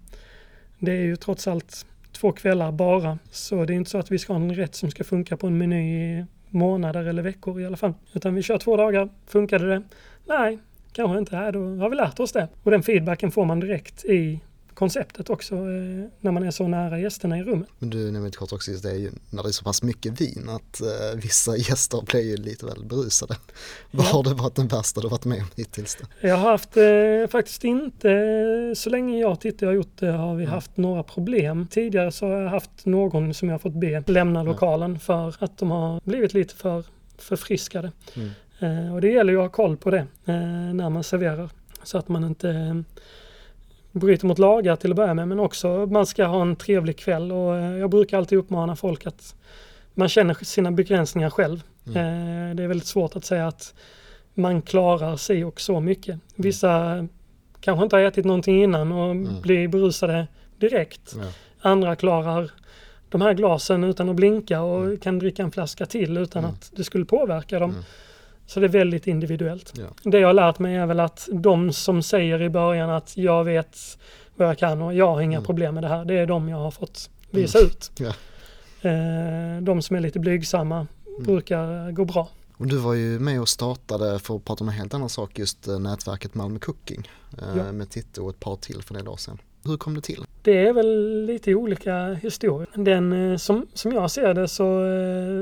Det 0.80 0.92
är 0.92 1.02
ju 1.02 1.16
trots 1.16 1.48
allt 1.48 1.86
två 2.12 2.32
kvällar 2.32 2.72
bara, 2.72 3.20
så 3.32 3.66
det 3.66 3.74
är 3.74 3.76
inte 3.76 3.90
så 3.90 3.98
att 3.98 4.12
vi 4.12 4.20
ska 4.20 4.34
ha 4.34 4.42
en 4.42 4.56
rätt 4.56 4.76
som 4.76 4.92
ska 4.92 5.04
funka 5.04 5.38
på 5.38 5.48
en 5.48 5.58
meny 5.58 6.20
i 6.20 6.26
månader 6.56 7.06
eller 7.06 7.22
veckor 7.22 7.62
i 7.62 7.66
alla 7.66 7.78
fall. 7.78 7.94
Utan 8.14 8.36
vi 8.36 8.42
kör 8.44 8.58
två 8.58 8.78
dagar, 8.78 9.10
funkade 9.28 9.68
det? 9.70 9.84
Nej, 10.26 10.60
kanske 10.94 11.18
inte. 11.18 11.40
Nej, 11.40 11.52
då 11.52 11.60
har 11.60 11.90
vi 11.90 11.96
lärt 11.96 12.20
oss 12.20 12.32
det. 12.32 12.48
Och 12.64 12.72
den 12.72 12.84
feedbacken 12.84 13.32
får 13.32 13.46
man 13.46 13.60
direkt 13.60 14.06
i 14.06 14.40
konceptet 14.76 15.30
också 15.30 15.56
eh, 15.56 15.62
när 16.22 16.32
man 16.32 16.44
är 16.44 16.52
så 16.52 16.68
nära 16.68 17.00
gästerna 17.00 17.38
i 17.38 17.44
rummet. 17.44 17.70
Men 17.80 17.90
du 17.90 18.12
nämnde 18.12 18.32
kort 18.32 18.52
också 18.54 18.72
just 18.72 18.84
det, 18.84 18.94
ju 18.94 19.12
när 19.30 19.44
det 19.44 19.50
är 19.50 19.52
så 19.52 19.64
pass 19.64 19.84
mycket 19.84 20.22
vin 20.22 20.50
att 20.50 20.82
eh, 20.82 21.20
vissa 21.22 21.58
gäster 21.58 22.02
blir 22.06 22.22
ju 22.22 22.38
lite 22.38 22.66
väl 22.66 22.86
berusade. 22.86 23.36
Vad 23.92 24.06
Ja. 24.06 24.10
har 24.10 24.24
det 24.24 24.34
varit 24.34 24.56
den 24.56 24.68
värsta 24.68 25.02
du 25.02 25.08
varit 25.08 25.26
med 25.26 25.40
om 25.42 25.48
hittills? 25.56 25.98
Då? 26.02 26.28
Jag 26.28 26.38
har 26.38 26.52
haft 26.52 26.78
eh, 26.78 27.32
faktiskt 27.32 27.64
inte, 27.64 28.74
så 28.76 28.90
länge 28.90 29.20
jag 29.20 29.40
tittar 29.40 29.66
och 29.68 29.72
har 29.72 29.76
gjort 29.76 29.98
det 30.00 30.12
har 30.12 30.36
vi 30.36 30.44
Mm. 30.44 30.54
haft 30.54 30.78
några 30.78 31.04
problem. 31.04 31.68
Tidigare 31.72 32.12
så 32.12 32.26
har 32.26 32.42
jag 32.42 32.50
haft 32.50 32.86
någon 32.86 33.34
som 33.34 33.48
jag 33.50 33.54
har 33.54 33.60
fått 33.60 33.74
be 33.80 34.04
lämna 34.08 34.44
lokalen 34.44 35.00
för 35.00 35.36
att 35.40 35.58
de 35.58 35.72
har 35.72 36.02
blivit 36.04 36.34
lite 36.34 36.56
för 36.56 36.84
förfriskade. 37.18 37.92
Mm. 38.16 38.30
Eh, 38.60 38.94
och 38.94 39.02
det 39.02 39.08
gäller 39.12 39.34
ju 39.34 39.40
att 39.40 39.44
ha 39.44 39.50
koll 39.50 39.78
på 39.78 39.92
det 39.92 39.98
eh, 40.26 40.36
när 40.74 40.90
man 40.90 41.04
serverar. 41.04 41.50
Så 41.84 41.98
att 41.98 42.08
man 42.08 42.24
inte 42.24 42.50
eh, 42.50 42.76
bryter 44.00 44.28
mot 44.28 44.40
lagar 44.40 44.76
till 44.76 44.92
att 44.92 44.96
börja 44.98 45.14
med 45.14 45.28
men 45.28 45.40
också 45.40 45.86
man 45.86 46.06
ska 46.06 46.26
ha 46.26 46.42
en 46.42 46.56
trevlig 46.56 46.98
kväll 46.98 47.32
och 47.32 47.56
eh, 47.56 47.78
jag 47.78 47.90
brukar 47.90 48.18
alltid 48.18 48.38
uppmana 48.38 48.76
folk 48.76 49.06
att 49.06 49.36
man 49.94 50.10
känner 50.10 50.34
sina 50.46 50.72
begränsningar 50.72 51.30
själv. 51.30 51.64
Mm. 51.88 51.98
Eh, 52.50 52.56
det 52.56 52.64
är 52.64 52.68
väldigt 52.68 52.88
svårt 52.88 53.16
att 53.16 53.26
säga 53.26 53.48
att 53.48 53.74
man 54.34 54.62
klarar 54.62 55.18
sig 55.18 55.46
och 55.46 55.62
så 55.62 55.80
mycket. 55.80 56.20
Vissa 56.36 57.08
kanske 57.62 57.84
inte 57.84 57.96
har 57.96 58.04
ätit 58.04 58.26
någonting 58.26 58.64
innan 58.64 58.92
och 58.92 59.12
Mm. 59.12 59.42
blir 59.42 59.68
berusade 59.68 60.28
direkt. 60.58 61.16
Ja. 61.18 61.24
Andra 61.70 61.96
klarar 61.96 62.52
de 63.10 63.22
här 63.22 63.34
glasen 63.34 63.84
utan 63.84 64.10
att 64.10 64.16
blinka 64.16 64.62
och 64.62 64.84
Mm. 64.86 64.98
kan 64.98 65.20
dricka 65.20 65.44
en 65.44 65.52
flaska 65.52 65.86
till 65.86 66.18
utan 66.18 66.44
Mm. 66.44 66.52
att 66.56 66.72
det 66.76 66.84
skulle 66.84 67.06
påverka 67.06 67.60
dem. 67.60 67.76
Mm. 68.46 68.50
Så 68.50 68.60
det 68.60 68.66
är 68.66 68.70
väldigt 68.70 69.08
individuellt. 69.08 69.74
Ja. 69.78 69.86
Det 70.12 70.20
jag 70.20 70.28
har 70.28 70.34
lärt 70.34 70.60
mig 70.60 70.76
är 70.76 70.86
väl 70.86 71.00
att 71.00 71.30
de 71.32 71.74
som 71.74 72.02
säger 72.04 72.42
i 72.42 72.50
början 72.50 72.90
att 72.90 73.18
jag 73.18 73.44
vet 73.44 73.78
vad 74.36 74.48
jag 74.48 74.58
kan 74.58 74.82
och 74.82 74.94
jag 74.94 75.08
har 75.14 75.22
inga 75.22 75.38
Mm. 75.38 75.46
problem 75.46 75.74
med 75.74 75.84
det 75.84 75.88
här. 75.88 76.06
Det 76.06 76.14
är 76.14 76.26
de 76.26 76.50
jag 76.50 76.58
har 76.58 76.72
fått 76.72 77.10
visa 77.32 77.60
ut. 77.60 77.92
Ja. 78.00 78.14
Eh, 78.90 79.62
de 79.62 79.82
som 79.82 79.96
är 79.96 80.00
lite 80.00 80.20
blygsamma 80.20 80.88
Mm. 81.08 81.24
brukar 81.24 81.92
gå 81.92 82.06
bra. 82.06 82.30
Och 82.58 82.68
du 82.68 82.78
var 82.78 82.94
ju 82.94 83.20
med 83.20 83.42
och 83.42 83.50
startade, 83.50 84.20
för 84.20 84.36
att 84.36 84.46
prata 84.46 84.64
om 84.64 84.68
en 84.70 84.76
helt 84.76 84.94
annan 84.94 85.10
sak, 85.10 85.40
just 85.40 85.68
eh, 85.68 85.80
nätverket 85.80 86.34
Malmö 86.36 86.60
Cooking 86.60 87.10
eh, 87.38 87.58
Ja. 87.58 87.72
med 87.72 87.90
Titte 87.90 88.22
och 88.22 88.30
ett 88.30 88.40
par 88.40 88.56
till 88.56 88.82
för 88.82 88.94
några 88.94 89.10
år 89.12 89.18
sedan. 89.18 89.38
Hur 89.64 89.78
kom 89.78 89.96
det 89.96 90.02
till? 90.02 90.26
Det 90.42 90.68
är 90.68 90.74
väl 90.74 91.22
lite 91.26 91.56
olika 91.56 92.14
historier. 92.14 92.68
Den, 92.76 93.40
som, 93.40 93.68
som 93.74 93.92
jag 93.92 94.12
ser 94.12 94.34
det 94.34 94.48
så 94.48 94.82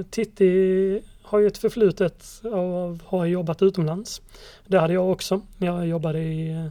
Titti 0.09 1.01
har 1.23 1.39
ju 1.39 1.47
ett 1.47 1.57
förflutet 1.57 2.41
av 2.53 2.93
att 2.93 3.01
ha 3.01 3.25
jobbat 3.25 3.61
utomlands. 3.61 4.21
Det 4.67 4.79
hade 4.79 4.93
jag 4.93 5.11
också. 5.11 5.41
Jag 5.57 5.87
jobbade 5.87 6.19
i, 6.19 6.51
eh, 6.51 6.67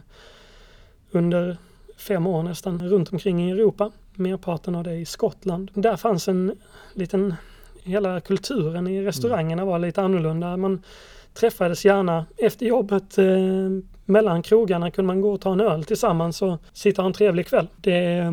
under 1.11 1.57
fem 1.97 2.27
år 2.27 2.43
nästan 2.43 2.89
runt 2.89 3.13
omkring 3.13 3.49
i 3.49 3.51
Europa. 3.51 3.91
Merparten 4.15 4.75
av 4.75 4.83
det 4.83 4.95
i 4.95 5.05
Skottland. 5.05 5.71
Där 5.73 5.95
fanns 5.95 6.27
en 6.27 6.55
liten, 6.93 7.35
hela 7.83 8.21
kulturen 8.21 8.87
i 8.87 9.05
restaurangerna 9.05 9.65
var 9.65 9.79
lite 9.79 10.01
annorlunda. 10.01 10.57
Man 10.57 10.83
träffades 11.33 11.85
gärna 11.85 12.25
efter 12.37 12.65
jobbet 12.65 13.17
eh, 13.17 13.69
mellan 14.05 14.41
krogarna 14.41 14.91
kunde 14.91 15.07
man 15.07 15.21
gå 15.21 15.33
och 15.33 15.41
ta 15.41 15.53
en 15.53 15.61
öl 15.61 15.83
tillsammans 15.83 16.41
och 16.41 16.57
sitta 16.73 17.01
och 17.01 17.07
en 17.07 17.13
trevlig 17.13 17.47
kväll. 17.47 17.67
Det 17.75 18.17
eh, 18.17 18.31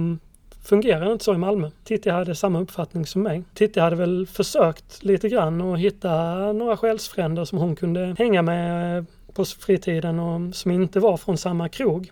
fungerar 0.62 1.12
inte 1.12 1.24
så 1.24 1.34
i 1.34 1.38
Malmö. 1.38 1.70
Titti 1.84 2.10
hade 2.10 2.34
samma 2.34 2.60
uppfattning 2.60 3.06
som 3.06 3.22
mig. 3.22 3.42
Titti 3.54 3.80
hade 3.80 3.96
väl 3.96 4.26
försökt 4.26 5.04
lite 5.04 5.28
grann 5.28 5.60
och 5.60 5.78
hitta 5.78 6.24
några 6.52 6.76
själsfränder 6.76 7.44
som 7.44 7.58
hon 7.58 7.76
kunde 7.76 8.14
hänga 8.18 8.42
med 8.42 8.98
eh, 8.98 9.04
på 9.34 9.44
fritiden 9.44 10.18
och 10.20 10.54
som 10.54 10.70
inte 10.70 11.00
var 11.00 11.16
från 11.16 11.36
samma 11.38 11.68
krog. 11.68 12.10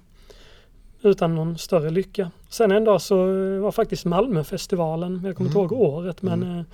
Utan 1.03 1.35
någon 1.35 1.59
större 1.59 1.91
lycka. 1.91 2.31
Sen 2.49 2.73
en 2.73 2.85
dag 2.85 3.03
så 3.03 3.17
var 3.61 3.73
faktiskt 3.73 4.05
Malmöfestivalen, 4.05 5.23
jag 5.25 5.37
kommer 5.37 5.51
inte 5.51 5.59
Mm. 5.59 5.71
ihåg 5.73 5.73
året 5.73 6.23
men 6.23 6.59
eh, 6.59 6.65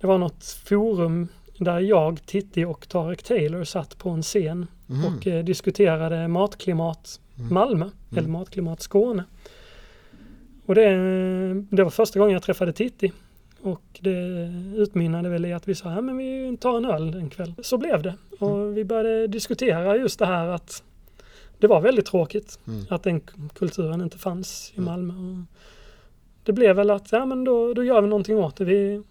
Det 0.00 0.06
var 0.06 0.18
något 0.18 0.44
forum 0.44 1.28
där 1.58 1.80
jag, 1.80 2.26
Titti 2.26 2.64
och 2.64 2.88
Tarek 2.88 3.22
Taylor 3.22 3.64
satt 3.64 3.98
på 3.98 4.10
en 4.10 4.22
scen 4.22 4.66
Mhm. 4.86 5.04
och 5.04 5.26
eh, 5.26 5.44
diskuterade 5.44 6.28
matklimat 6.28 7.20
Mm. 7.38 7.54
Malmö 7.54 7.90
eller 8.16 8.28
matklimat 8.28 8.82
Skåne. 8.82 9.24
Och 10.68 10.74
det, 10.74 10.84
det 11.70 11.82
var 11.82 11.90
första 11.90 12.18
gången 12.18 12.32
jag 12.32 12.42
träffade 12.42 12.72
Titti. 12.72 13.12
Och 13.62 13.82
det 14.00 14.18
utmynnade 14.76 15.28
väl 15.28 15.46
i 15.46 15.52
att 15.52 15.68
vi 15.68 15.74
sa, 15.74 15.92
ja 15.92 16.00
men 16.00 16.16
vi 16.16 16.56
tar 16.60 16.76
en 16.76 16.84
öl 16.84 17.14
en 17.14 17.30
kväll. 17.30 17.54
Så 17.62 17.78
blev 17.78 18.02
det. 18.02 18.14
Och 18.38 18.76
vi 18.76 18.84
började 18.84 19.26
diskutera 19.26 19.96
just 19.96 20.18
det 20.18 20.26
här 20.26 20.48
att 20.48 20.82
det 21.58 21.66
var 21.66 21.80
väldigt 21.80 22.06
tråkigt 22.06 22.58
Mm. 22.66 22.84
att 22.90 23.02
den 23.02 23.20
kulturen 23.54 24.00
inte 24.00 24.18
fanns 24.18 24.72
i 24.74 24.78
Mm. 24.78 24.84
Malmö. 24.90 25.12
Och 25.14 25.44
det 26.44 26.52
blev 26.52 26.76
väl 26.76 26.90
att, 26.90 27.12
ja 27.12 27.26
men 27.26 27.44
då, 27.44 27.74
då 27.74 27.84
gör 27.84 28.02
vi 28.02 28.08
någonting 28.08 28.36
åt 28.36 28.56
det. 28.56 28.64
Vi, 28.64 29.02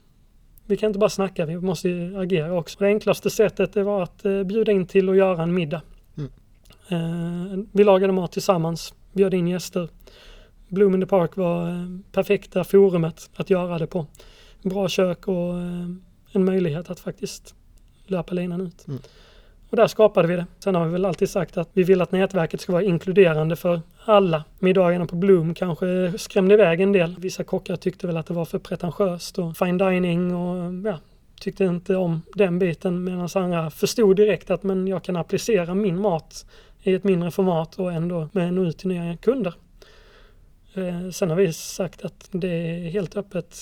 vi 0.65 0.77
kan 0.77 0.87
inte 0.87 0.99
bara 0.99 1.09
snacka, 1.09 1.45
vi 1.45 1.57
måste 1.57 2.13
agera 2.17 2.53
också. 2.53 2.79
Det 2.79 2.85
enklaste 2.85 3.29
sättet 3.29 3.73
det 3.73 3.83
var 3.83 4.03
att 4.03 4.25
eh, 4.25 4.43
bjuda 4.43 4.71
in 4.71 4.85
till 4.85 5.09
att 5.09 5.17
göra 5.17 5.43
en 5.43 5.53
middag. 5.53 5.81
Mm. 6.17 6.31
Eh, 6.89 7.65
vi 7.71 7.83
lagade 7.83 8.13
mat 8.13 8.31
tillsammans, 8.31 8.93
bjöd 9.13 9.33
in 9.33 9.47
gäster. 9.47 9.89
Bloom 10.67 10.93
in 10.93 11.01
the 11.01 11.07
Park 11.07 11.35
var 11.35 11.69
eh, 11.69 11.85
perfekta 12.11 12.63
forumet 12.63 13.29
att 13.35 13.49
göra 13.49 13.79
det 13.79 13.87
på. 13.87 14.05
Bra 14.61 14.89
kök 14.89 15.27
och 15.27 15.57
eh, 15.57 15.89
en 16.31 16.45
möjlighet 16.45 16.89
att 16.89 16.99
faktiskt 16.99 17.55
löpa 18.05 18.33
linan 18.33 18.61
ut. 18.61 18.87
Mm. 18.87 18.99
Och 19.69 19.77
där 19.77 19.87
skapade 19.87 20.27
vi 20.27 20.35
det. 20.35 20.45
Sen 20.59 20.75
har 20.75 20.85
vi 20.85 20.91
väl 20.91 21.05
alltid 21.05 21.29
sagt 21.29 21.57
att 21.57 21.69
vi 21.73 21.83
vill 21.83 22.01
att 22.01 22.11
nätverket 22.11 22.61
ska 22.61 22.71
vara 22.71 22.83
inkluderande 22.83 23.55
för 23.55 23.81
alla. 24.05 24.43
Middagarna 24.59 25.05
på 25.05 25.15
Bloom 25.15 25.53
kanske 25.53 26.13
skrämde 26.17 26.53
iväg 26.53 26.81
en 26.81 26.91
del. 26.91 27.15
Vissa 27.19 27.43
kockar 27.43 27.75
tyckte 27.75 28.07
väl 28.07 28.17
att 28.17 28.25
det 28.25 28.33
var 28.33 28.45
för 28.45 28.59
pretentiöst 28.59 29.39
och 29.39 29.57
fine 29.57 29.77
dining 29.77 30.35
och 30.35 30.73
ja, 30.91 30.99
tyckte 31.39 31.65
inte 31.65 31.95
om 31.95 32.21
den 32.35 32.59
biten 32.59 33.03
medan 33.03 33.29
andra 33.33 33.69
förstod 33.69 34.15
direkt 34.15 34.51
att 34.51 34.63
men 34.63 34.87
jag 34.87 35.03
kan 35.03 35.15
applicera 35.15 35.75
min 35.75 36.01
mat 36.01 36.45
i 36.83 36.93
ett 36.93 37.03
mindre 37.03 37.31
format 37.31 37.79
och 37.79 37.93
ändå 37.93 38.29
med 38.31 38.53
nå 38.53 38.63
ut 38.63 38.77
till 38.77 38.87
nya 38.87 39.17
kunder. 39.17 39.53
Eh, 40.77 41.09
sen 41.09 41.29
har 41.29 41.37
vi 41.37 41.53
sagt 41.53 42.05
att 42.05 42.29
det 42.31 42.47
är 42.47 42.89
helt 42.89 43.17
öppet 43.17 43.57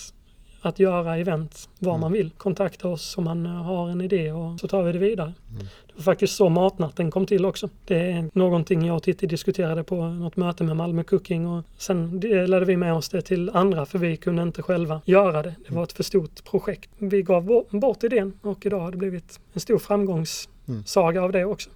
att 0.62 0.80
göra 0.80 1.18
event 1.18 1.70
var 1.80 1.92
Mm. 1.92 2.02
man 2.02 2.12
vill. 2.12 2.30
Kontakta 2.38 2.88
oss 2.88 3.18
om 3.18 3.24
man 3.24 3.46
eh, 3.46 3.52
har 3.52 3.90
en 3.90 4.02
idé 4.02 4.32
och 4.32 4.60
så 4.60 4.68
tar 4.68 4.84
vi 4.84 4.92
det 4.92 5.00
vidare. 5.00 5.34
Mm. 5.52 5.60
Det 5.88 5.94
var 5.96 6.04
faktiskt 6.04 6.36
så 6.36 6.50
matnatten 6.50 7.12
kom 7.12 7.26
till 7.26 7.46
också. 7.46 7.70
Det 7.86 8.12
är 8.12 8.30
någonting 8.34 8.86
jag 8.86 8.96
och 8.96 9.04
Titti 9.04 9.28
diskuterade 9.28 9.84
på 9.84 10.06
något 10.08 10.36
möte 10.36 10.64
med 10.64 10.76
Malmö 10.78 11.04
Cooking 11.04 11.48
och 11.48 11.64
sen 11.78 12.20
delade 12.20 12.66
vi 12.66 12.78
med 12.78 12.94
oss 12.94 13.10
det 13.10 13.22
till 13.22 13.50
andra 13.54 13.86
för 13.86 14.00
vi 14.00 14.18
kunde 14.18 14.42
inte 14.44 14.62
själva 14.62 15.02
göra 15.06 15.44
det. 15.44 15.56
Det 15.68 15.76
var 15.76 15.84
ett 15.84 15.94
för 15.94 16.04
stort 16.04 16.44
projekt. 16.44 16.90
Vi 16.98 17.22
gav 17.22 17.44
bo- 17.46 17.66
bort 17.80 18.04
idén 18.04 18.34
och 18.42 18.66
idag 18.66 18.80
har 18.80 18.92
det 18.92 18.98
blivit 18.98 19.40
en 19.54 19.60
stor 19.60 19.78
framgångssaga 19.80 21.24
av 21.24 21.32
det 21.32 21.46
också. 21.46 21.70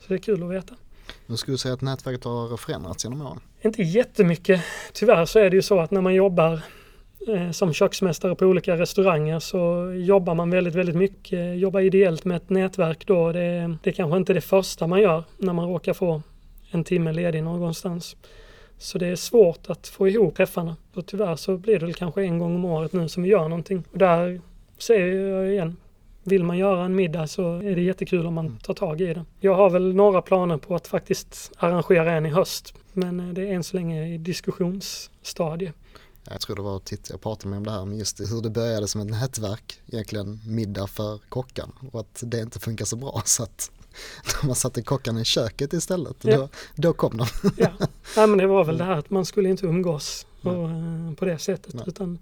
Så 0.00 0.04
det 0.08 0.14
är 0.14 0.18
kul 0.18 0.42
att 0.42 0.50
veta. 0.50 0.74
Nu 1.26 1.36
skulle 1.36 1.54
du 1.54 1.58
säga 1.58 1.74
att 1.74 1.80
nätverket 1.80 2.24
har 2.24 2.56
förändrats 2.56 3.04
genom 3.04 3.20
åren. 3.20 3.40
Inte 3.62 3.82
jättemycket. 3.82 4.60
Tyvärr 4.92 5.24
så 5.24 5.38
är 5.38 5.50
det 5.50 5.56
ju 5.56 5.62
så 5.62 5.80
att 5.80 5.90
när 5.90 6.00
man 6.00 6.14
jobbar 6.14 6.60
eh, 7.28 7.50
som 7.50 7.72
köksmästare 7.72 8.34
på 8.34 8.46
olika 8.46 8.76
restauranger 8.76 9.38
så 9.38 9.92
jobbar 9.96 10.34
man 10.34 10.50
väldigt, 10.50 10.74
väldigt 10.74 10.96
mycket. 10.96 11.58
Jobbar 11.58 11.80
ideellt 11.80 12.24
med 12.24 12.36
ett 12.36 12.50
nätverk 12.50 13.06
då. 13.06 13.32
Det, 13.32 13.76
det 13.82 13.90
är 13.90 13.94
kanske 13.94 14.16
inte 14.16 14.32
det 14.32 14.40
första 14.40 14.86
man 14.86 15.00
gör 15.00 15.24
när 15.36 15.52
man 15.52 15.68
råkar 15.68 15.92
få 15.92 16.22
en 16.70 16.84
timme 16.84 17.12
ledig 17.12 17.42
någonstans. 17.42 18.16
Så 18.78 18.98
det 18.98 19.06
är 19.06 19.16
svårt 19.16 19.70
att 19.70 19.88
få 19.88 20.08
ihop 20.08 20.36
träffarna. 20.36 20.76
Och 20.94 21.06
tyvärr 21.06 21.36
så 21.36 21.56
blir 21.56 21.78
det 21.78 21.86
väl 21.86 21.94
kanske 21.94 22.22
en 22.22 22.38
gång 22.38 22.54
om 22.54 22.64
året 22.64 22.92
nu 22.92 23.08
som 23.08 23.22
vi 23.22 23.28
gör 23.28 23.48
någonting. 23.48 23.84
Och 23.92 23.98
där 23.98 24.40
säger 24.78 25.28
jag 25.28 25.52
igen, 25.52 25.76
vill 26.30 26.44
man 26.44 26.58
göra 26.58 26.84
en 26.84 26.94
middag 26.94 27.26
så 27.26 27.56
är 27.56 27.76
det 27.76 27.82
jättekul 27.82 28.26
om 28.26 28.34
man 28.34 28.58
tar 28.58 28.74
tag 28.74 29.00
i 29.00 29.14
det. 29.14 29.24
Jag 29.40 29.54
har 29.54 29.70
väl 29.70 29.94
några 29.94 30.22
planer 30.22 30.56
på 30.58 30.74
att 30.74 30.86
faktiskt 30.86 31.52
arrangera 31.56 32.12
en 32.12 32.26
i 32.26 32.30
höst. 32.30 32.74
Men 32.92 33.20
eh, 33.20 33.28
det 33.28 33.42
är 33.48 33.52
än 33.54 33.64
så 33.64 33.76
länge 33.76 34.14
i 34.14 34.18
diskussionsstadie. 34.18 35.72
Jag 36.24 36.40
tror 36.40 36.56
det 36.56 36.62
var 36.62 36.78
Titti 36.78 37.12
jag 37.12 37.20
pratade 37.20 37.48
med 37.48 37.56
om 37.56 37.64
det 37.64 37.70
här, 37.70 37.84
men 37.84 37.98
just 37.98 38.20
hur 38.20 38.42
det 38.42 38.50
började 38.50 38.88
som 38.88 39.00
ett 39.00 39.06
nätverk, 39.10 39.80
egentligen 39.86 40.40
middag 40.46 40.86
för 40.86 41.18
kockarna 41.28 41.72
och 41.92 42.00
att 42.00 42.22
det 42.26 42.40
inte 42.40 42.58
funkar 42.60 42.84
så 42.84 42.96
bra 42.96 43.22
så 43.24 43.42
att 43.42 43.70
när 44.42 44.46
man 44.46 44.56
satte 44.56 44.82
kockarna 44.82 45.20
i 45.20 45.24
köket 45.24 45.72
istället, 45.72 46.16
Ja. 46.22 46.36
då, 46.36 46.48
då 46.74 46.92
kom 46.92 47.16
de. 47.16 47.26
Ja, 47.56 47.68
Nej, 48.16 48.26
men 48.26 48.38
det 48.38 48.46
var 48.46 48.64
väl 48.64 48.78
det 48.78 48.84
här 48.84 48.98
att 48.98 49.10
man 49.10 49.26
skulle 49.26 49.48
inte 49.48 49.66
umgås 49.66 50.26
och, 50.42 50.52
eh, 50.70 51.14
på 51.16 51.24
det 51.24 51.38
sättet. 51.38 51.74
Nej. 51.74 51.84
Utan 51.86 52.18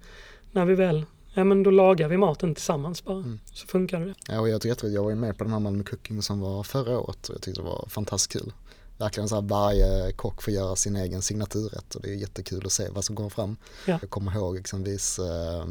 när 0.52 0.64
vi 0.64 0.74
väl, 0.74 1.06
ja 1.39 1.45
men 1.45 1.62
då 1.62 1.70
lagar 1.70 2.09
vi 2.09 2.16
maten 2.16 2.55
tillsammans 2.55 3.05
bara. 3.05 3.16
Mm. 3.16 3.41
Så 3.53 3.66
funkar 3.66 4.01
det. 4.01 4.14
Ja, 4.28 4.41
och 4.41 4.49
jag, 4.49 4.61
tycker, 4.61 4.89
jag 4.89 5.05
var 5.05 5.14
med 5.14 5.39
på 5.39 5.45
den 5.45 5.53
här 5.53 5.61
Malmö 5.61 5.84
Cooking 5.84 6.22
som 6.22 6.41
var 6.41 6.62
förra 6.62 6.99
året 6.99 7.28
och 7.28 7.34
jag 7.34 7.43
tyckte 7.43 7.61
det 7.61 7.64
var 7.64 7.89
fantastiskt 7.89 8.32
kul. 8.32 8.53
Verkligen 8.99 9.28
så 9.28 9.34
här 9.34 9.43
varje 9.43 10.12
kock 10.12 10.43
får 10.43 10.53
göra 10.53 10.76
sin 10.76 10.97
egen 10.97 11.22
signaturrätt 11.22 11.95
och 11.95 12.03
det 12.03 12.11
är 12.11 12.14
jättekul 12.14 12.66
att 12.66 12.72
se 12.72 12.89
vad 12.91 13.05
som 13.05 13.16
kommer 13.16 13.28
fram. 13.28 13.57
Ja. 13.86 13.99
Jag 14.01 14.11
kommer 14.11 14.36
ihåg 14.36 14.57
exempelvis 14.57 15.18
eh, 15.18 15.66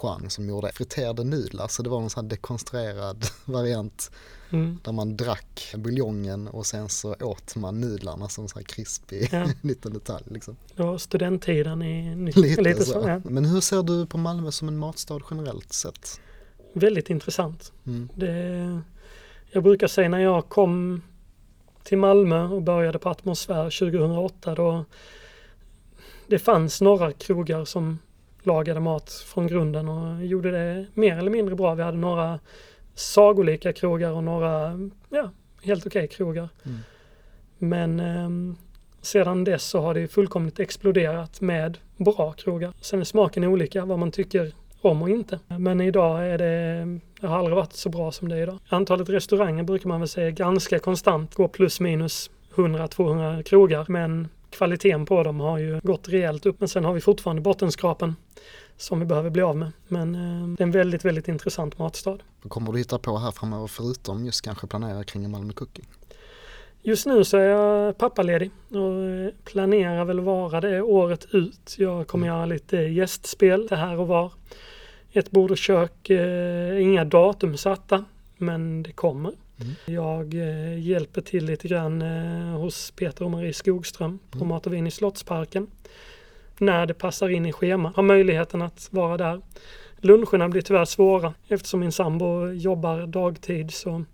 Kwan 0.00 0.30
som 0.30 0.48
gjorde 0.48 0.72
friterade 0.72 1.24
nudlar 1.24 1.68
så 1.68 1.82
det 1.82 1.90
var 1.90 2.02
en 2.02 2.10
sån 2.10 2.24
här 2.24 2.30
dekonstruerad 2.30 3.26
variant 3.44 4.10
Mm. 4.50 4.78
där 4.84 4.92
man 4.92 5.16
drack 5.16 5.74
buljongen 5.76 6.48
och 6.48 6.66
sen 6.66 6.88
så 6.88 7.14
åt 7.20 7.56
man 7.56 7.80
nudlarna 7.80 8.28
som 8.28 8.48
så 8.48 8.58
här 8.58 8.64
krispig 8.64 9.28
Ja. 9.32 9.46
liten 9.62 9.92
detalj 9.92 10.24
liksom. 10.30 10.56
Var 10.76 10.98
studenttiden 10.98 11.82
i 11.82 12.16
nytt. 12.16 12.36
Lite, 12.36 12.84
så. 12.84 12.92
så. 12.92 13.08
Ja. 13.08 13.20
Men 13.24 13.44
hur 13.44 13.60
ser 13.60 13.82
du 13.82 14.06
på 14.06 14.18
Malmö 14.18 14.52
som 14.52 14.68
en 14.68 14.78
matstad 14.78 15.20
generellt 15.30 15.72
sett? 15.72 16.20
Väldigt 16.72 17.10
intressant. 17.10 17.72
Mm. 17.86 18.08
Det, 18.14 18.80
jag 19.50 19.62
brukar 19.62 19.86
säga 19.86 20.08
när 20.08 20.18
jag 20.20 20.48
kom 20.48 21.02
till 21.82 21.98
Malmö 21.98 22.48
och 22.48 22.62
började 22.62 22.98
på 22.98 23.08
Atmosfär 23.08 23.64
2008 23.64 24.54
då 24.54 24.84
det 26.26 26.38
fanns 26.38 26.80
några 26.80 27.12
krogar 27.12 27.64
som 27.64 27.98
lagade 28.42 28.80
mat 28.80 29.10
från 29.10 29.46
grunden 29.46 29.88
och 29.88 30.26
gjorde 30.26 30.50
det 30.50 30.86
mer 30.94 31.18
eller 31.18 31.30
mindre 31.30 31.54
bra. 31.54 31.74
Vi 31.74 31.82
hade 31.82 31.98
några 31.98 32.40
sagolika 32.94 33.72
krogar 33.72 34.10
och 34.10 34.24
några 34.24 34.80
ja, 35.10 35.30
helt 35.62 35.86
okej 35.86 36.08
krogar. 36.08 36.48
Mm. 36.64 36.78
Men 37.58 38.00
ehm, 38.00 38.56
sedan 39.00 39.44
dess 39.44 39.64
så 39.64 39.80
har 39.80 39.94
det 39.94 40.08
fullkomligt 40.08 40.60
exploderat 40.60 41.40
med 41.40 41.78
bra 41.96 42.32
krogar. 42.32 42.72
Sen 42.80 43.00
är 43.00 43.04
smaken 43.04 43.44
olika 43.44 43.84
vad 43.84 43.98
man 43.98 44.10
tycker 44.10 44.52
om 44.80 45.02
och 45.02 45.10
inte. 45.10 45.38
Men 45.46 45.80
idag 45.80 46.26
är 46.26 46.38
det, 46.38 46.98
det 47.20 47.26
har 47.26 47.38
aldrig 47.38 47.56
varit 47.56 47.72
så 47.72 47.88
bra 47.88 48.12
som 48.12 48.28
det 48.28 48.36
är 48.36 48.42
idag. 48.42 48.58
Antalet 48.68 49.08
restauranger 49.08 49.62
brukar 49.62 49.88
man 49.88 50.00
väl 50.00 50.08
säga 50.08 50.30
ganska 50.30 50.78
konstant, 50.78 51.34
går 51.34 51.48
plus 51.48 51.80
minus 51.80 52.30
100-200 52.54 53.42
krogar. 53.42 53.84
Men 53.88 54.28
kvaliteten 54.50 55.06
på 55.06 55.22
dem 55.22 55.40
har 55.40 55.58
ju 55.58 55.80
gått 55.82 56.08
rejält 56.08 56.46
upp. 56.46 56.60
Men 56.60 56.68
sen 56.68 56.84
har 56.84 56.92
vi 56.92 57.00
fortfarande 57.00 57.42
bottenskrapen 57.42 58.16
som 58.76 59.00
vi 59.00 59.06
behöver 59.06 59.30
bli 59.30 59.42
av 59.42 59.56
med. 59.56 59.72
Men 59.88 60.14
eh, 60.14 60.48
det 60.48 60.62
är 60.62 60.66
en 60.66 60.70
väldigt, 60.70 61.04
väldigt 61.04 61.28
intressant 61.28 61.78
matstad. 61.78 62.18
Vad 62.42 62.50
kommer 62.50 62.72
du 62.72 62.78
hitta 62.78 62.98
på 62.98 63.18
här 63.18 63.30
framöver 63.30 63.66
förutom 63.66 64.24
just 64.26 64.42
kanske 64.42 64.66
planera 64.66 65.04
kring 65.04 65.30
Malmö 65.30 65.52
Cooking? 65.52 65.86
Just 66.82 67.06
nu 67.06 67.24
så 67.24 67.36
är 67.36 67.48
jag 67.48 67.98
pappaledig 67.98 68.50
och 68.70 69.04
eh, 69.04 69.30
planerar 69.44 70.04
väl 70.04 70.20
vara 70.20 70.60
det 70.60 70.82
året 70.82 71.26
ut. 71.34 71.74
Jag 71.78 72.06
kommer 72.06 72.26
göra 72.26 72.46
lite 72.46 72.76
gästspel 72.76 73.66
det 73.66 73.76
här 73.76 73.98
och 73.98 74.06
var. 74.06 74.32
Ett 75.12 75.30
bord 75.30 75.50
och 75.50 75.58
kök, 75.58 76.10
eh, 76.10 76.82
inga 76.82 77.04
datum 77.04 77.56
satta, 77.56 78.04
men 78.36 78.82
det 78.82 78.92
kommer. 78.92 79.32
Mm. 79.60 79.74
Jag 79.84 80.34
eh, 80.34 80.78
hjälper 80.78 81.20
till 81.20 81.44
lite 81.44 81.68
grann 81.68 82.02
eh, 82.02 82.60
hos 82.60 82.90
Peter 82.90 83.24
och 83.24 83.30
Marie 83.30 83.52
Skogström 83.52 84.18
på 84.30 84.38
Mm. 84.38 84.48
Mat 84.48 84.66
och 84.66 84.72
vin 84.72 84.86
i 84.86 84.90
Slottsparken. 84.90 85.66
När 86.58 86.86
det 86.86 86.94
passar 86.94 87.28
in 87.28 87.46
i 87.46 87.52
schema. 87.52 87.92
Har 87.96 88.02
möjligheten 88.02 88.62
att 88.62 88.88
vara 88.90 89.16
där. 89.16 89.40
Luncherna 89.96 90.48
blir 90.48 90.62
tyvärr 90.62 90.84
svåra 90.84 91.34
eftersom 91.48 91.80
min 91.80 91.92
sambo 91.92 92.50
jobbar 92.50 93.06
dagtid 93.06 93.74
så 93.74 94.04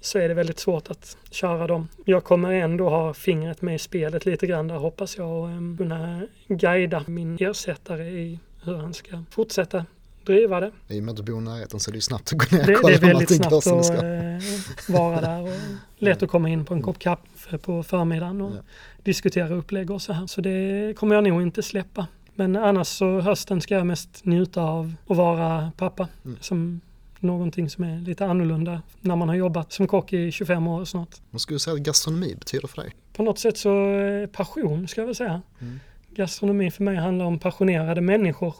så 0.00 0.18
är 0.18 0.28
det 0.28 0.34
väldigt 0.34 0.58
svårt 0.58 0.90
att 0.90 1.16
köra 1.30 1.66
dem. 1.66 1.88
Jag 2.04 2.24
kommer 2.24 2.52
ändå 2.52 2.88
ha 2.88 3.14
fingret 3.14 3.62
med 3.62 3.74
i 3.74 3.78
spelet 3.78 4.26
lite 4.26 4.46
grann 4.46 4.68
där 4.68 4.76
hoppas 4.76 5.16
jag 5.16 5.30
och 5.30 5.44
um, 5.44 5.76
kunna 5.78 6.26
guida 6.48 7.04
min 7.06 7.36
ersättare 7.40 8.08
i 8.08 8.38
hur 8.62 8.76
han 8.76 8.94
ska 8.94 9.24
fortsätta 9.30 9.84
driva 10.32 10.60
det. 10.60 10.70
I 10.88 11.00
och 11.00 11.04
med 11.04 11.10
att 11.12 11.16
du 11.16 11.22
bor 11.32 11.38
i 11.42 11.44
närheten 11.44 11.80
så 11.80 11.90
är 11.90 11.92
det 11.92 11.96
ju 11.96 12.00
snabbt 12.02 12.32
att 12.32 12.38
gå 12.50 12.56
ner 12.56 12.62
och 12.62 12.66
Det, 12.66 12.74
kolla 12.74 12.88
det 12.98 13.02
är 13.06 13.06
väldigt 13.08 13.36
snabbt 13.36 13.52
att 13.52 13.84
ska. 13.86 13.94
eh, 13.94 14.40
vara 14.88 15.20
där 15.20 15.42
och 15.42 15.48
lätt 15.98 16.22
att 16.22 16.30
komma 16.30 16.48
in 16.48 16.64
på 16.64 16.74
en 16.74 16.82
kopp 16.82 16.98
kaffe 16.98 17.58
på 17.58 17.82
förmiddagen 17.82 18.40
och 18.40 18.50
Ja. 18.56 18.60
diskutera 19.02 19.54
upplägg 19.54 19.90
och 19.90 20.02
så 20.02 20.12
här. 20.12 20.26
Så 20.26 20.40
det 20.40 20.94
kommer 20.98 21.14
jag 21.14 21.24
nog 21.24 21.42
inte 21.42 21.62
släppa. 21.62 22.06
Men 22.34 22.56
annars 22.56 22.86
så 22.88 23.20
hösten 23.20 23.60
ska 23.60 23.74
jag 23.74 23.86
mest 23.86 24.24
njuta 24.24 24.62
av 24.62 24.94
att 25.08 25.16
vara 25.16 25.72
pappa. 25.76 26.08
Mm. 26.24 26.36
Som 26.40 26.80
någonting 27.20 27.70
som 27.70 27.84
är 27.84 28.00
lite 28.00 28.26
annorlunda 28.26 28.82
när 29.00 29.16
man 29.16 29.28
har 29.28 29.36
jobbat 29.36 29.72
som 29.72 29.86
kock 29.86 30.12
i 30.12 30.32
25 30.32 30.66
år 30.68 30.84
snart. 30.84 31.08
Vad 31.30 31.40
skulle 31.40 31.54
du 31.54 31.58
säga 31.60 31.74
att 31.74 31.80
gastronomi 31.80 32.34
betyder 32.38 32.68
för 32.68 32.82
dig? 32.82 32.90
På 33.12 33.22
något 33.22 33.38
sätt 33.38 33.58
så 33.58 33.90
eh, 33.94 34.26
passion 34.26 34.88
ska 34.88 35.00
jag 35.00 35.06
väl 35.06 35.14
säga. 35.14 35.42
Mm. 35.60 35.80
Gastronomi 36.10 36.70
för 36.70 36.82
mig 36.82 36.96
handlar 36.96 37.24
om 37.24 37.38
passionerade 37.38 38.00
människor. 38.00 38.54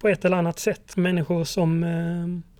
På 0.00 0.08
ett 0.08 0.24
eller 0.24 0.36
annat 0.36 0.58
sätt. 0.58 0.96
Människor 0.96 1.44
som 1.44 1.84
eh, 1.84 2.50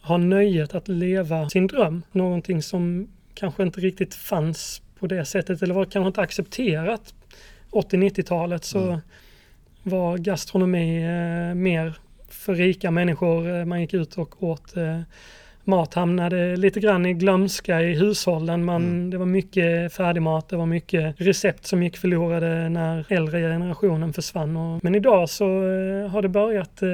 har 0.00 0.18
nöjet 0.18 0.74
att 0.74 0.88
leva 0.88 1.48
sin 1.48 1.66
dröm. 1.66 2.02
Någonting 2.12 2.62
som 2.62 3.08
kanske 3.34 3.62
inte 3.62 3.80
riktigt 3.80 4.14
fanns 4.14 4.82
på 4.98 5.06
det 5.06 5.24
sättet 5.24 5.62
eller 5.62 5.74
var 5.74 5.84
kanske 5.84 6.06
inte 6.06 6.20
accepterat 6.20 7.14
80-90-talet 7.70 8.64
så 8.64 8.86
mm. 8.86 9.00
var 9.82 10.18
gastronomi 10.18 11.02
eh, 11.02 11.54
mer 11.54 11.98
för 12.28 12.54
rika 12.54 12.90
människor. 12.90 13.58
Eh, 13.58 13.64
man 13.64 13.80
gick 13.80 13.94
ut 13.94 14.18
och 14.18 14.42
åt 14.42 14.76
eh, 14.76 15.00
mat 15.64 15.94
hamnade 15.94 16.56
lite 16.56 16.80
grann 16.80 17.06
i 17.06 17.14
glömska 17.14 17.82
i 17.82 17.94
hushållen. 17.94 18.64
Man, 18.64 18.82
mm. 18.82 19.10
Det 19.10 19.18
var 19.18 19.26
mycket 19.26 19.92
färdigmat, 19.92 20.48
det 20.48 20.56
var 20.56 20.66
mycket 20.66 21.20
recept 21.20 21.66
som 21.66 21.82
gick 21.82 21.96
förlorade 21.96 22.68
när 22.68 23.12
äldre 23.12 23.40
generationen 23.40 24.12
försvann. 24.12 24.56
Och, 24.56 24.84
men 24.84 24.94
idag 24.94 25.28
så 25.28 25.44
eh, 25.44 26.08
har 26.08 26.22
det 26.22 26.28
börjat 26.28 26.82
eh, 26.82 26.88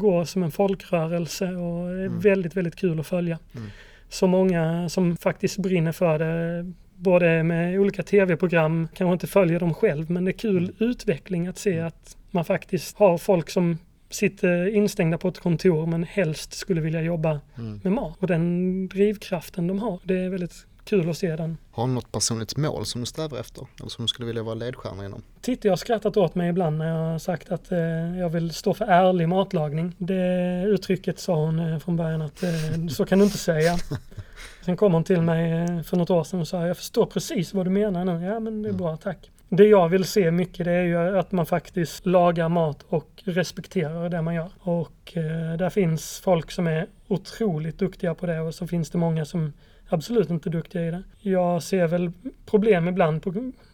gå 0.00 0.24
som 0.24 0.42
en 0.42 0.50
folkrörelse 0.50 1.44
och 1.44 1.90
är 1.90 2.06
mm. 2.06 2.20
väldigt, 2.20 2.56
väldigt 2.56 2.76
kul 2.76 3.00
att 3.00 3.06
följa. 3.06 3.38
Mm. 3.54 3.68
Så 4.08 4.26
många 4.26 4.88
som 4.88 5.16
faktiskt 5.16 5.58
brinner 5.58 5.92
för 5.92 6.18
det 6.18 6.72
både 6.96 7.42
med 7.42 7.80
olika 7.80 8.02
tv-program, 8.02 8.88
kanske 8.94 9.12
inte 9.12 9.26
följer 9.26 9.60
dem 9.60 9.74
själv, 9.74 10.10
men 10.10 10.24
det 10.24 10.30
är 10.30 10.38
kul 10.38 10.62
mm. 10.62 10.74
utveckling 10.78 11.46
att 11.46 11.58
se 11.58 11.72
mm. 11.72 11.86
att 11.86 12.16
man 12.30 12.44
faktiskt 12.44 12.98
har 12.98 13.18
folk 13.18 13.50
som 13.50 13.78
sitter 14.10 14.74
instängda 14.74 15.18
på 15.18 15.28
ett 15.28 15.38
kontor 15.38 15.86
men 15.86 16.04
helst 16.04 16.52
skulle 16.52 16.80
vilja 16.80 17.02
jobba 17.02 17.40
mm. 17.58 17.80
med 17.84 17.92
mat. 17.92 18.16
Och 18.18 18.26
den 18.26 18.88
drivkraften 18.88 19.66
de 19.66 19.78
har, 19.78 20.00
det 20.04 20.18
är 20.18 20.28
väldigt 20.28 20.66
kul 20.86 21.10
att 21.10 21.18
se 21.18 21.36
den. 21.36 21.56
Har 21.70 21.86
du 21.86 21.92
något 21.92 22.12
personligt 22.12 22.56
mål 22.56 22.86
som 22.86 23.00
du 23.00 23.06
strävar 23.06 23.38
efter? 23.38 23.66
Eller 23.80 23.88
som 23.88 24.04
du 24.04 24.08
skulle 24.08 24.26
vilja 24.26 24.42
vara 24.42 24.54
ledstjärna 24.54 25.04
inom? 25.04 25.22
Titti 25.40 25.68
har 25.68 25.76
skrattat 25.76 26.16
åt 26.16 26.34
mig 26.34 26.50
ibland 26.50 26.78
när 26.78 26.88
jag 26.88 27.12
har 27.12 27.18
sagt 27.18 27.48
att 27.48 27.72
eh, 27.72 27.78
jag 28.18 28.28
vill 28.28 28.50
stå 28.50 28.74
för 28.74 28.84
ärlig 28.84 29.28
matlagning. 29.28 29.94
Det 29.98 30.62
uttrycket 30.66 31.18
sa 31.18 31.34
hon 31.34 31.58
eh, 31.58 31.78
från 31.78 31.96
början 31.96 32.22
att 32.22 32.42
eh, 32.42 32.50
så 32.90 33.06
kan 33.06 33.18
du 33.18 33.24
inte 33.24 33.38
säga. 33.38 33.78
Sen 34.64 34.76
kom 34.76 34.92
hon 34.92 35.04
till 35.04 35.20
mig 35.20 35.52
eh, 35.52 35.82
för 35.82 35.96
något 35.96 36.10
år 36.10 36.24
sedan 36.24 36.40
och 36.40 36.48
sa 36.48 36.66
jag 36.66 36.76
förstår 36.76 37.06
precis 37.06 37.54
vad 37.54 37.66
du 37.66 37.70
menar 37.70 38.04
nu. 38.04 38.26
Ja 38.26 38.40
men 38.40 38.62
det 38.62 38.68
är 38.68 38.70
mm. 38.70 38.82
bra, 38.82 38.96
tack. 38.96 39.30
Det 39.48 39.64
jag 39.64 39.88
vill 39.88 40.04
se 40.04 40.30
mycket 40.30 40.64
det 40.64 40.72
är 40.72 40.82
ju 40.82 41.18
att 41.18 41.32
man 41.32 41.46
faktiskt 41.46 42.06
lagar 42.06 42.48
mat 42.48 42.82
och 42.88 43.22
respekterar 43.24 44.08
det 44.08 44.22
man 44.22 44.34
gör. 44.34 44.50
Och 44.60 45.12
eh, 45.16 45.56
där 45.56 45.70
finns 45.70 46.20
folk 46.24 46.50
som 46.50 46.66
är 46.66 46.86
otroligt 47.08 47.78
duktiga 47.78 48.14
på 48.14 48.26
det 48.26 48.40
och 48.40 48.54
så 48.54 48.66
finns 48.66 48.90
det 48.90 48.98
många 48.98 49.24
som 49.24 49.52
absolut 49.88 50.30
inte 50.30 50.48
är 50.48 50.50
duktiga 50.50 50.82
i 50.82 50.90
det. 50.90 51.02
Jag 51.20 51.62
ser 51.62 51.86
väl 51.86 52.12
problem 52.46 52.88
ibland 52.88 53.22
på, 53.22 53.30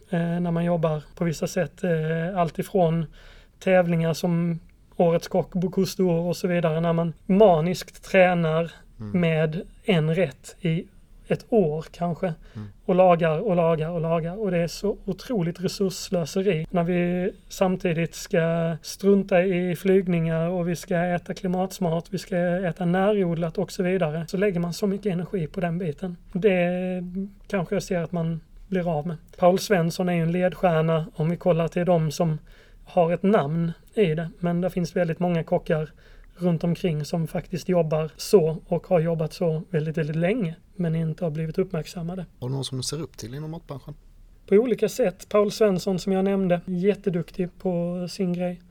eh, 0.09 0.19
när 0.19 0.51
man 0.51 0.65
jobbar 0.65 1.03
på 1.15 1.23
vissa 1.23 1.47
sätt. 1.47 1.83
Eh, 1.83 2.37
Alltifrån 2.37 3.05
tävlingar 3.59 4.13
som 4.13 4.59
Årets 4.95 5.27
kock, 5.27 5.53
Bocuse 5.53 6.03
och 6.03 6.37
så 6.37 6.47
vidare. 6.47 6.79
När 6.81 6.93
man 6.93 7.13
maniskt 7.25 8.03
tränar 8.03 8.71
mm. 8.99 9.21
med 9.21 9.61
en 9.83 10.15
rätt 10.15 10.55
i 10.61 10.87
ett 11.27 11.45
år 11.49 11.85
kanske 11.91 12.33
mm. 12.55 12.67
och 12.85 12.95
lagar 12.95 13.39
och 13.39 13.55
lagar 13.55 13.89
och 13.89 14.01
lagar 14.01 14.39
och 14.39 14.51
det 14.51 14.57
är 14.57 14.67
så 14.67 14.97
otroligt 15.05 15.61
resursslöseri 15.61 16.67
när 16.69 16.83
vi 16.83 17.31
samtidigt 17.49 18.15
ska 18.15 18.77
strunta 18.81 19.43
i 19.43 19.75
flygningar 19.75 20.49
och 20.49 20.69
vi 20.69 20.75
ska 20.75 20.97
äta 20.97 21.33
klimatsmart, 21.33 22.05
vi 22.09 22.17
ska 22.17 22.37
äta 22.37 22.85
närodlat 22.85 23.57
och 23.57 23.71
så 23.71 23.83
vidare 23.83 24.25
så 24.27 24.37
lägger 24.37 24.59
man 24.59 24.73
så 24.73 24.87
mycket 24.87 25.13
energi 25.13 25.47
på 25.47 25.61
den 25.61 25.77
biten. 25.77 26.17
Det 26.31 27.03
kanske 27.47 27.75
jag 27.75 27.83
ser 27.83 27.99
att 27.99 28.11
man 28.11 28.39
blir 28.67 28.97
av 28.97 29.07
med. 29.07 29.17
Paul 29.37 29.59
Svensson 29.59 30.09
är 30.09 30.13
ju 30.13 30.21
en 30.21 30.31
ledstjärna 30.31 31.05
om 31.15 31.29
vi 31.29 31.37
kollar 31.37 31.67
till 31.67 31.85
de 31.85 32.11
som 32.11 32.37
har 32.85 33.13
ett 33.13 33.23
namn 33.23 33.71
i 33.93 34.15
det 34.15 34.29
men 34.39 34.61
det 34.61 34.69
finns 34.69 34.95
väldigt 34.95 35.19
många 35.19 35.43
kockar 35.43 35.89
runt 36.35 36.63
omkring 36.63 37.05
som 37.05 37.27
faktiskt 37.27 37.69
jobbar 37.69 38.11
så 38.17 38.57
och 38.67 38.87
har 38.87 38.99
jobbat 38.99 39.33
så 39.33 39.63
väldigt, 39.69 39.97
väldigt 39.97 40.15
länge 40.15 40.55
men 40.75 40.95
inte 40.95 41.25
har 41.25 41.31
blivit 41.31 41.57
uppmärksammade. 41.57 42.25
Har 42.39 42.49
du 42.49 42.55
någon 42.55 42.65
som 42.65 42.77
du 42.77 42.83
ser 42.83 43.01
upp 43.01 43.17
till 43.17 43.33
inom 43.33 43.51
matbranschen? 43.51 43.93
På 44.45 44.55
olika 44.55 44.89
sätt. 44.89 45.29
Paul 45.29 45.51
Svensson 45.51 45.99
som 45.99 46.11
jag 46.11 46.25
nämnde, 46.25 46.61
jätteduktig 46.65 47.49
på 47.59 48.07
sin 48.11 48.33
grej. 48.33 48.61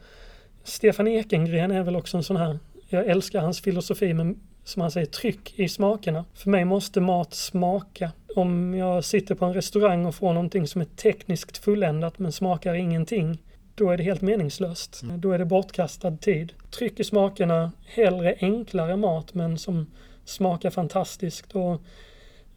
Stefan 0.65 1.09
Ekengren 1.09 1.71
är 1.71 1.83
väl 1.83 1.97
också 1.97 2.17
en 2.17 2.23
sån 2.23 2.37
här, 2.37 2.59
jag 2.89 3.07
älskar 3.07 3.41
hans 3.41 3.61
filosofi 3.61 4.15
med 4.15 4.35
som 4.65 4.83
han 4.83 4.91
säger, 4.91 5.07
tryck 5.07 5.59
i 5.59 5.69
smakerna. 5.69 6.25
För 6.35 6.51
mig 6.51 6.65
måste 6.65 7.01
mat 7.01 7.35
smaka. 7.35 8.13
Om 8.37 8.75
jag 8.75 9.05
sitter 9.05 9.35
på 9.35 9.45
en 9.45 9.55
restaurang 9.55 10.07
och 10.07 10.15
får 10.15 10.33
någonting 10.33 10.67
som 10.67 10.81
är 10.81 10.85
tekniskt 10.85 11.59
fulländat 11.59 12.19
men 12.19 12.33
smakar 12.33 12.75
ingenting, 12.75 13.43
då 13.75 13.91
är 13.91 13.97
det 13.97 14.03
helt 14.03 14.23
meningslöst. 14.23 15.03
Mm. 15.03 15.21
Då 15.21 15.33
är 15.33 15.39
det 15.39 15.45
bortkastad 15.45 16.17
tid. 16.17 16.53
Tryck 16.71 17.01
i 17.01 17.05
smakerna, 17.05 17.73
hellre 17.85 18.37
enklare 18.41 18.97
mat 18.97 19.35
men 19.35 19.59
som 19.59 19.87
smakar 20.25 20.71
fantastiskt 20.71 21.53
och 21.53 21.83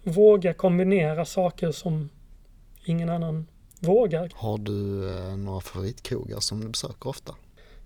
våga 0.04 0.54
kombinera 0.54 1.26
saker 1.26 1.72
som 1.72 2.10
ingen 2.86 3.10
annan 3.10 3.48
vågar. 3.80 4.32
Har 4.36 4.58
du 4.58 5.10
eh, 5.10 5.38
några 5.38 5.62
favoritkrogar 5.62 6.40
som 6.40 6.62
du 6.62 6.68
besöker 6.68 7.10
ofta? 7.10 7.36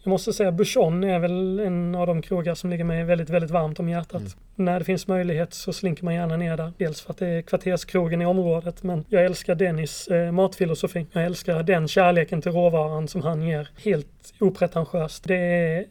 Jag 0.04 0.10
måste 0.10 0.34
säga 0.34 0.52
Bouchon 0.52 1.04
är 1.04 1.20
väl 1.20 1.60
en 1.60 1.96
av 1.96 2.08
de 2.08 2.22
krogar 2.22 2.56
som 2.56 2.70
ligger 2.70 2.84
mig 2.84 3.04
väldigt, 3.04 3.30
väldigt 3.30 3.52
varmt 3.52 3.80
om 3.80 3.90
hjärtat. 3.90 4.22
Mm. 4.22 4.32
När 4.56 4.80
det 4.80 4.86
finns 4.86 5.08
möjlighet 5.08 5.54
så 5.54 5.74
slinker 5.74 6.06
man 6.06 6.14
gärna 6.14 6.38
ner 6.38 6.58
där. 6.58 6.74
Dels 6.78 7.02
för 7.02 7.12
att 7.12 7.18
det 7.18 7.28
är 7.28 7.42
kvarterskrogen 7.42 8.22
i 8.22 8.26
området 8.26 8.84
men 8.84 9.06
jag 9.10 9.26
älskar 9.26 9.56
Dennis 9.56 10.08
eh, 10.08 10.32
matfilosofi. 10.32 11.08
Jag 11.12 11.26
älskar 11.26 11.64
den 11.64 11.88
kärleken 11.88 12.42
till 12.42 12.52
råvaran 12.52 13.08
som 13.08 13.22
han 13.22 13.42
ger. 13.42 13.70
Helt 13.78 14.34
opretentiöst. 14.40 15.24
Det 15.24 15.36
är 15.36 15.86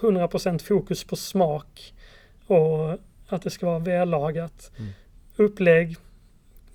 100% 0.00 0.62
fokus 0.62 1.04
på 1.04 1.16
smak 1.16 1.94
och 2.46 2.90
att 3.28 3.42
det 3.42 3.50
ska 3.50 3.66
vara 3.66 3.78
vällagat. 3.78 4.70
Mm. 4.78 4.90
Upplägg, 5.36 5.96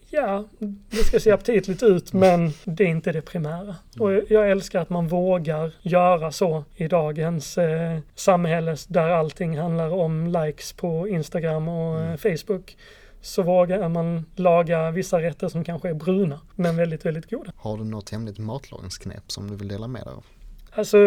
ja, 0.09 0.45
det 0.89 0.97
ska 0.97 1.19
se 1.19 1.31
aptitligt 1.31 1.83
ut 1.83 2.13
men 2.13 2.51
det 2.63 2.83
är 2.83 2.87
inte 2.87 3.11
det 3.11 3.21
primära. 3.21 3.61
Mm. 3.61 3.75
Och 3.99 4.11
jag 4.29 4.51
älskar 4.51 4.81
att 4.81 4.89
man 4.89 5.07
vågar 5.07 5.71
göra 5.81 6.31
så 6.31 6.63
i 6.75 6.87
dagens 6.87 7.57
eh, 7.57 7.99
samhälle 8.15 8.75
där 8.87 9.09
allting 9.09 9.57
handlar 9.57 9.89
om 9.89 10.27
likes 10.27 10.73
på 10.73 11.07
Instagram 11.07 11.67
och 11.67 11.99
mm. 11.99 12.17
Facebook 12.17 12.77
så 13.21 13.43
vågar 13.43 13.89
man 13.89 14.25
laga 14.35 14.91
vissa 14.91 15.21
rätter 15.21 15.47
som 15.47 15.63
kanske 15.63 15.89
är 15.89 15.93
bruna 15.93 16.39
men 16.55 16.75
väldigt, 16.75 17.05
väldigt 17.05 17.29
goda. 17.29 17.51
Har 17.55 17.77
du 17.77 17.83
något 17.83 18.09
hemligt 18.09 18.37
matlagningsknep 18.37 19.31
som 19.31 19.49
du 19.49 19.55
vill 19.55 19.67
dela 19.67 19.87
med 19.87 20.01
dig 20.05 20.13
av? 20.13 20.25
Alltså, 20.71 20.97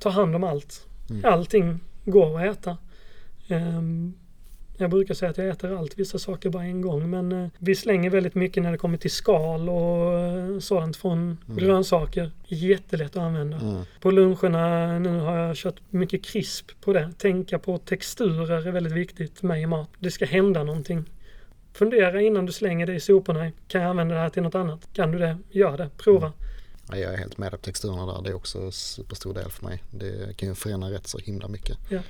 ta 0.00 0.10
hand 0.10 0.36
om 0.36 0.44
allt. 0.44 0.86
Mm. 1.10 1.24
Allting 1.24 1.80
går 2.04 2.40
att 2.40 2.58
äta. 2.58 2.76
Um, 3.48 4.14
jag 4.76 4.90
brukar 4.90 5.14
säga 5.14 5.30
att 5.30 5.38
jag 5.38 5.48
äter 5.48 5.78
allt, 5.78 5.98
vissa 5.98 6.18
saker 6.18 6.50
bara 6.50 6.64
en 6.64 6.80
gång. 6.80 7.10
Men 7.10 7.32
eh, 7.32 7.48
vi 7.58 7.74
slänger 7.74 8.10
väldigt 8.10 8.34
mycket 8.34 8.62
när 8.62 8.72
det 8.72 8.78
kommer 8.78 8.98
till 8.98 9.10
skal 9.10 9.68
och 9.68 10.18
eh, 10.18 10.58
sådant 10.58 10.96
från 10.96 11.18
mm. 11.18 11.58
grönsaker. 11.58 12.30
Jättelätt 12.46 13.16
att 13.16 13.22
använda. 13.22 13.56
Mm. 13.56 13.82
På 14.00 14.10
luncherna 14.10 14.98
nu 14.98 15.18
har 15.18 15.36
jag 15.36 15.56
kört 15.56 15.80
mycket 15.90 16.24
krisp 16.24 16.70
på 16.80 16.92
det. 16.92 17.12
Tänka 17.18 17.58
på 17.58 17.78
texturer 17.78 18.66
är 18.66 18.72
väldigt 18.72 18.92
viktigt 18.92 19.42
med 19.42 19.62
i 19.62 19.66
mat. 19.66 19.90
Det 19.98 20.10
ska 20.10 20.24
hända 20.24 20.64
någonting. 20.64 21.10
Fundera 21.72 22.22
innan 22.22 22.46
du 22.46 22.52
slänger 22.52 22.86
det 22.86 22.94
i 22.94 23.00
soporna. 23.00 23.50
Kan 23.68 23.80
jag 23.80 23.90
använda 23.90 24.14
det 24.14 24.20
här 24.20 24.30
till 24.30 24.42
något 24.42 24.54
annat? 24.54 24.88
Kan 24.92 25.12
du 25.12 25.18
det? 25.18 25.38
Gör 25.50 25.76
det. 25.76 25.90
Prova. 25.96 26.26
Mm. 26.26 26.38
Ja, 26.90 26.96
jag 26.96 27.12
är 27.12 27.18
helt 27.18 27.38
med 27.38 27.50
på 27.50 27.56
texturerna 27.56 28.12
där. 28.12 28.22
Det 28.22 28.30
är 28.30 28.34
också 28.34 28.58
en 28.58 28.72
superstor 28.72 29.34
del 29.34 29.50
för 29.50 29.64
mig. 29.64 29.82
Det 29.90 30.36
kan 30.36 30.48
ju 30.48 30.54
förena 30.54 30.90
rätt 30.90 31.06
så 31.06 31.18
himla 31.18 31.48
mycket. 31.48 31.78
Ja. 31.88 32.00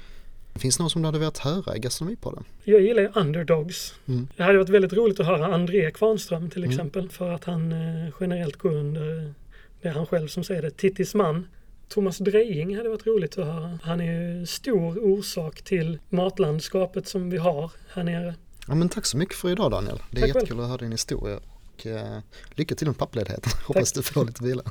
Finns 0.54 0.76
det 0.76 0.82
någon 0.82 0.90
som 0.90 1.02
du 1.02 1.06
hade 1.06 1.18
velat 1.18 1.38
höra 1.38 1.76
i 1.76 1.78
Gastronomipodden? 1.78 2.44
Jag 2.64 2.80
gillar 2.80 3.02
ju 3.02 3.08
underdogs. 3.14 3.94
Mm. 4.08 4.28
Det 4.36 4.42
hade 4.42 4.58
varit 4.58 4.68
väldigt 4.68 4.92
roligt 4.92 5.20
att 5.20 5.26
höra 5.26 5.54
André 5.54 5.90
Kvarnström 5.90 6.50
till 6.50 6.64
mm. 6.64 6.70
exempel. 6.70 7.00
Mm. 7.00 7.10
För 7.10 7.30
att 7.30 7.44
han 7.44 7.72
eh, 7.72 8.12
generellt 8.20 8.56
går 8.56 8.74
under, 8.74 9.34
det 9.82 9.88
är 9.88 9.92
han 9.92 10.06
själv 10.06 10.28
som 10.28 10.44
säger 10.44 10.62
det, 10.62 10.70
Tittis 10.70 11.14
man. 11.14 11.46
Thomas 11.88 12.18
Drejing 12.18 12.76
hade 12.76 12.88
varit 12.88 13.06
roligt 13.06 13.38
att 13.38 13.46
höra. 13.46 13.78
Han 13.82 14.00
är 14.00 14.38
ju 14.38 14.46
stor 14.46 14.98
orsak 14.98 15.62
till 15.62 15.98
matlandskapet 16.08 17.08
som 17.08 17.30
vi 17.30 17.36
har 17.36 17.70
här 17.88 18.04
nere. 18.04 18.34
Ja 18.68 18.74
men 18.74 18.88
tack 18.88 19.06
så 19.06 19.16
mycket 19.16 19.36
för 19.36 19.50
idag 19.50 19.70
Daniel. 19.70 20.02
Det 20.10 20.16
är 20.16 20.20
tack 20.20 20.28
jättekul 20.28 20.48
själv. 20.48 20.60
att 20.60 20.68
höra 20.68 20.78
din 20.78 20.92
historia 20.92 21.36
och 21.36 21.86
eh, 21.86 22.18
lycka 22.54 22.74
till 22.74 22.86
med 22.86 22.98
pappledigheten. 22.98 23.52
Hoppas 23.66 23.92
du 23.92 24.02
får 24.02 24.24
lite 24.24 24.44
vila. 24.44 24.62